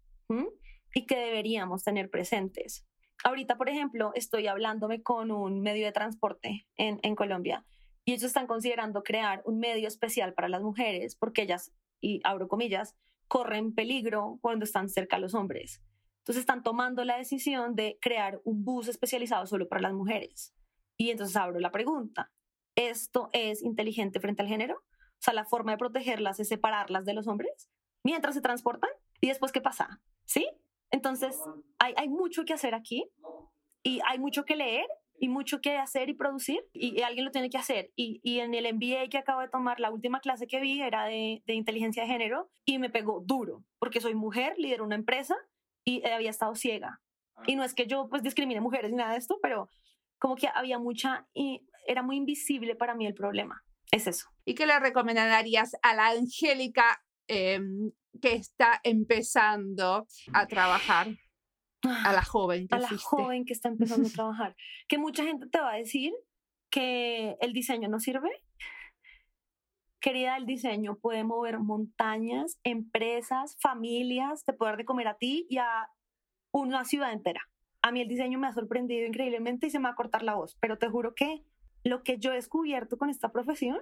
y 0.93 1.05
que 1.05 1.15
deberíamos 1.15 1.83
tener 1.83 2.09
presentes. 2.09 2.87
Ahorita, 3.23 3.57
por 3.57 3.69
ejemplo, 3.69 4.11
estoy 4.13 4.47
hablándome 4.47 5.01
con 5.01 5.31
un 5.31 5.61
medio 5.61 5.85
de 5.85 5.91
transporte 5.91 6.67
en, 6.77 7.15
Colombia 7.15 7.65
y 8.03 8.13
ellos 8.13 8.23
están 8.23 8.45
considerando 8.45 9.03
crear 9.03 9.41
un 9.45 9.59
medio 9.59 9.87
especial 9.87 10.33
para 10.33 10.49
las 10.49 10.61
mujeres 10.61 11.15
porque 11.15 11.43
ellas, 11.43 11.71
y 12.01 12.21
abro 12.23 12.47
comillas, 12.47 12.95
corren 13.27 13.73
peligro 13.73 14.37
cuando 14.41 14.65
están 14.65 14.89
cerca 14.89 15.15
a 15.15 15.19
los 15.19 15.33
hombres. 15.33 15.81
Entonces 16.19 16.41
están 16.41 16.61
tomando 16.61 17.03
la 17.03 17.17
decisión 17.17 17.75
de 17.75 17.97
crear 18.01 18.41
un 18.43 18.63
bus 18.63 18.87
especializado 18.87 19.45
solo 19.47 19.67
para 19.67 19.81
las 19.81 19.93
mujeres. 19.93 20.53
Y 20.97 21.09
entonces 21.09 21.35
abro 21.35 21.59
la 21.59 21.71
pregunta, 21.71 22.31
¿esto 22.75 23.29
es 23.33 23.63
inteligente 23.63 24.19
frente 24.19 24.41
al 24.41 24.47
género? 24.47 24.75
O 24.75 25.21
sea, 25.25 25.33
la 25.33 25.45
forma 25.45 25.71
de 25.71 25.77
protegerlas 25.77 26.39
es 26.39 26.47
separarlas 26.47 27.05
de 27.05 27.13
los 27.13 27.27
hombres 27.27 27.69
mientras 28.03 28.35
se 28.35 28.41
transportan. 28.41 28.89
¿Y 29.21 29.27
después 29.29 29.51
qué 29.51 29.61
pasa? 29.61 30.01
¿Sí? 30.25 30.47
Entonces, 30.95 31.37
hay, 31.77 31.93
hay 31.97 32.07
mucho 32.07 32.45
que 32.45 32.53
hacer 32.53 32.73
aquí 32.73 33.03
y 33.83 33.99
hay 34.07 34.17
mucho 34.17 34.45
que 34.45 34.55
leer 34.55 34.87
y 35.19 35.27
mucho 35.27 35.59
que 35.59 35.77
hacer 35.77 36.09
y 36.09 36.13
producir 36.13 36.61
y, 36.71 37.01
alguien 37.01 37.25
lo 37.25 37.31
tiene 37.31 37.49
que 37.49 37.57
hacer. 37.57 37.91
Y, 37.97 38.21
y, 38.23 38.39
en 38.39 38.53
el 38.53 38.73
MBA 38.73 39.09
que 39.09 39.17
acabo 39.17 39.41
de 39.41 39.49
tomar, 39.49 39.81
la 39.81 39.91
última 39.91 40.21
clase 40.21 40.47
que 40.47 40.61
vi 40.61 40.81
era 40.81 41.03
de, 41.05 41.43
de, 41.45 41.53
inteligencia 41.53 42.03
de 42.03 42.09
género 42.09 42.49
y 42.63 42.79
me 42.79 42.89
pegó 42.89 43.21
duro 43.25 43.65
porque 43.77 43.99
soy 43.99 44.15
mujer, 44.15 44.53
lidero 44.57 44.85
una 44.85 44.95
empresa 44.95 45.35
y 45.83 46.07
había 46.07 46.29
estado 46.29 46.55
ciega. 46.55 47.01
Y 47.45 47.57
no 47.57 47.65
es 47.65 47.73
que 47.73 47.87
yo 47.87 48.07
pues 48.09 48.23
discrimine 48.23 48.61
mujeres 48.61 48.91
ni 48.91 48.95
nada 48.97 49.11
de 49.11 49.17
esto, 49.17 49.37
pero 49.41 49.69
como 50.17 50.37
que 50.37 50.47
había 50.47 50.79
mucha 50.79 51.27
y 51.33 51.67
era 51.87 52.03
muy 52.03 52.15
invisible 52.15 52.77
para 52.77 52.95
mí 52.95 53.05
el 53.05 53.15
problema. 53.15 53.61
Es 53.91 54.07
eso. 54.07 54.29
¿Y 54.45 54.55
qué 54.55 54.65
le 54.65 54.79
recomendarías 54.79 55.75
a 55.81 55.93
la 55.93 56.07
Angélica 56.07 57.03
em, 57.27 57.91
que 58.21 58.33
está 58.33 58.79
empezando 58.83 60.07
a 60.33 60.47
trabajar? 60.47 61.07
A 61.83 62.13
la 62.13 62.23
joven. 62.23 62.67
Que 62.67 62.75
a 62.75 62.79
la 62.79 62.97
joven 62.97 63.45
que 63.45 63.53
está 63.53 63.69
empezando 63.69 64.07
a 64.07 64.11
trabajar. 64.11 64.55
Que 64.87 64.97
mucha 64.97 65.23
gente 65.23 65.47
te 65.47 65.59
va 65.59 65.73
a 65.73 65.77
decir 65.77 66.13
que 66.69 67.37
el 67.41 67.53
diseño 67.53 67.87
no 67.89 67.99
sirve. 67.99 68.29
Querida, 69.99 70.37
el 70.37 70.45
diseño 70.45 70.97
puede 70.97 71.23
mover 71.23 71.59
montañas, 71.59 72.59
empresas, 72.63 73.57
familias, 73.59 74.43
te 74.43 74.53
puede 74.53 74.71
dar 74.71 74.77
de 74.77 74.85
comer 74.85 75.07
a 75.07 75.17
ti 75.17 75.47
y 75.49 75.57
a 75.57 75.89
una 76.51 76.85
ciudad 76.85 77.11
entera. 77.11 77.41
A 77.81 77.91
mí 77.91 78.01
el 78.01 78.07
diseño 78.07 78.39
me 78.39 78.47
ha 78.47 78.53
sorprendido 78.53 79.07
increíblemente 79.07 79.67
y 79.67 79.69
se 79.69 79.79
me 79.79 79.85
va 79.85 79.91
a 79.91 79.95
cortar 79.95 80.23
la 80.23 80.35
voz, 80.35 80.57
pero 80.59 80.77
te 80.77 80.89
juro 80.89 81.15
que 81.15 81.43
lo 81.83 82.03
que 82.03 82.17
yo 82.17 82.31
he 82.31 82.35
descubierto 82.35 82.97
con 82.97 83.09
esta 83.09 83.31
profesión 83.31 83.79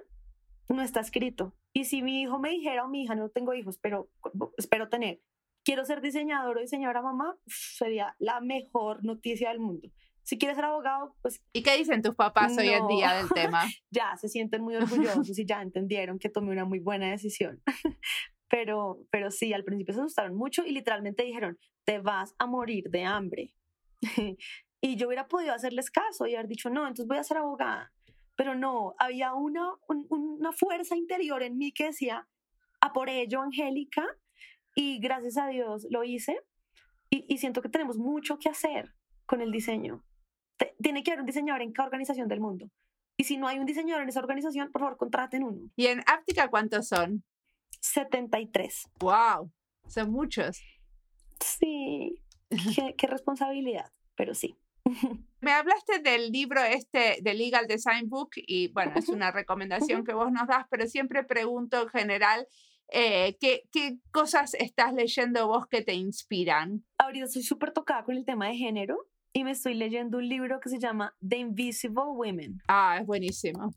no 0.68 0.82
está 0.82 1.00
escrito. 1.00 1.54
Y 1.72 1.84
si 1.84 2.02
mi 2.02 2.22
hijo 2.22 2.38
me 2.38 2.50
dijera 2.50 2.84
o 2.84 2.88
mi 2.88 3.02
hija, 3.02 3.14
no 3.14 3.28
tengo 3.28 3.54
hijos, 3.54 3.78
pero 3.78 4.08
espero 4.56 4.88
tener, 4.88 5.20
quiero 5.64 5.84
ser 5.84 6.00
diseñador 6.00 6.58
o 6.58 6.60
diseñadora 6.60 7.02
mamá, 7.02 7.36
sería 7.46 8.14
la 8.18 8.40
mejor 8.40 9.04
noticia 9.04 9.50
del 9.50 9.60
mundo. 9.60 9.88
Si 10.22 10.38
quieres 10.38 10.56
ser 10.56 10.64
abogado, 10.64 11.14
pues... 11.20 11.42
¿Y 11.52 11.62
qué 11.62 11.76
dicen 11.76 12.00
tus 12.00 12.14
papás 12.14 12.56
hoy 12.56 12.68
en 12.68 12.86
día 12.86 13.12
del 13.14 13.28
tema? 13.28 13.64
ya, 13.90 14.16
se 14.16 14.28
sienten 14.28 14.62
muy 14.62 14.74
orgullosos 14.74 15.38
y 15.38 15.44
ya 15.44 15.60
entendieron 15.60 16.18
que 16.18 16.30
tomé 16.30 16.52
una 16.52 16.64
muy 16.64 16.78
buena 16.78 17.10
decisión. 17.10 17.62
pero, 18.48 19.00
pero 19.10 19.30
sí, 19.30 19.52
al 19.52 19.64
principio 19.64 19.94
se 19.94 20.00
asustaron 20.00 20.34
mucho 20.34 20.64
y 20.64 20.72
literalmente 20.72 21.24
dijeron, 21.24 21.58
te 21.84 21.98
vas 21.98 22.34
a 22.38 22.46
morir 22.46 22.88
de 22.88 23.04
hambre. 23.04 23.54
y 24.80 24.96
yo 24.96 25.08
hubiera 25.08 25.28
podido 25.28 25.52
hacerles 25.52 25.90
caso 25.90 26.26
y 26.26 26.34
haber 26.34 26.48
dicho, 26.48 26.70
no, 26.70 26.82
entonces 26.82 27.06
voy 27.06 27.18
a 27.18 27.24
ser 27.24 27.36
abogada. 27.36 27.92
Pero 28.36 28.54
no, 28.54 28.94
había 28.98 29.34
una, 29.34 29.70
una 29.88 30.52
fuerza 30.52 30.96
interior 30.96 31.42
en 31.42 31.56
mí 31.56 31.72
que 31.72 31.86
decía, 31.86 32.28
a 32.80 32.92
por 32.92 33.08
ello, 33.08 33.40
Angélica, 33.40 34.04
y 34.74 34.98
gracias 34.98 35.36
a 35.36 35.46
Dios 35.46 35.86
lo 35.90 36.04
hice. 36.04 36.38
Y, 37.10 37.38
siento 37.38 37.62
que 37.62 37.68
tenemos 37.68 37.96
mucho 37.96 38.38
que 38.38 38.48
hacer 38.48 38.92
con 39.24 39.40
el 39.40 39.52
diseño. 39.52 40.04
tiene 40.82 41.04
que 41.04 41.12
haber 41.12 41.20
un 41.20 41.26
diseñador 41.26 41.62
en 41.62 41.72
cada 41.72 41.86
organización 41.86 42.26
del 42.26 42.40
mundo. 42.40 42.68
Y 43.16 43.24
si 43.24 43.36
no 43.36 43.46
hay 43.46 43.60
un 43.60 43.66
diseñador 43.66 44.02
en 44.02 44.08
esa 44.08 44.18
organización, 44.18 44.72
por 44.72 44.80
favor, 44.80 44.96
contraten 44.96 45.44
uno. 45.44 45.70
¿Y 45.76 45.86
en 45.86 46.00
Áptica 46.00 46.50
cuántos 46.50 46.88
son? 46.88 47.22
73. 47.80 48.90
¡Wow! 48.98 49.52
Son 49.86 50.10
muchos. 50.10 50.60
Sí, 51.38 52.20
qué, 52.74 52.94
qué 52.96 53.06
responsabilidad, 53.06 53.92
pero 54.16 54.34
sí. 54.34 54.58
Me 55.44 55.52
hablaste 55.52 55.98
del 55.98 56.32
libro 56.32 56.62
este 56.62 57.18
de 57.20 57.34
Legal 57.34 57.66
Design 57.66 58.08
Book 58.08 58.30
y 58.36 58.68
bueno, 58.68 58.92
es 58.96 59.08
una 59.10 59.30
recomendación 59.30 60.02
que 60.02 60.14
vos 60.14 60.32
nos 60.32 60.48
das, 60.48 60.64
pero 60.70 60.86
siempre 60.86 61.22
pregunto 61.22 61.82
en 61.82 61.88
general 61.90 62.46
eh, 62.88 63.36
¿qué, 63.38 63.64
¿qué, 63.70 63.98
cosas 64.10 64.54
estás 64.54 64.94
leyendo 64.94 65.46
vos 65.46 65.66
que 65.66 65.82
te 65.82 65.92
inspiran? 65.92 66.82
Ahorita 66.96 67.26
soy 67.26 67.42
súper 67.42 67.72
tocada 67.72 68.04
con 68.04 68.16
el 68.16 68.24
tema 68.24 68.48
de 68.48 68.56
género 68.56 68.96
y 69.34 69.44
me 69.44 69.50
estoy 69.50 69.74
leyendo 69.74 70.16
un 70.16 70.28
libro 70.28 70.60
que 70.60 70.70
se 70.70 70.78
llama 70.78 71.14
The 71.26 71.36
Invisible 71.36 72.04
Women. 72.14 72.62
Ah, 72.66 72.96
es 73.00 73.06
buenísimo. 73.06 73.74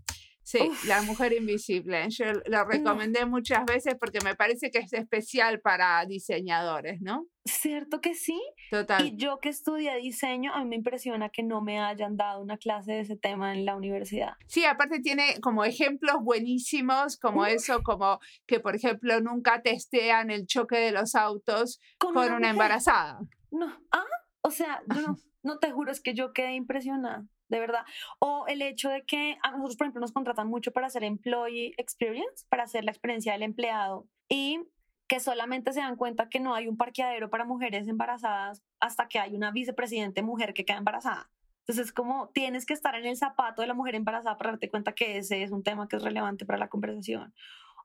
Sí, 0.47 0.59
La 0.85 1.01
Mujer 1.01 1.33
Invisible. 1.33 2.05
Yo 2.07 2.23
lo 2.45 2.63
recomendé 2.63 3.25
muchas 3.25 3.65
veces 3.65 3.95
porque 3.99 4.19
me 4.23 4.33
parece 4.33 4.71
que 4.71 4.77
es 4.77 4.93
especial 4.93 5.59
para 5.59 6.05
diseñadores, 6.05 7.01
¿no? 7.01 7.25
Cierto 7.43 7.99
que 7.99 8.15
sí. 8.15 8.41
Total. 8.71 9.05
Y 9.05 9.17
yo 9.17 9.39
que 9.41 9.49
estudié 9.49 9.97
diseño, 9.97 10.53
a 10.53 10.63
mí 10.63 10.69
me 10.69 10.77
impresiona 10.77 11.27
que 11.27 11.43
no 11.43 11.61
me 11.61 11.81
hayan 11.81 12.15
dado 12.15 12.41
una 12.41 12.55
clase 12.55 12.93
de 12.93 13.01
ese 13.01 13.17
tema 13.17 13.53
en 13.53 13.65
la 13.65 13.75
universidad. 13.75 14.35
Sí, 14.45 14.63
aparte 14.63 15.01
tiene 15.01 15.37
como 15.41 15.65
ejemplos 15.65 16.15
buenísimos, 16.21 17.17
como 17.17 17.45
eso, 17.45 17.83
como 17.83 18.21
que, 18.45 18.61
por 18.61 18.73
ejemplo, 18.73 19.19
nunca 19.19 19.61
testean 19.61 20.31
el 20.31 20.47
choque 20.47 20.77
de 20.77 20.93
los 20.93 21.13
autos 21.15 21.81
con, 21.97 22.15
una, 22.15 22.51
embarazada. 22.51 23.19
No, 23.51 23.67
ah, 23.91 24.05
o 24.43 24.51
sea, 24.51 24.81
no, 24.87 25.17
no 25.43 25.59
te 25.59 25.71
juro, 25.71 25.91
es 25.91 25.99
que 25.99 26.13
yo 26.13 26.31
quedé 26.31 26.53
impresionada 26.53 27.25
de 27.49 27.59
verdad. 27.59 27.85
O 28.19 28.45
el 28.47 28.61
hecho 28.61 28.89
de 28.89 29.03
que 29.03 29.37
a 29.43 29.51
nosotros, 29.51 29.77
por 29.77 29.85
ejemplo, 29.85 30.01
nos 30.01 30.11
contratan 30.11 30.47
mucho 30.47 30.71
para 30.71 30.87
hacer 30.87 31.03
employee 31.03 31.73
experience, 31.77 32.45
para 32.49 32.63
hacer 32.63 32.83
la 32.83 32.91
experiencia 32.91 33.33
del 33.33 33.43
empleado 33.43 34.07
y 34.29 34.61
que 35.07 35.19
solamente 35.19 35.71
se 35.71 35.79
dan 35.79 35.95
cuenta 35.95 36.29
que 36.29 36.39
no 36.39 36.53
hay 36.53 36.67
un 36.67 36.77
parqueadero 36.77 37.29
para 37.29 37.45
mujeres 37.45 37.87
embarazadas 37.87 38.61
hasta 38.79 39.07
que 39.07 39.19
hay 39.19 39.35
una 39.35 39.51
vicepresidente 39.51 40.21
mujer 40.21 40.53
que 40.53 40.65
queda 40.65 40.77
embarazada. 40.77 41.29
Entonces, 41.61 41.91
como 41.91 42.29
tienes 42.29 42.65
que 42.65 42.73
estar 42.73 42.95
en 42.95 43.05
el 43.05 43.17
zapato 43.17 43.61
de 43.61 43.67
la 43.67 43.73
mujer 43.73 43.95
embarazada 43.95 44.37
para 44.37 44.51
darte 44.51 44.69
cuenta 44.69 44.93
que 44.93 45.17
ese 45.17 45.43
es 45.43 45.51
un 45.51 45.63
tema 45.63 45.87
que 45.87 45.97
es 45.97 46.03
relevante 46.03 46.45
para 46.45 46.59
la 46.59 46.69
conversación 46.69 47.33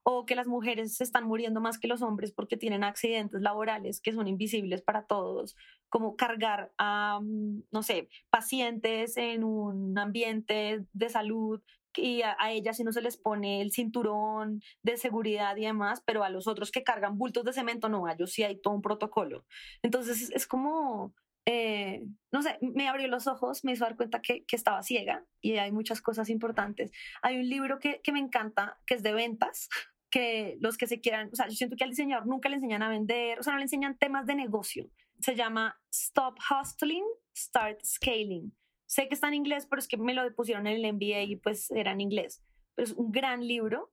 o 0.04 0.26
que 0.26 0.34
las 0.34 0.46
mujeres 0.46 0.96
se 0.96 1.04
están 1.04 1.24
muriendo 1.24 1.60
más 1.60 1.78
que 1.78 1.88
los 1.88 2.02
hombres 2.02 2.32
porque 2.32 2.56
tienen 2.56 2.84
accidentes 2.84 3.40
laborales 3.40 4.00
que 4.00 4.12
son 4.12 4.28
invisibles 4.28 4.82
para 4.82 5.06
todos, 5.06 5.56
como 5.88 6.16
cargar 6.16 6.72
a, 6.78 7.20
mm, 7.22 7.64
no 7.70 7.82
sé, 7.82 8.08
pacientes 8.30 9.16
en 9.16 9.44
un 9.44 9.96
ambiente 9.98 10.86
de 10.92 11.08
salud 11.08 11.60
y 11.96 12.22
a, 12.22 12.36
ellas 12.50 12.76
si 12.76 12.84
no 12.84 12.92
se 12.92 13.02
les 13.02 13.16
pone 13.16 13.60
el 13.60 13.72
cinturón 13.72 14.62
de 14.82 14.96
seguridad 14.96 15.56
y 15.56 15.62
demás, 15.62 16.02
pero 16.04 16.24
a 16.24 16.30
los 16.30 16.46
otros 16.46 16.70
que 16.70 16.84
cargan 16.84 17.18
bultos 17.18 17.44
de 17.44 17.52
cemento 17.52 17.88
no, 17.88 18.06
a 18.06 18.12
ellos 18.12 18.32
sí 18.32 18.42
hay 18.42 18.60
todo 18.60 18.74
un 18.74 18.82
protocolo. 18.82 19.44
Entonces 19.82 20.30
es, 20.30 20.46
como, 20.46 21.14
eh, 21.46 22.04
no 22.30 22.42
sé, 22.42 22.58
me 22.60 22.88
abrió 22.88 23.08
los 23.08 23.26
ojos, 23.26 23.64
me 23.64 23.72
hizo 23.72 23.84
dar 23.84 23.96
cuenta 23.96 24.22
que, 24.22 24.44
que, 24.44 24.56
estaba 24.56 24.82
ciega 24.82 25.24
y 25.40 25.56
hay 25.56 25.72
muchas 25.72 26.00
cosas 26.00 26.30
importantes. 26.30 26.92
Hay 27.22 27.38
un 27.38 27.48
libro 27.48 27.78
que, 27.78 28.00
que 28.02 28.12
me 28.12 28.20
encanta, 28.20 28.78
que 28.86 28.94
es 28.94 29.02
de 29.02 29.12
ventas, 29.12 29.68
que 30.12 30.58
los 30.60 30.76
que 30.76 30.86
se 30.86 31.00
quieran, 31.00 31.30
o 31.32 31.34
sea, 31.34 31.48
yo 31.48 31.56
siento 31.56 31.74
que 31.74 31.84
al 31.84 31.90
diseñador 31.90 32.26
nunca 32.26 32.48
le 32.48 32.56
enseñan 32.56 32.82
a 32.82 32.90
vender, 32.90 33.40
o 33.40 33.42
sea, 33.42 33.54
no 33.54 33.58
le 33.58 33.64
enseñan 33.64 33.98
temas 33.98 34.26
de 34.26 34.36
negocio. 34.36 34.88
Se 35.18 35.34
llama 35.34 35.80
Stop 35.90 36.38
Hustling, 36.38 37.04
Start 37.34 37.80
Scaling. 37.84 38.54
Sé 38.86 39.08
que 39.08 39.14
está 39.14 39.28
en 39.28 39.34
inglés, 39.34 39.66
pero 39.66 39.80
es 39.80 39.88
que 39.88 39.96
me 39.96 40.12
lo 40.12 40.32
pusieron 40.34 40.66
en 40.66 40.84
el 40.84 40.92
MBA 40.92 41.22
y 41.22 41.36
pues 41.36 41.70
era 41.70 41.92
en 41.92 42.02
inglés. 42.02 42.44
Pero 42.74 42.86
es 42.86 42.92
un 42.92 43.10
gran 43.10 43.46
libro 43.46 43.90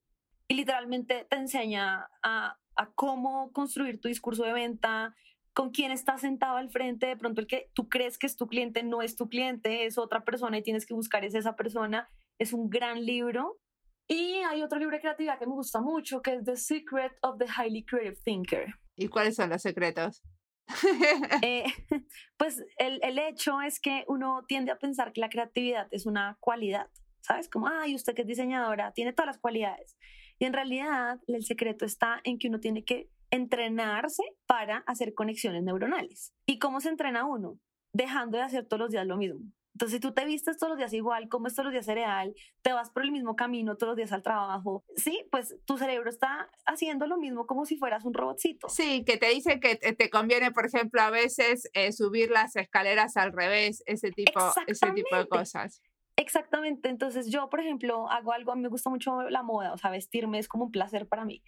y 0.49 0.55
literalmente 0.55 1.25
te 1.29 1.37
enseña 1.37 2.09
a, 2.21 2.57
cómo 2.95 3.51
construir 3.51 3.99
tu 3.99 4.07
discurso 4.07 4.43
de 4.43 4.53
venta, 4.53 5.13
con 5.53 5.69
quién 5.69 5.91
estás 5.91 6.21
sentado 6.21 6.55
al 6.55 6.69
frente, 6.69 7.07
de 7.07 7.17
pronto 7.17 7.41
el 7.41 7.47
que 7.47 7.69
tú 7.73 7.89
crees 7.89 8.17
que 8.17 8.25
es 8.25 8.37
tu 8.37 8.47
cliente 8.47 8.83
no 8.83 9.01
es 9.01 9.17
tu 9.17 9.27
cliente, 9.27 9.85
es 9.85 9.97
otra 9.97 10.23
persona 10.23 10.57
y 10.57 10.63
tienes 10.63 10.85
que 10.85 10.93
buscar 10.93 11.25
es 11.25 11.35
esa 11.35 11.55
persona. 11.57 12.09
Es 12.37 12.53
un 12.53 12.69
gran 12.69 13.05
libro. 13.05 13.58
Y 14.11 14.41
hay 14.41 14.63
otro 14.63 14.79
libro 14.79 14.95
de 14.95 15.01
creatividad 15.01 15.37
que 15.37 15.45
me 15.45 15.53
gusta 15.53 15.81
mucho, 15.81 16.21
que 16.21 16.33
es 16.33 16.43
The 16.43 16.57
Secret 16.57 17.13
of 17.21 17.37
the 17.37 17.45
Highly 17.45 17.85
Creative 17.85 18.17
Thinker. 18.25 18.73
¿Y 18.95 19.07
cuáles 19.07 19.35
son 19.35 19.51
los 19.51 19.61
secretos? 19.61 20.23
Eh, 21.41 21.63
pues 22.37 22.63
el, 22.77 22.99
el, 23.03 23.19
hecho 23.19 23.61
es 23.61 23.79
que 23.79 24.05
uno 24.07 24.43
tiende 24.47 24.71
a 24.71 24.79
pensar 24.79 25.13
que 25.13 25.21
la 25.21 25.29
creatividad 25.29 25.87
es 25.91 26.05
una 26.05 26.37
cualidad, 26.39 26.89
¿sabes? 27.21 27.49
Como, 27.49 27.67
ay, 27.67 27.95
usted 27.95 28.15
que 28.15 28.21
es 28.21 28.27
diseñadora, 28.27 28.91
tiene 28.93 29.13
todas 29.13 29.27
las 29.27 29.39
cualidades. 29.39 29.95
Y 30.39 30.45
en 30.45 30.53
realidad 30.53 31.19
el 31.27 31.43
secreto 31.43 31.85
está 31.85 32.19
en 32.23 32.39
que 32.39 32.47
uno 32.47 32.59
tiene 32.59 32.83
que 32.83 33.09
entrenarse 33.29 34.23
para 34.47 34.77
hacer 34.87 35.13
conexiones 35.13 35.63
neuronales. 35.63 36.33
¿Y 36.47 36.57
cómo 36.57 36.81
se 36.81 36.89
entrena 36.89 37.25
uno? 37.25 37.59
Dejando 37.93 38.37
de 38.37 38.43
hacer 38.43 38.65
todos 38.65 38.79
los 38.79 38.91
días 38.91 39.05
lo 39.05 39.17
mismo. 39.17 39.51
Entonces, 39.79 39.95
si 39.95 40.01
tú 40.01 40.13
te 40.13 40.25
vistes 40.25 40.57
todos 40.57 40.71
los 40.71 40.77
días 40.77 40.91
igual, 40.91 41.29
comes 41.29 41.55
todos 41.55 41.67
los 41.67 41.71
días 41.71 41.85
cereal, 41.85 42.35
te 42.61 42.73
vas 42.73 42.89
por 42.89 43.01
el 43.01 43.13
mismo 43.13 43.37
camino 43.37 43.77
todos 43.77 43.91
los 43.91 43.95
días 43.95 44.11
al 44.11 44.21
trabajo, 44.21 44.83
sí, 44.97 45.25
pues 45.31 45.55
tu 45.63 45.77
cerebro 45.77 46.09
está 46.09 46.49
haciendo 46.65 47.07
lo 47.07 47.17
mismo 47.17 47.47
como 47.47 47.63
si 47.63 47.77
fueras 47.77 48.03
un 48.03 48.13
robotcito. 48.13 48.67
Sí, 48.67 49.05
que 49.05 49.15
te 49.15 49.29
dice 49.29 49.61
que 49.61 49.77
te 49.77 50.09
conviene, 50.09 50.51
por 50.51 50.65
ejemplo, 50.65 51.01
a 51.01 51.11
veces 51.11 51.69
eh, 51.71 51.93
subir 51.93 52.29
las 52.29 52.57
escaleras 52.57 53.15
al 53.15 53.31
revés, 53.31 53.81
ese 53.85 54.11
tipo, 54.11 54.41
ese 54.67 54.91
tipo 54.91 55.15
de 55.15 55.29
cosas. 55.29 55.81
Exactamente. 56.17 56.89
Entonces, 56.89 57.31
yo, 57.31 57.49
por 57.49 57.61
ejemplo, 57.61 58.09
hago 58.09 58.33
algo, 58.33 58.51
a 58.51 58.57
mí 58.57 58.61
me 58.61 58.67
gusta 58.67 58.89
mucho 58.89 59.29
la 59.29 59.43
moda, 59.43 59.71
o 59.71 59.77
sea, 59.77 59.91
vestirme 59.91 60.39
es 60.39 60.49
como 60.49 60.65
un 60.65 60.71
placer 60.71 61.07
para 61.07 61.23
mí. 61.23 61.41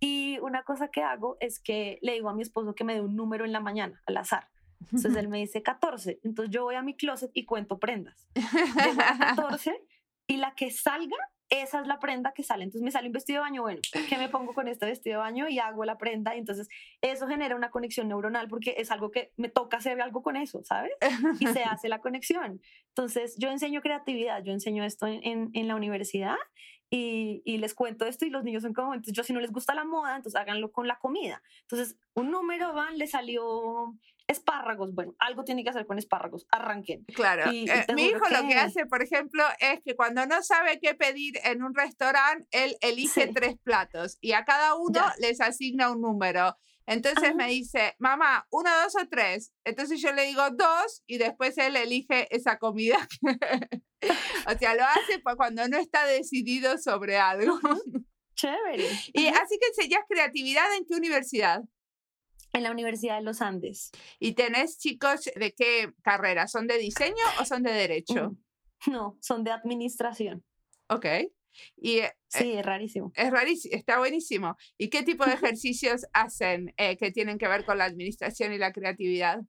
Y 0.00 0.40
una 0.40 0.64
cosa 0.64 0.88
que 0.88 1.02
hago 1.02 1.36
es 1.38 1.60
que 1.60 2.00
le 2.02 2.14
digo 2.14 2.30
a 2.30 2.34
mi 2.34 2.42
esposo 2.42 2.74
que 2.74 2.82
me 2.82 2.94
dé 2.94 3.00
un 3.00 3.14
número 3.14 3.44
en 3.44 3.52
la 3.52 3.60
mañana, 3.60 4.02
al 4.06 4.16
azar. 4.16 4.48
Entonces 4.80 5.16
él 5.16 5.28
me 5.28 5.38
dice 5.38 5.62
14. 5.62 6.20
Entonces 6.22 6.52
yo 6.52 6.64
voy 6.64 6.74
a 6.74 6.82
mi 6.82 6.94
closet 6.94 7.30
y 7.34 7.44
cuento 7.44 7.78
prendas. 7.78 8.28
A 8.34 9.34
14 9.36 9.74
y 10.26 10.36
la 10.36 10.54
que 10.54 10.70
salga, 10.70 11.16
esa 11.48 11.80
es 11.80 11.86
la 11.86 11.98
prenda 11.98 12.32
que 12.32 12.42
sale. 12.42 12.64
Entonces 12.64 12.82
me 12.82 12.90
sale 12.90 13.06
un 13.06 13.12
vestido 13.12 13.38
de 13.38 13.48
baño, 13.48 13.62
bueno, 13.62 13.80
¿qué 14.08 14.18
me 14.18 14.28
pongo 14.28 14.52
con 14.52 14.68
este 14.68 14.86
vestido 14.86 15.18
de 15.18 15.24
baño? 15.24 15.48
Y 15.48 15.58
hago 15.58 15.84
la 15.84 15.96
prenda. 15.98 16.34
Y 16.34 16.38
entonces 16.38 16.68
eso 17.00 17.28
genera 17.28 17.54
una 17.54 17.70
conexión 17.70 18.08
neuronal 18.08 18.48
porque 18.48 18.74
es 18.78 18.90
algo 18.90 19.10
que 19.10 19.32
me 19.36 19.48
toca 19.48 19.76
hacer 19.76 20.00
algo 20.00 20.22
con 20.22 20.36
eso, 20.36 20.62
¿sabes? 20.64 20.92
Y 21.38 21.46
se 21.46 21.62
hace 21.64 21.88
la 21.88 22.00
conexión. 22.00 22.60
Entonces 22.88 23.36
yo 23.38 23.50
enseño 23.50 23.80
creatividad, 23.80 24.42
yo 24.42 24.52
enseño 24.52 24.84
esto 24.84 25.06
en, 25.06 25.50
en 25.52 25.68
la 25.68 25.76
universidad 25.76 26.36
y, 26.90 27.42
y, 27.44 27.58
les 27.58 27.74
cuento 27.74 28.06
esto 28.06 28.26
y 28.26 28.30
los 28.30 28.44
niños 28.44 28.62
son 28.62 28.72
como, 28.72 28.94
entonces 28.94 29.12
yo 29.12 29.24
si 29.24 29.32
no 29.32 29.40
les 29.40 29.50
gusta 29.50 29.74
la 29.74 29.84
moda, 29.84 30.16
entonces 30.16 30.40
háganlo 30.40 30.70
con 30.70 30.86
la 30.86 31.00
comida. 31.00 31.42
Entonces, 31.62 31.96
un 32.14 32.30
número 32.30 32.74
van, 32.74 32.96
le 32.96 33.08
salió 33.08 33.96
espárragos, 34.26 34.94
bueno, 34.94 35.14
algo 35.18 35.44
tiene 35.44 35.62
que 35.62 35.70
hacer 35.70 35.86
con 35.86 35.98
espárragos, 35.98 36.46
arranquen. 36.50 37.04
Claro, 37.14 37.50
eh, 37.50 37.86
mi 37.94 38.06
hijo 38.06 38.24
lo 38.30 38.48
que 38.48 38.54
hace, 38.54 38.86
por 38.86 39.02
ejemplo, 39.02 39.44
es 39.60 39.80
que 39.84 39.94
cuando 39.94 40.26
no 40.26 40.42
sabe 40.42 40.80
qué 40.80 40.94
pedir 40.94 41.38
en 41.44 41.62
un 41.62 41.74
restaurante, 41.74 42.46
él 42.50 42.76
elige 42.80 43.28
tres 43.28 43.56
platos 43.62 44.18
y 44.20 44.32
a 44.32 44.44
cada 44.44 44.74
uno 44.74 45.00
les 45.18 45.40
asigna 45.40 45.90
un 45.90 46.00
número. 46.00 46.56
Entonces 46.86 47.34
me 47.34 47.48
dice, 47.48 47.96
mamá, 47.98 48.46
uno, 48.50 48.70
dos 48.84 48.94
o 48.96 49.08
tres. 49.08 49.52
Entonces 49.64 50.00
yo 50.00 50.12
le 50.12 50.26
digo 50.26 50.42
dos 50.50 51.02
y 51.06 51.18
después 51.18 51.58
él 51.58 51.76
elige 51.76 52.34
esa 52.34 52.58
comida. 52.58 52.96
o 54.46 54.58
sea, 54.58 54.74
lo 54.74 54.84
hace 54.84 55.20
cuando 55.36 55.66
no 55.68 55.78
está 55.78 56.06
decidido 56.06 56.78
sobre 56.78 57.16
algo. 57.16 57.58
Chévere. 58.36 58.88
Y 59.14 59.26
así 59.28 59.58
que 59.58 59.68
enseñas 59.68 60.04
creatividad 60.08 60.72
en 60.76 60.84
qué 60.86 60.94
universidad? 60.94 61.62
En 62.56 62.62
la 62.62 62.70
Universidad 62.70 63.18
de 63.18 63.22
los 63.22 63.42
Andes. 63.42 63.90
¿Y 64.18 64.32
tenés 64.32 64.78
chicos 64.78 65.30
de 65.34 65.52
qué 65.52 65.92
carrera? 66.02 66.48
¿Son 66.48 66.66
de 66.66 66.78
diseño 66.78 67.14
o 67.40 67.44
son 67.44 67.62
de 67.62 67.72
derecho? 67.72 68.36
No, 68.86 69.18
son 69.20 69.44
de 69.44 69.50
administración. 69.50 70.42
Ok. 70.88 71.06
Y, 71.76 71.98
eh, 71.98 72.12
sí, 72.28 72.52
es 72.52 72.64
rarísimo. 72.64 73.12
Es 73.14 73.30
rarísimo, 73.30 73.76
está 73.76 73.98
buenísimo. 73.98 74.56
¿Y 74.78 74.88
qué 74.88 75.02
tipo 75.02 75.24
de 75.24 75.32
ejercicios 75.58 76.06
hacen 76.12 76.72
eh, 76.76 76.96
que 76.96 77.10
tienen 77.10 77.38
que 77.38 77.48
ver 77.48 77.64
con 77.64 77.78
la 77.78 77.84
administración 77.84 78.52
y 78.52 78.58
la 78.58 78.72
creatividad? 78.72 79.40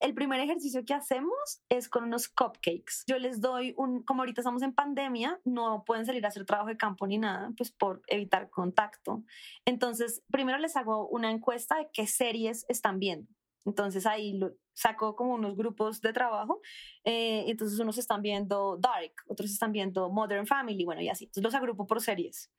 El 0.00 0.14
primer 0.14 0.40
ejercicio 0.40 0.84
que 0.84 0.94
hacemos 0.94 1.62
es 1.68 1.88
con 1.88 2.04
unos 2.04 2.28
cupcakes. 2.28 3.04
Yo 3.06 3.18
les 3.18 3.40
doy 3.40 3.74
un, 3.76 4.02
como 4.02 4.22
ahorita 4.22 4.40
estamos 4.40 4.62
en 4.62 4.72
pandemia, 4.72 5.40
no 5.44 5.84
pueden 5.84 6.06
salir 6.06 6.24
a 6.24 6.28
hacer 6.28 6.44
trabajo 6.44 6.68
de 6.68 6.76
campo 6.76 7.06
ni 7.06 7.18
nada, 7.18 7.50
pues 7.56 7.72
por 7.72 8.02
evitar 8.06 8.48
contacto. 8.50 9.24
Entonces, 9.64 10.22
primero 10.30 10.58
les 10.58 10.76
hago 10.76 11.08
una 11.08 11.30
encuesta 11.30 11.76
de 11.76 11.88
qué 11.92 12.06
series 12.06 12.64
están 12.68 12.98
viendo. 12.98 13.32
Entonces 13.64 14.06
ahí 14.06 14.34
lo, 14.34 14.52
saco 14.78 15.16
como 15.16 15.34
unos 15.34 15.56
grupos 15.56 16.00
de 16.00 16.12
trabajo. 16.12 16.60
Eh, 17.04 17.44
entonces 17.48 17.78
unos 17.78 17.98
están 17.98 18.22
viendo 18.22 18.78
Dark, 18.78 19.12
otros 19.26 19.50
están 19.50 19.72
viendo 19.72 20.08
Modern 20.10 20.46
Family, 20.46 20.84
bueno, 20.84 21.02
y 21.02 21.08
así. 21.08 21.24
Entonces 21.24 21.42
los 21.42 21.54
agrupo 21.54 21.86
por 21.86 22.00
series. 22.00 22.50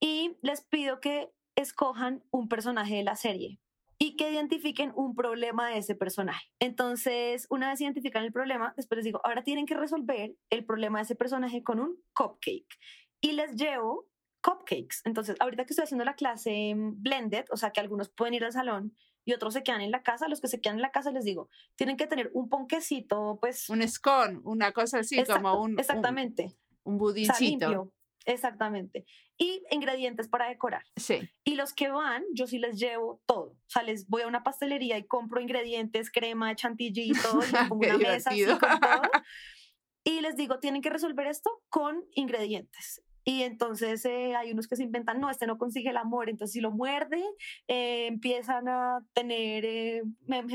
Y 0.00 0.36
les 0.42 0.62
pido 0.62 1.00
que 1.00 1.32
escojan 1.56 2.22
un 2.30 2.48
personaje 2.48 2.96
de 2.96 3.02
la 3.02 3.16
serie 3.16 3.58
y 3.98 4.16
que 4.16 4.30
identifiquen 4.30 4.92
un 4.94 5.14
problema 5.14 5.70
de 5.70 5.78
ese 5.78 5.94
personaje. 5.94 6.46
Entonces, 6.60 7.46
una 7.50 7.70
vez 7.70 7.80
identifican 7.80 8.24
el 8.24 8.32
problema, 8.32 8.74
después 8.76 8.96
les 8.96 9.04
digo, 9.04 9.20
ahora 9.24 9.42
tienen 9.42 9.66
que 9.66 9.74
resolver 9.74 10.36
el 10.50 10.64
problema 10.64 10.98
de 10.98 11.04
ese 11.04 11.14
personaje 11.14 11.62
con 11.62 11.80
un 11.80 11.96
cupcake. 12.14 12.78
Y 13.20 13.32
les 13.32 13.56
llevo 13.56 14.06
cupcakes. 14.42 15.00
Entonces, 15.04 15.36
ahorita 15.40 15.64
que 15.64 15.72
estoy 15.72 15.84
haciendo 15.84 16.04
la 16.04 16.14
clase 16.14 16.74
blended, 16.76 17.46
o 17.50 17.56
sea, 17.56 17.70
que 17.70 17.80
algunos 17.80 18.10
pueden 18.10 18.34
ir 18.34 18.44
al 18.44 18.52
salón, 18.52 18.94
y 19.24 19.32
otros 19.32 19.54
se 19.54 19.64
quedan 19.64 19.80
en 19.80 19.90
la 19.90 20.02
casa. 20.02 20.28
Los 20.28 20.40
que 20.40 20.46
se 20.46 20.60
quedan 20.60 20.76
en 20.76 20.82
la 20.82 20.92
casa, 20.92 21.10
les 21.10 21.24
digo, 21.24 21.50
tienen 21.74 21.96
que 21.96 22.06
tener 22.06 22.30
un 22.32 22.48
ponquecito, 22.48 23.38
pues. 23.40 23.68
Un 23.68 23.86
scone, 23.88 24.38
una 24.44 24.70
cosa 24.72 25.00
así 25.00 25.22
como 25.24 25.60
un. 25.60 25.78
Exactamente. 25.80 26.56
Un, 26.84 26.92
un 26.92 26.98
budincito. 26.98 27.92
Exactamente. 28.26 29.06
Y 29.38 29.62
ingredientes 29.70 30.28
para 30.28 30.48
decorar. 30.48 30.82
Sí. 30.96 31.30
Y 31.44 31.54
los 31.54 31.72
que 31.72 31.88
van, 31.88 32.24
yo 32.34 32.46
sí 32.46 32.58
les 32.58 32.78
llevo 32.78 33.22
todo. 33.24 33.52
O 33.52 33.68
sea, 33.68 33.82
les 33.82 34.08
voy 34.08 34.22
a 34.22 34.26
una 34.26 34.42
pastelería 34.42 34.98
y 34.98 35.06
compro 35.06 35.40
ingredientes, 35.40 36.10
crema, 36.10 36.54
chantilly 36.54 37.10
y 37.10 37.12
todo, 37.12 37.40
y 37.42 37.52
les 37.52 37.62
pongo 37.68 37.86
una 37.86 37.98
mesa 37.98 38.30
así 38.30 38.44
con 38.44 38.58
todo. 38.58 39.02
Y 40.08 40.20
les 40.20 40.36
digo, 40.36 40.60
tienen 40.60 40.82
que 40.82 40.90
resolver 40.90 41.26
esto 41.26 41.50
con 41.68 42.04
ingredientes. 42.12 43.02
Y 43.28 43.42
entonces 43.42 44.04
eh, 44.04 44.36
hay 44.36 44.52
unos 44.52 44.68
que 44.68 44.76
se 44.76 44.84
inventan, 44.84 45.18
no, 45.18 45.28
este 45.28 45.48
no 45.48 45.58
consigue 45.58 45.90
el 45.90 45.96
amor, 45.96 46.30
entonces 46.30 46.52
si 46.52 46.60
lo 46.60 46.70
muerde, 46.70 47.20
eh, 47.66 48.06
empiezan 48.06 48.68
a 48.68 49.00
tener 49.14 49.64
eh, 49.64 50.02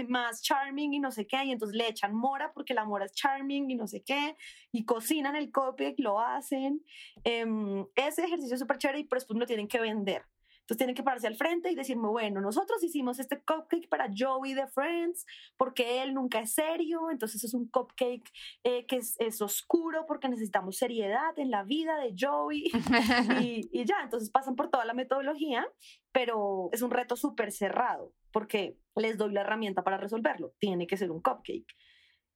más 0.07 0.41
charming 0.41 0.93
y 0.93 0.99
no 0.99 1.11
sé 1.11 1.27
qué, 1.27 1.43
y 1.43 1.51
entonces 1.51 1.75
le 1.75 1.89
echan 1.89 2.15
mora 2.15 2.53
porque 2.53 2.73
la 2.73 2.85
mora 2.85 3.03
es 3.03 3.11
charming 3.11 3.69
y 3.69 3.75
no 3.75 3.87
sé 3.87 4.03
qué, 4.03 4.37
y 4.71 4.85
cocinan 4.85 5.35
el 5.35 5.51
cupcake, 5.51 5.99
lo 5.99 6.21
hacen. 6.21 6.81
Em, 7.25 7.85
ese 7.95 8.23
ejercicio 8.23 8.53
es 8.53 8.61
súper 8.61 8.77
chévere 8.77 8.99
y 8.99 9.03
después 9.03 9.37
lo 9.37 9.45
tienen 9.45 9.67
que 9.67 9.81
vender. 9.81 10.23
Entonces 10.71 10.85
tienen 10.85 10.95
que 10.95 11.03
pararse 11.03 11.27
al 11.27 11.35
frente 11.35 11.69
y 11.69 11.75
decirme, 11.75 12.07
bueno, 12.07 12.39
nosotros 12.39 12.81
hicimos 12.81 13.19
este 13.19 13.41
cupcake 13.41 13.89
para 13.89 14.09
Joey 14.17 14.53
de 14.53 14.67
Friends 14.67 15.25
porque 15.57 16.01
él 16.01 16.13
nunca 16.13 16.39
es 16.39 16.53
serio, 16.53 17.11
entonces 17.11 17.43
es 17.43 17.53
un 17.53 17.67
cupcake 17.67 18.31
eh, 18.63 18.85
que 18.85 18.95
es, 18.95 19.17
es, 19.19 19.41
oscuro 19.41 20.05
porque 20.07 20.29
necesitamos 20.29 20.77
seriedad 20.77 21.37
en 21.37 21.51
la 21.51 21.63
vida 21.63 21.97
de 21.97 22.15
Joey 22.17 22.71
y, 23.41 23.69
y 23.73 23.83
ya, 23.83 23.97
entonces 24.01 24.29
pasan 24.29 24.55
por 24.55 24.69
toda 24.69 24.85
la 24.85 24.93
metodología, 24.93 25.67
pero 26.13 26.69
es 26.71 26.81
un 26.81 26.91
reto 26.91 27.17
súper 27.17 27.51
cerrado 27.51 28.13
porque 28.31 28.77
les 28.95 29.17
doy 29.17 29.33
la 29.33 29.41
herramienta 29.41 29.83
para 29.83 29.97
resolverlo, 29.97 30.53
tiene 30.57 30.87
que 30.87 30.95
ser 30.95 31.11
un 31.11 31.21
cupcake. 31.21 31.67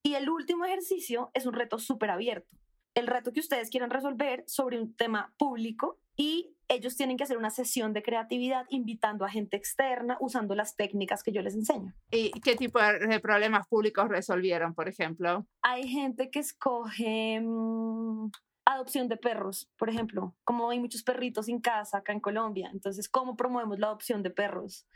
Y 0.03 0.15
el 0.15 0.29
último 0.29 0.65
ejercicio 0.65 1.31
es 1.33 1.45
un 1.45 1.53
reto 1.53 1.79
súper 1.79 2.09
abierto. 2.09 2.49
El 2.95 3.07
reto 3.07 3.31
que 3.31 3.39
ustedes 3.39 3.69
quieran 3.69 3.91
resolver 3.91 4.43
sobre 4.45 4.77
un 4.77 4.93
tema 4.93 5.33
público 5.37 6.01
y 6.15 6.55
ellos 6.67 6.95
tienen 6.95 7.17
que 7.17 7.23
hacer 7.23 7.37
una 7.37 7.51
sesión 7.51 7.93
de 7.93 8.01
creatividad 8.01 8.65
invitando 8.69 9.23
a 9.23 9.29
gente 9.29 9.55
externa 9.55 10.17
usando 10.19 10.55
las 10.55 10.75
técnicas 10.75 11.21
que 11.21 11.31
yo 11.31 11.41
les 11.41 11.53
enseño. 11.53 11.93
¿Y 12.09 12.31
qué 12.41 12.55
tipo 12.55 12.79
de 12.79 13.19
problemas 13.19 13.67
públicos 13.67 14.09
resolvieron, 14.09 14.73
por 14.73 14.87
ejemplo? 14.87 15.45
Hay 15.61 15.87
gente 15.87 16.31
que 16.31 16.39
escoge 16.39 17.39
mm, 17.39 18.31
adopción 18.65 19.07
de 19.07 19.17
perros, 19.17 19.69
por 19.77 19.89
ejemplo, 19.89 20.35
como 20.43 20.69
hay 20.69 20.79
muchos 20.79 21.03
perritos 21.03 21.47
en 21.49 21.61
casa 21.61 21.99
acá 21.99 22.13
en 22.13 22.19
Colombia, 22.19 22.69
entonces, 22.73 23.07
¿cómo 23.07 23.35
promovemos 23.35 23.79
la 23.79 23.87
adopción 23.87 24.23
de 24.23 24.31
perros? 24.31 24.87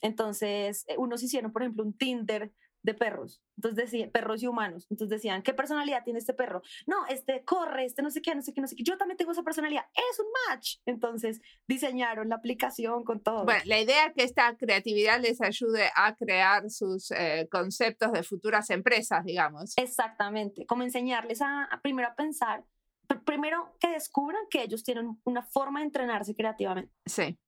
Entonces, 0.00 0.84
eh, 0.88 0.96
unos 0.98 1.22
hicieron, 1.22 1.52
por 1.52 1.62
ejemplo, 1.62 1.82
un 1.82 1.96
Tinder 1.96 2.52
de 2.84 2.94
perros. 2.94 3.42
Entonces 3.56 3.76
decían, 3.84 4.10
perros 4.10 4.42
y 4.42 4.46
humanos. 4.46 4.86
Entonces 4.90 5.16
decían, 5.16 5.42
¿qué 5.42 5.54
personalidad 5.54 6.04
tiene 6.04 6.18
este 6.18 6.34
perro? 6.34 6.62
No, 6.86 7.06
este 7.06 7.42
corre, 7.44 7.86
este 7.86 8.02
no 8.02 8.10
sé 8.10 8.20
qué, 8.20 8.34
no 8.34 8.42
sé 8.42 8.52
qué, 8.52 8.60
no 8.60 8.68
sé 8.68 8.76
qué. 8.76 8.84
Yo 8.84 8.98
también 8.98 9.16
tengo 9.16 9.32
esa 9.32 9.42
personalidad. 9.42 9.84
Es 9.94 10.20
un 10.20 10.26
match. 10.48 10.76
Entonces 10.84 11.40
diseñaron 11.66 12.28
la 12.28 12.36
aplicación 12.36 13.02
con 13.02 13.22
todo. 13.22 13.44
Bueno, 13.44 13.62
la 13.64 13.80
idea 13.80 14.06
es 14.06 14.14
que 14.14 14.22
esta 14.22 14.54
creatividad 14.56 15.18
les 15.20 15.40
ayude 15.40 15.88
a 15.96 16.14
crear 16.14 16.70
sus 16.70 17.10
eh, 17.10 17.48
conceptos 17.50 18.12
de 18.12 18.22
futuras 18.22 18.68
empresas, 18.68 19.24
digamos. 19.24 19.72
Exactamente. 19.78 20.66
Como 20.66 20.82
enseñarles 20.82 21.40
a, 21.40 21.68
primero 21.82 22.08
a 22.08 22.14
pensar 22.14 22.64
primero, 23.26 23.76
que 23.78 23.90
descubran 23.90 24.42
que 24.50 24.62
ellos 24.62 24.82
tienen 24.82 25.20
una 25.24 25.42
forma 25.42 25.80
de 25.80 25.86
entrenarse 25.86 26.34
creativamente. 26.34 26.92
Sí. 27.04 27.38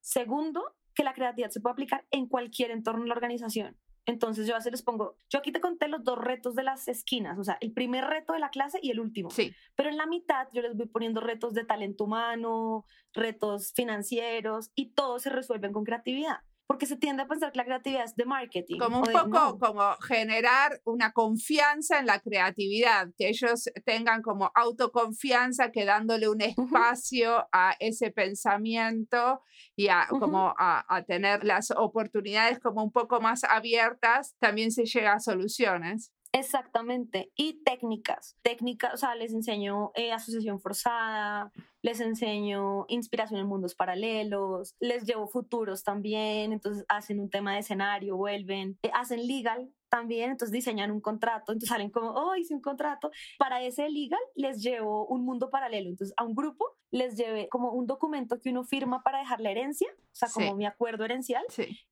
Segundo, 0.00 0.76
que 0.94 1.02
la 1.02 1.14
creatividad 1.14 1.50
se 1.50 1.60
puede 1.60 1.72
aplicar 1.72 2.04
en 2.10 2.26
cualquier 2.26 2.70
entorno 2.70 3.02
de 3.02 3.08
la 3.08 3.14
organización. 3.14 3.76
Entonces 4.04 4.46
yo 4.46 4.56
a 4.56 4.58
les 4.58 4.82
pongo, 4.82 5.16
yo 5.28 5.38
aquí 5.38 5.52
te 5.52 5.60
conté 5.60 5.86
los 5.86 6.02
dos 6.02 6.18
retos 6.18 6.54
de 6.54 6.64
las 6.64 6.88
esquinas, 6.88 7.38
o 7.38 7.44
sea, 7.44 7.56
el 7.60 7.72
primer 7.72 8.04
reto 8.04 8.32
de 8.32 8.40
la 8.40 8.50
clase 8.50 8.80
y 8.82 8.90
el 8.90 8.98
último. 8.98 9.30
Sí. 9.30 9.54
Pero 9.76 9.90
en 9.90 9.96
la 9.96 10.06
mitad 10.06 10.48
yo 10.52 10.62
les 10.62 10.76
voy 10.76 10.86
poniendo 10.86 11.20
retos 11.20 11.54
de 11.54 11.64
talento 11.64 12.04
humano, 12.04 12.84
retos 13.12 13.72
financieros 13.72 14.70
y 14.74 14.90
todos 14.94 15.22
se 15.22 15.30
resuelven 15.30 15.72
con 15.72 15.84
creatividad 15.84 16.40
porque 16.72 16.86
se 16.86 16.96
tiende 16.96 17.22
a 17.22 17.26
pensar 17.26 17.52
que 17.52 17.58
la 17.58 17.66
creatividad 17.66 18.04
es 18.06 18.16
de 18.16 18.24
marketing. 18.24 18.78
Como 18.78 19.00
un 19.00 19.12
poco 19.12 19.58
como 19.58 19.94
generar 20.00 20.80
una 20.84 21.12
confianza 21.12 21.98
en 21.98 22.06
la 22.06 22.18
creatividad, 22.18 23.08
que 23.14 23.28
ellos 23.28 23.68
tengan 23.84 24.22
como 24.22 24.50
autoconfianza, 24.54 25.70
que 25.70 25.84
dándole 25.84 26.30
un 26.30 26.40
espacio 26.40 27.46
a 27.52 27.76
ese 27.78 28.10
pensamiento 28.10 29.42
y 29.76 29.88
a, 29.88 30.06
como 30.08 30.54
a, 30.56 30.82
a, 30.88 31.02
tener 31.02 31.44
las 31.44 31.70
oportunidades 31.72 32.58
como 32.58 32.82
un 32.82 32.90
poco 32.90 33.20
más 33.20 33.44
abiertas, 33.44 34.34
también 34.38 34.70
se 34.72 34.86
llega 34.86 35.12
a 35.12 35.20
soluciones. 35.20 36.10
Exactamente. 36.32 37.30
Y 37.36 37.62
técnicas. 37.62 38.38
Técnicas, 38.42 38.94
o 38.94 38.96
sea, 38.96 39.14
les 39.14 39.32
enseño 39.34 39.92
eh, 39.94 40.12
asociación 40.12 40.60
forzada, 40.60 41.52
les 41.82 42.00
enseño 42.00 42.86
inspiración 42.88 43.40
en 43.40 43.46
mundos 43.46 43.74
paralelos, 43.74 44.74
les 44.80 45.04
llevo 45.04 45.28
futuros 45.28 45.84
también, 45.84 46.52
entonces 46.52 46.84
hacen 46.88 47.20
un 47.20 47.28
tema 47.28 47.52
de 47.52 47.60
escenario, 47.60 48.16
vuelven, 48.16 48.78
eh, 48.82 48.90
hacen 48.94 49.26
legal, 49.26 49.70
también, 49.92 50.30
entonces 50.30 50.52
diseñan 50.52 50.90
un 50.90 51.02
contrato, 51.02 51.52
entonces 51.52 51.68
salen 51.68 51.90
como, 51.90 52.12
oh, 52.12 52.34
hice 52.34 52.54
un 52.54 52.62
contrato. 52.62 53.10
Para 53.38 53.60
ese 53.60 53.90
legal 53.90 54.22
les 54.34 54.62
llevo 54.62 55.04
un 55.04 55.22
mundo 55.22 55.50
paralelo, 55.50 55.90
entonces 55.90 56.14
a 56.16 56.24
un 56.24 56.34
grupo 56.34 56.78
les 56.92 57.16
llevé 57.16 57.48
como 57.48 57.72
un 57.72 57.86
documento 57.86 58.38
que 58.38 58.50
uno 58.50 58.64
firma 58.64 59.02
para 59.02 59.18
dejar 59.18 59.40
la 59.40 59.50
herencia, 59.50 59.88
o 59.90 60.14
sea, 60.14 60.28
como 60.32 60.54
mi 60.54 60.66
acuerdo 60.66 61.04
herencial, 61.04 61.42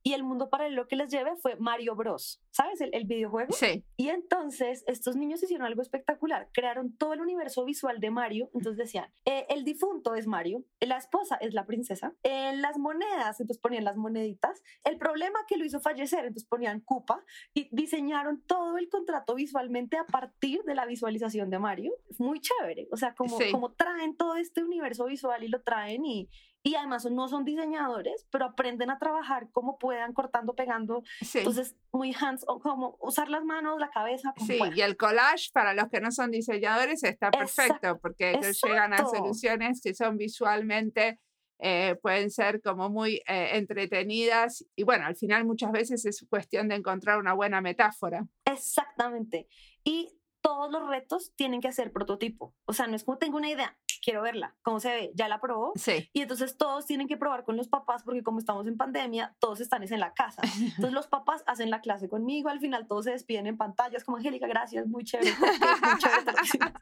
y 0.02 0.12
el 0.12 0.22
mundo 0.22 0.50
paralelo 0.50 0.86
que 0.88 0.96
les 0.96 1.10
llevé 1.10 1.36
fue 1.36 1.56
Mario 1.56 1.96
Bros, 1.96 2.42
¿sabes? 2.50 2.80
El, 2.80 3.04
videojuego. 3.06 3.52
Sí. 3.52 3.82
Y 3.96 4.10
entonces 4.10 4.84
estos 4.86 5.16
niños 5.16 5.42
hicieron 5.42 5.66
algo 5.66 5.80
espectacular, 5.80 6.48
crearon 6.52 6.94
todo 6.96 7.14
el 7.14 7.22
universo 7.22 7.64
visual 7.64 7.98
de 7.98 8.10
Mario, 8.10 8.50
entonces 8.54 8.76
decían, 8.76 9.10
eh, 9.24 9.46
el 9.48 9.64
difunto 9.64 10.14
es 10.14 10.26
Mario, 10.26 10.64
la 10.80 10.98
esposa 10.98 11.36
es 11.36 11.54
la 11.54 11.64
princesa, 11.64 12.14
eh, 12.22 12.54
las 12.56 12.78
monedas, 12.78 13.40
entonces 13.40 13.60
ponían 13.60 13.84
las 13.84 13.96
moneditas, 13.96 14.62
el 14.84 14.98
problema 14.98 15.38
que 15.48 15.56
lo 15.56 15.64
hizo 15.64 15.80
fallecer, 15.80 16.20
entonces 16.20 16.48
ponían 16.48 16.80
Cupa, 16.80 17.24
y 17.54 17.74
diseñaron 17.90 18.40
todo 18.46 18.78
el 18.78 18.88
contrato 18.88 19.34
visualmente 19.34 19.96
a 19.96 20.06
partir 20.06 20.62
de 20.62 20.74
la 20.74 20.86
visualización 20.86 21.50
de 21.50 21.58
Mario. 21.58 21.92
Es 22.08 22.20
muy 22.20 22.40
chévere, 22.40 22.88
o 22.92 22.96
sea, 22.96 23.14
como, 23.14 23.36
como 23.50 23.72
traen 23.72 24.16
todo 24.16 24.36
este 24.36 24.62
universo 24.62 25.06
visual 25.06 25.42
y 25.42 25.48
lo 25.48 25.60
traen 25.62 26.04
y, 26.04 26.28
y 26.62 26.76
además 26.76 27.04
no 27.10 27.26
son 27.26 27.44
diseñadores, 27.44 28.26
pero 28.30 28.44
aprenden 28.44 28.90
a 28.90 28.98
trabajar 28.98 29.48
como 29.50 29.76
puedan, 29.78 30.12
cortando, 30.12 30.54
pegando. 30.54 31.02
Entonces, 31.34 31.74
muy 31.92 32.14
hands 32.14 32.44
on, 32.46 32.60
como 32.60 32.96
usar 33.00 33.28
las 33.28 33.44
manos, 33.44 33.80
la 33.80 33.90
cabeza. 33.90 34.34
sí, 34.46 34.60
y 34.74 34.80
el 34.82 34.96
collage 34.96 35.50
para 35.52 35.74
los 35.74 35.88
que 35.88 36.00
no 36.00 36.12
son 36.12 36.30
diseñadores 36.30 37.02
está 37.02 37.30
perfecto 37.30 37.98
porque 38.00 38.30
ellos 38.30 38.60
llegan 38.62 38.92
a 38.92 38.98
soluciones 38.98 39.80
que 39.82 39.94
son 39.94 40.16
visualmente 40.16 41.18
eh, 41.62 41.96
pueden 42.00 42.30
ser 42.30 42.60
como 42.62 42.88
muy 42.88 43.16
eh, 43.26 43.50
entretenidas 43.52 44.64
y 44.76 44.84
bueno, 44.84 45.06
al 45.06 45.16
final 45.16 45.44
muchas 45.44 45.72
veces 45.72 46.06
es 46.06 46.24
cuestión 46.28 46.68
de 46.68 46.76
encontrar 46.76 47.18
una 47.18 47.34
buena 47.34 47.60
metáfora. 47.60 48.26
Exactamente. 48.44 49.46
Y 49.84 50.19
todos 50.40 50.70
los 50.70 50.88
retos 50.88 51.32
tienen 51.36 51.60
que 51.60 51.68
hacer 51.68 51.92
prototipo. 51.92 52.54
O 52.64 52.72
sea, 52.72 52.86
no 52.86 52.96
es 52.96 53.04
como 53.04 53.18
tengo 53.18 53.36
una 53.36 53.50
idea, 53.50 53.76
quiero 54.02 54.22
verla, 54.22 54.56
cómo 54.62 54.80
se 54.80 54.90
ve, 54.90 55.12
ya 55.14 55.28
la 55.28 55.40
probó. 55.40 55.72
Sí. 55.76 56.08
Y 56.12 56.22
entonces 56.22 56.56
todos 56.56 56.86
tienen 56.86 57.08
que 57.08 57.16
probar 57.16 57.44
con 57.44 57.56
los 57.56 57.68
papás 57.68 58.02
porque 58.02 58.22
como 58.22 58.38
estamos 58.38 58.66
en 58.66 58.76
pandemia, 58.76 59.36
todos 59.38 59.60
están 59.60 59.82
en 59.82 60.00
la 60.00 60.12
casa. 60.12 60.42
Entonces 60.60 60.92
los 60.92 61.06
papás 61.06 61.42
hacen 61.46 61.70
la 61.70 61.80
clase 61.80 62.08
conmigo, 62.08 62.48
al 62.48 62.60
final 62.60 62.86
todos 62.86 63.06
se 63.06 63.12
despiden 63.12 63.46
en 63.46 63.56
pantallas 63.56 64.04
como 64.04 64.18
Angélica, 64.18 64.46
gracias, 64.46 64.86
muy 64.86 65.04
chévere. 65.04 65.32
Muy 65.38 65.98
chévere 65.98 66.74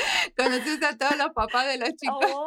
Conoces 0.36 0.82
a 0.82 0.96
todos 0.96 1.16
los 1.16 1.30
papás 1.30 1.66
de 1.66 1.78
los 1.78 1.90
chicos. 1.90 2.24
Oh, 2.32 2.46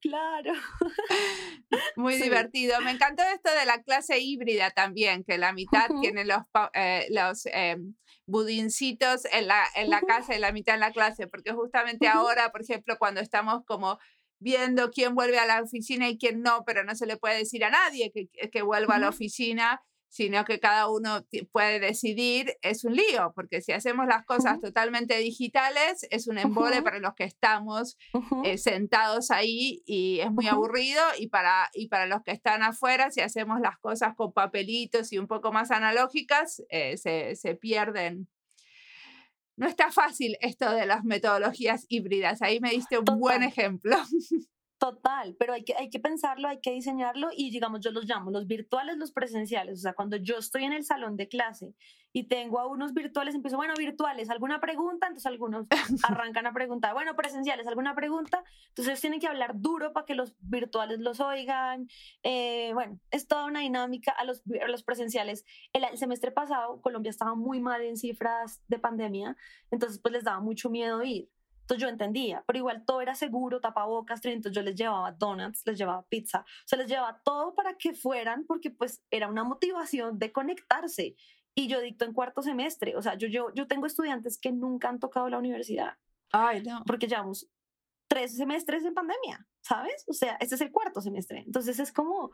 claro. 0.00 0.52
Muy 1.96 2.16
divertido. 2.20 2.80
Me 2.82 2.90
encantó 2.90 3.22
esto 3.22 3.50
de 3.58 3.64
la 3.64 3.82
clase 3.82 4.18
híbrida 4.18 4.70
también, 4.70 5.24
que 5.24 5.38
la 5.38 5.52
mitad 5.52 5.88
tiene 6.00 6.24
los, 6.24 6.42
eh, 6.74 7.06
los 7.10 7.46
em, 7.46 7.94
budincitos 8.26 9.24
en 9.32 9.46
la, 9.46 9.64
en 9.74 9.90
la 9.90 10.00
casa 10.02 10.36
y 10.36 10.38
la 10.38 10.52
mitad 10.52 10.74
en 10.74 10.80
la 10.80 10.92
clase, 10.92 11.26
porque 11.26 11.52
justamente 11.52 12.06
ahora, 12.06 12.52
por 12.52 12.62
ejemplo, 12.62 12.96
cuando 12.98 13.20
estamos 13.20 13.64
como 13.66 13.98
viendo 14.38 14.90
quién 14.90 15.14
vuelve 15.14 15.38
a 15.38 15.46
la 15.46 15.62
oficina 15.62 16.08
y 16.08 16.18
quién 16.18 16.42
no, 16.42 16.64
pero 16.66 16.84
no 16.84 16.94
se 16.94 17.06
le 17.06 17.16
puede 17.16 17.38
decir 17.38 17.64
a 17.64 17.70
nadie 17.70 18.12
que, 18.12 18.28
que 18.50 18.62
vuelva 18.62 18.96
a 18.96 18.98
la 18.98 19.08
oficina, 19.08 19.82
sino 20.08 20.44
que 20.44 20.60
cada 20.60 20.88
uno 20.88 21.26
puede 21.52 21.80
decidir, 21.80 22.56
es 22.62 22.84
un 22.84 22.94
lío, 22.94 23.32
porque 23.34 23.60
si 23.60 23.72
hacemos 23.72 24.06
las 24.06 24.24
cosas 24.24 24.60
totalmente 24.60 25.16
digitales, 25.18 26.06
es 26.10 26.26
un 26.26 26.38
embole 26.38 26.82
para 26.82 26.98
los 26.98 27.14
que 27.14 27.24
estamos 27.24 27.98
eh, 28.44 28.58
sentados 28.58 29.30
ahí 29.30 29.82
y 29.84 30.20
es 30.20 30.30
muy 30.30 30.46
aburrido, 30.46 31.02
y 31.18 31.28
para, 31.28 31.68
y 31.74 31.88
para 31.88 32.06
los 32.06 32.22
que 32.22 32.32
están 32.32 32.62
afuera, 32.62 33.10
si 33.10 33.20
hacemos 33.20 33.60
las 33.60 33.78
cosas 33.78 34.14
con 34.16 34.32
papelitos 34.32 35.12
y 35.12 35.18
un 35.18 35.26
poco 35.26 35.52
más 35.52 35.70
analógicas, 35.70 36.62
eh, 36.70 36.96
se, 36.96 37.36
se 37.36 37.54
pierden. 37.54 38.28
No 39.56 39.66
está 39.66 39.90
fácil 39.90 40.36
esto 40.40 40.70
de 40.70 40.86
las 40.86 41.04
metodologías 41.04 41.86
híbridas. 41.88 42.42
Ahí 42.42 42.60
me 42.60 42.70
diste 42.70 42.98
un 42.98 43.18
buen 43.18 43.42
ejemplo. 43.42 43.96
Total, 44.78 45.34
pero 45.38 45.54
hay 45.54 45.64
que, 45.64 45.74
hay 45.74 45.88
que 45.88 45.98
pensarlo, 45.98 46.48
hay 46.48 46.60
que 46.60 46.70
diseñarlo 46.70 47.30
y 47.34 47.50
digamos, 47.50 47.80
yo 47.80 47.92
los 47.92 48.04
llamo 48.04 48.30
los 48.30 48.46
virtuales, 48.46 48.98
los 48.98 49.10
presenciales. 49.10 49.78
O 49.78 49.80
sea, 49.80 49.94
cuando 49.94 50.18
yo 50.18 50.36
estoy 50.36 50.64
en 50.64 50.74
el 50.74 50.84
salón 50.84 51.16
de 51.16 51.28
clase 51.28 51.74
y 52.12 52.24
tengo 52.24 52.60
a 52.60 52.66
unos 52.66 52.92
virtuales, 52.92 53.34
empiezo, 53.34 53.56
bueno, 53.56 53.72
virtuales, 53.78 54.28
¿alguna 54.28 54.60
pregunta? 54.60 55.06
Entonces 55.06 55.24
algunos 55.24 55.66
arrancan 56.06 56.46
a 56.46 56.52
preguntar, 56.52 56.92
bueno, 56.92 57.16
presenciales, 57.16 57.66
¿alguna 57.66 57.94
pregunta? 57.94 58.44
Entonces 58.68 58.88
ellos 58.88 59.00
tienen 59.00 59.18
que 59.18 59.28
hablar 59.28 59.52
duro 59.54 59.94
para 59.94 60.04
que 60.04 60.14
los 60.14 60.34
virtuales 60.40 60.98
los 60.98 61.20
oigan. 61.20 61.88
Eh, 62.22 62.72
bueno, 62.74 63.00
es 63.10 63.26
toda 63.26 63.46
una 63.46 63.60
dinámica 63.60 64.12
a 64.12 64.24
los, 64.24 64.42
a 64.62 64.68
los 64.68 64.82
presenciales. 64.82 65.46
El, 65.72 65.84
el 65.84 65.96
semestre 65.96 66.32
pasado 66.32 66.82
Colombia 66.82 67.08
estaba 67.08 67.34
muy 67.34 67.60
mal 67.60 67.80
en 67.80 67.96
cifras 67.96 68.60
de 68.68 68.78
pandemia, 68.78 69.38
entonces 69.70 69.98
pues 70.02 70.12
les 70.12 70.24
daba 70.24 70.40
mucho 70.40 70.68
miedo 70.68 71.02
ir. 71.02 71.30
Entonces 71.66 71.82
yo 71.82 71.88
entendía, 71.88 72.44
pero 72.46 72.60
igual 72.60 72.84
todo 72.84 73.00
era 73.00 73.16
seguro, 73.16 73.60
tapabocas, 73.60 74.24
entonces 74.24 74.52
yo 74.52 74.62
les 74.62 74.76
llevaba 74.76 75.10
donuts, 75.10 75.66
les 75.66 75.76
llevaba 75.76 76.06
pizza, 76.06 76.42
o 76.42 76.68
sea, 76.68 76.78
les 76.78 76.86
llevaba 76.86 77.20
todo 77.24 77.56
para 77.56 77.74
que 77.76 77.92
fueran, 77.92 78.44
porque 78.46 78.70
pues 78.70 79.02
era 79.10 79.26
una 79.26 79.42
motivación 79.42 80.16
de 80.20 80.30
conectarse. 80.30 81.16
Y 81.56 81.66
yo 81.66 81.80
dicto 81.80 82.04
en 82.04 82.12
cuarto 82.12 82.40
semestre, 82.40 82.94
o 82.94 83.02
sea, 83.02 83.16
yo, 83.16 83.26
yo, 83.26 83.52
yo 83.52 83.66
tengo 83.66 83.86
estudiantes 83.86 84.38
que 84.38 84.52
nunca 84.52 84.88
han 84.88 85.00
tocado 85.00 85.28
la 85.28 85.38
universidad. 85.38 85.94
Ay, 86.30 86.62
no. 86.62 86.84
Porque 86.86 87.08
llevamos 87.08 87.48
tres 88.08 88.36
semestres 88.36 88.84
en 88.84 88.94
pandemia, 88.94 89.46
¿sabes? 89.60 90.04
O 90.08 90.12
sea, 90.12 90.36
este 90.40 90.54
es 90.54 90.60
el 90.60 90.70
cuarto 90.70 91.00
semestre. 91.00 91.42
Entonces 91.46 91.78
es 91.78 91.92
como, 91.92 92.30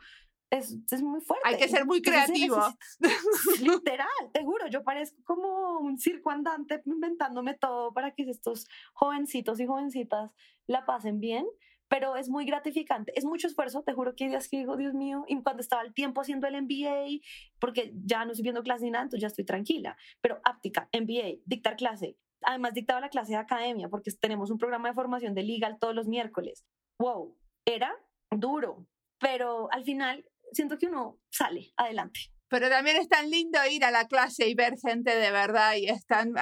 es, 0.51 0.77
es, 0.91 1.03
muy 1.03 1.21
fuerte. 1.21 1.49
Hay 1.49 1.57
que 1.57 1.69
ser 1.69 1.87
muy 1.87 2.03
creativo. 2.03 2.59
literal, 3.61 4.09
te 4.33 4.45
juro, 4.45 4.67
yo 4.69 4.85
parezco 4.85 5.23
como 5.25 5.79
un 5.79 5.99
circo 5.99 6.31
andante 6.31 6.83
inventándome 6.85 7.55
todo 7.55 7.93
para 7.93 8.13
que 8.15 8.23
estos 8.29 8.69
jovencitos 8.93 9.61
y 9.61 9.67
jovencitas 9.67 10.31
la 10.67 10.85
pasen 10.85 11.21
bien, 11.21 11.47
pero 11.89 12.17
es 12.17 12.29
muy 12.29 12.45
gratificante. 12.45 13.13
Es 13.17 13.25
mucho 13.25 13.47
esfuerzo, 13.47 13.83
te 13.83 13.93
juro 13.93 14.15
que 14.15 14.29
días 14.29 14.49
que 14.49 14.59
digo, 14.59 14.77
Dios 14.77 14.95
mío, 14.95 15.25
y 15.27 15.43
cuando 15.43 15.61
estaba 15.61 15.83
el 15.83 15.95
tiempo 15.95 16.21
haciendo 16.21 16.47
el 16.47 16.63
MBA, 16.63 17.21
porque 17.59 17.93
ya 18.05 18.25
no 18.25 18.33
estoy 18.33 18.45
viendo 18.45 18.63
clase 18.63 18.85
ni 18.85 18.91
nada, 18.91 19.05
entonces 19.05 19.23
ya 19.23 19.29
estoy 19.29 19.45
tranquila, 19.45 19.97
pero 20.21 20.41
áptica, 20.45 20.89
MBA, 20.93 21.43
dictar 21.45 21.77
clase. 21.77 22.17
Además, 22.45 22.75
dictaba 22.75 23.01
la 23.01 23.09
clase 23.09 23.33
de 23.33 23.39
academia, 23.39 23.89
porque 23.89 24.11
tenemos 24.21 24.51
un 24.51 24.59
programa 24.59 24.89
de 24.89 24.95
formación 24.95 25.35
de 25.35 25.43
legal 25.43 25.79
todos 25.81 25.95
los 25.95 26.09
miércoles. 26.09 26.65
Wow, 26.99 27.37
era 27.65 27.95
duro, 28.31 28.87
pero 29.19 29.71
al 29.73 29.85
final 29.85 30.25
siento 30.53 30.79
que 30.79 30.87
uno 30.87 31.19
sale 31.31 31.73
adelante. 31.77 32.21
Pero 32.49 32.69
también 32.69 32.97
es 32.97 33.09
tan 33.09 33.31
lindo 33.31 33.59
ir 33.71 33.85
a 33.85 33.91
la 33.91 34.07
clase 34.07 34.49
y 34.49 34.55
ver 34.55 34.75
gente 34.79 35.15
de 35.17 35.31
verdad 35.31 35.75
y 35.77 35.87
es 35.87 36.05
tan, 36.05 36.35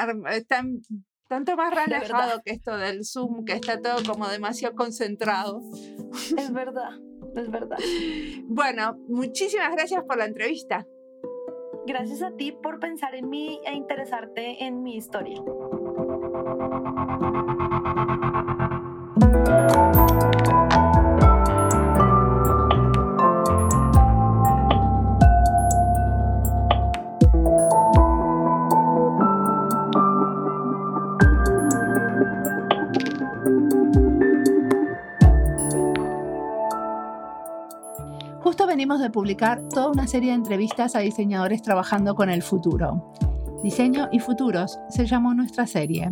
tanto 1.29 1.57
más 1.57 1.73
relajado 1.73 2.43
que 2.45 2.53
esto 2.53 2.77
del 2.77 3.05
Zoom, 3.05 3.45
que 3.45 3.53
está 3.53 3.81
todo 3.81 4.03
como 4.05 4.29
demasiado 4.29 4.75
concentrado. 4.75 5.63
Es 6.37 6.53
verdad, 6.53 6.91
es 7.37 7.51
verdad. 7.51 7.79
Bueno, 8.47 8.97
muchísimas 9.09 9.71
gracias 9.71 10.03
por 10.03 10.19
la 10.19 10.25
entrevista. 10.25 10.85
Gracias 11.87 12.23
a 12.23 12.33
ti 12.33 12.53
por 12.53 12.81
pensar 12.81 13.15
en 13.15 13.29
mí 13.29 13.61
e 13.65 13.75
interesarte 13.75 14.65
en 14.65 14.83
mi 14.83 14.97
historia. 14.97 15.41
De 38.99 39.11
publicar 39.11 39.69
toda 39.69 39.91
una 39.91 40.07
serie 40.07 40.31
de 40.31 40.37
entrevistas 40.37 40.97
a 40.97 41.01
diseñadores 41.01 41.63
trabajando 41.63 42.15
con 42.15 42.31
el 42.31 42.43
futuro. 42.43 43.13
Diseño 43.63 44.09
y 44.11 44.19
Futuros 44.19 44.81
se 44.89 45.07
llamó 45.07 45.35
nuestra 45.35 45.67
serie. 45.67 46.11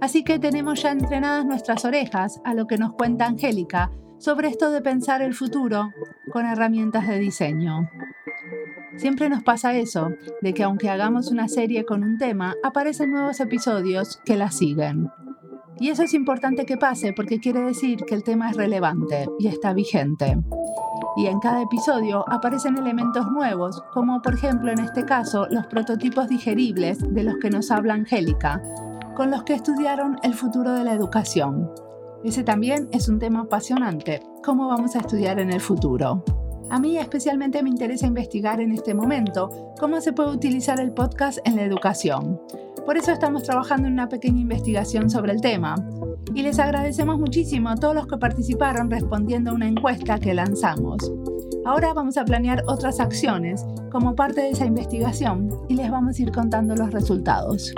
Así 0.00 0.24
que 0.24 0.38
tenemos 0.38 0.82
ya 0.82 0.90
entrenadas 0.90 1.46
nuestras 1.46 1.84
orejas 1.84 2.40
a 2.44 2.54
lo 2.54 2.66
que 2.66 2.76
nos 2.76 2.92
cuenta 2.92 3.26
Angélica 3.26 3.90
sobre 4.18 4.48
esto 4.48 4.70
de 4.70 4.82
pensar 4.82 5.22
el 5.22 5.34
futuro 5.34 5.90
con 6.32 6.44
herramientas 6.44 7.08
de 7.08 7.18
diseño. 7.18 7.88
Siempre 8.96 9.28
nos 9.28 9.42
pasa 9.42 9.74
eso, 9.74 10.10
de 10.42 10.54
que 10.54 10.62
aunque 10.62 10.90
hagamos 10.90 11.30
una 11.30 11.48
serie 11.48 11.84
con 11.84 12.02
un 12.02 12.18
tema, 12.18 12.54
aparecen 12.62 13.12
nuevos 13.12 13.40
episodios 13.40 14.20
que 14.24 14.36
la 14.36 14.50
siguen. 14.50 15.08
Y 15.78 15.90
eso 15.90 16.02
es 16.02 16.14
importante 16.14 16.64
que 16.64 16.76
pase 16.76 17.12
porque 17.12 17.38
quiere 17.38 17.60
decir 17.60 18.04
que 18.06 18.14
el 18.14 18.22
tema 18.22 18.50
es 18.50 18.56
relevante 18.56 19.28
y 19.38 19.48
está 19.48 19.72
vigente. 19.74 20.38
Y 21.16 21.26
en 21.26 21.38
cada 21.38 21.62
episodio 21.62 22.24
aparecen 22.28 22.78
elementos 22.78 23.30
nuevos, 23.30 23.82
como 23.92 24.22
por 24.22 24.34
ejemplo 24.34 24.70
en 24.70 24.80
este 24.80 25.04
caso 25.04 25.46
los 25.50 25.66
prototipos 25.66 26.28
digeribles 26.28 26.98
de 27.00 27.22
los 27.24 27.36
que 27.40 27.50
nos 27.50 27.70
habla 27.70 27.94
Angélica, 27.94 28.62
con 29.14 29.30
los 29.30 29.42
que 29.44 29.54
estudiaron 29.54 30.18
el 30.22 30.34
futuro 30.34 30.72
de 30.72 30.84
la 30.84 30.92
educación. 30.92 31.70
Ese 32.24 32.42
también 32.42 32.88
es 32.92 33.08
un 33.08 33.18
tema 33.18 33.40
apasionante, 33.40 34.20
cómo 34.42 34.68
vamos 34.68 34.96
a 34.96 35.00
estudiar 35.00 35.38
en 35.40 35.52
el 35.52 35.60
futuro. 35.60 36.24
A 36.70 36.78
mí 36.78 36.98
especialmente 36.98 37.62
me 37.62 37.70
interesa 37.70 38.06
investigar 38.06 38.60
en 38.60 38.72
este 38.72 38.94
momento 38.94 39.72
cómo 39.78 40.00
se 40.00 40.12
puede 40.12 40.30
utilizar 40.30 40.80
el 40.80 40.92
podcast 40.92 41.38
en 41.44 41.56
la 41.56 41.62
educación. 41.62 42.40
Por 42.84 42.96
eso 42.96 43.12
estamos 43.12 43.44
trabajando 43.44 43.86
en 43.86 43.94
una 43.94 44.08
pequeña 44.08 44.40
investigación 44.40 45.10
sobre 45.10 45.32
el 45.32 45.40
tema. 45.40 45.76
Y 46.34 46.42
les 46.42 46.58
agradecemos 46.58 47.18
muchísimo 47.18 47.68
a 47.68 47.76
todos 47.76 47.94
los 47.94 48.06
que 48.06 48.18
participaron 48.18 48.90
respondiendo 48.90 49.50
a 49.50 49.54
una 49.54 49.68
encuesta 49.68 50.18
que 50.18 50.34
lanzamos. 50.34 51.12
Ahora 51.64 51.94
vamos 51.94 52.16
a 52.16 52.24
planear 52.24 52.62
otras 52.66 53.00
acciones 53.00 53.64
como 53.90 54.14
parte 54.14 54.40
de 54.42 54.50
esa 54.50 54.66
investigación 54.66 55.50
y 55.68 55.74
les 55.74 55.90
vamos 55.90 56.18
a 56.18 56.22
ir 56.22 56.32
contando 56.32 56.74
los 56.74 56.92
resultados. 56.92 57.72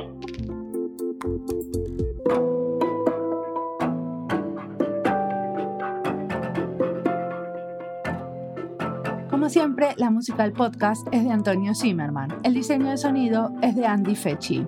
Siempre, 9.49 9.95
la 9.97 10.11
música 10.11 10.43
del 10.43 10.53
podcast 10.53 11.07
es 11.11 11.25
de 11.25 11.31
Antonio 11.31 11.75
Zimmerman. 11.75 12.39
El 12.43 12.55
diseño 12.55 12.91
de 12.91 12.99
sonido 12.99 13.53
es 13.63 13.75
de 13.77 13.87
Andy 13.87 14.15
Fechi. 14.15 14.67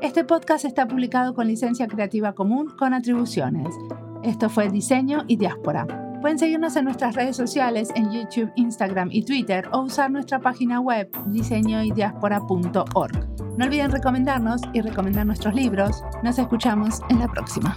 Este 0.00 0.24
podcast 0.24 0.64
está 0.64 0.88
publicado 0.88 1.34
con 1.34 1.46
licencia 1.46 1.86
creativa 1.86 2.32
común 2.32 2.72
con 2.78 2.94
atribuciones. 2.94 3.74
Esto 4.22 4.48
fue 4.48 4.70
Diseño 4.70 5.24
y 5.26 5.36
Diáspora. 5.36 5.86
Pueden 6.20 6.38
seguirnos 6.38 6.76
en 6.76 6.84
nuestras 6.84 7.14
redes 7.14 7.36
sociales 7.36 7.90
en 7.94 8.10
YouTube, 8.10 8.50
Instagram 8.56 9.08
y 9.10 9.24
Twitter 9.24 9.68
o 9.72 9.80
usar 9.80 10.10
nuestra 10.10 10.38
página 10.38 10.80
web 10.80 11.10
diseñoydiaspora.org. 11.26 13.58
No 13.58 13.64
olviden 13.64 13.90
recomendarnos 13.90 14.62
y 14.72 14.80
recomendar 14.80 15.26
nuestros 15.26 15.54
libros. 15.54 16.02
Nos 16.22 16.38
escuchamos 16.38 17.00
en 17.10 17.18
la 17.18 17.28
próxima. 17.28 17.74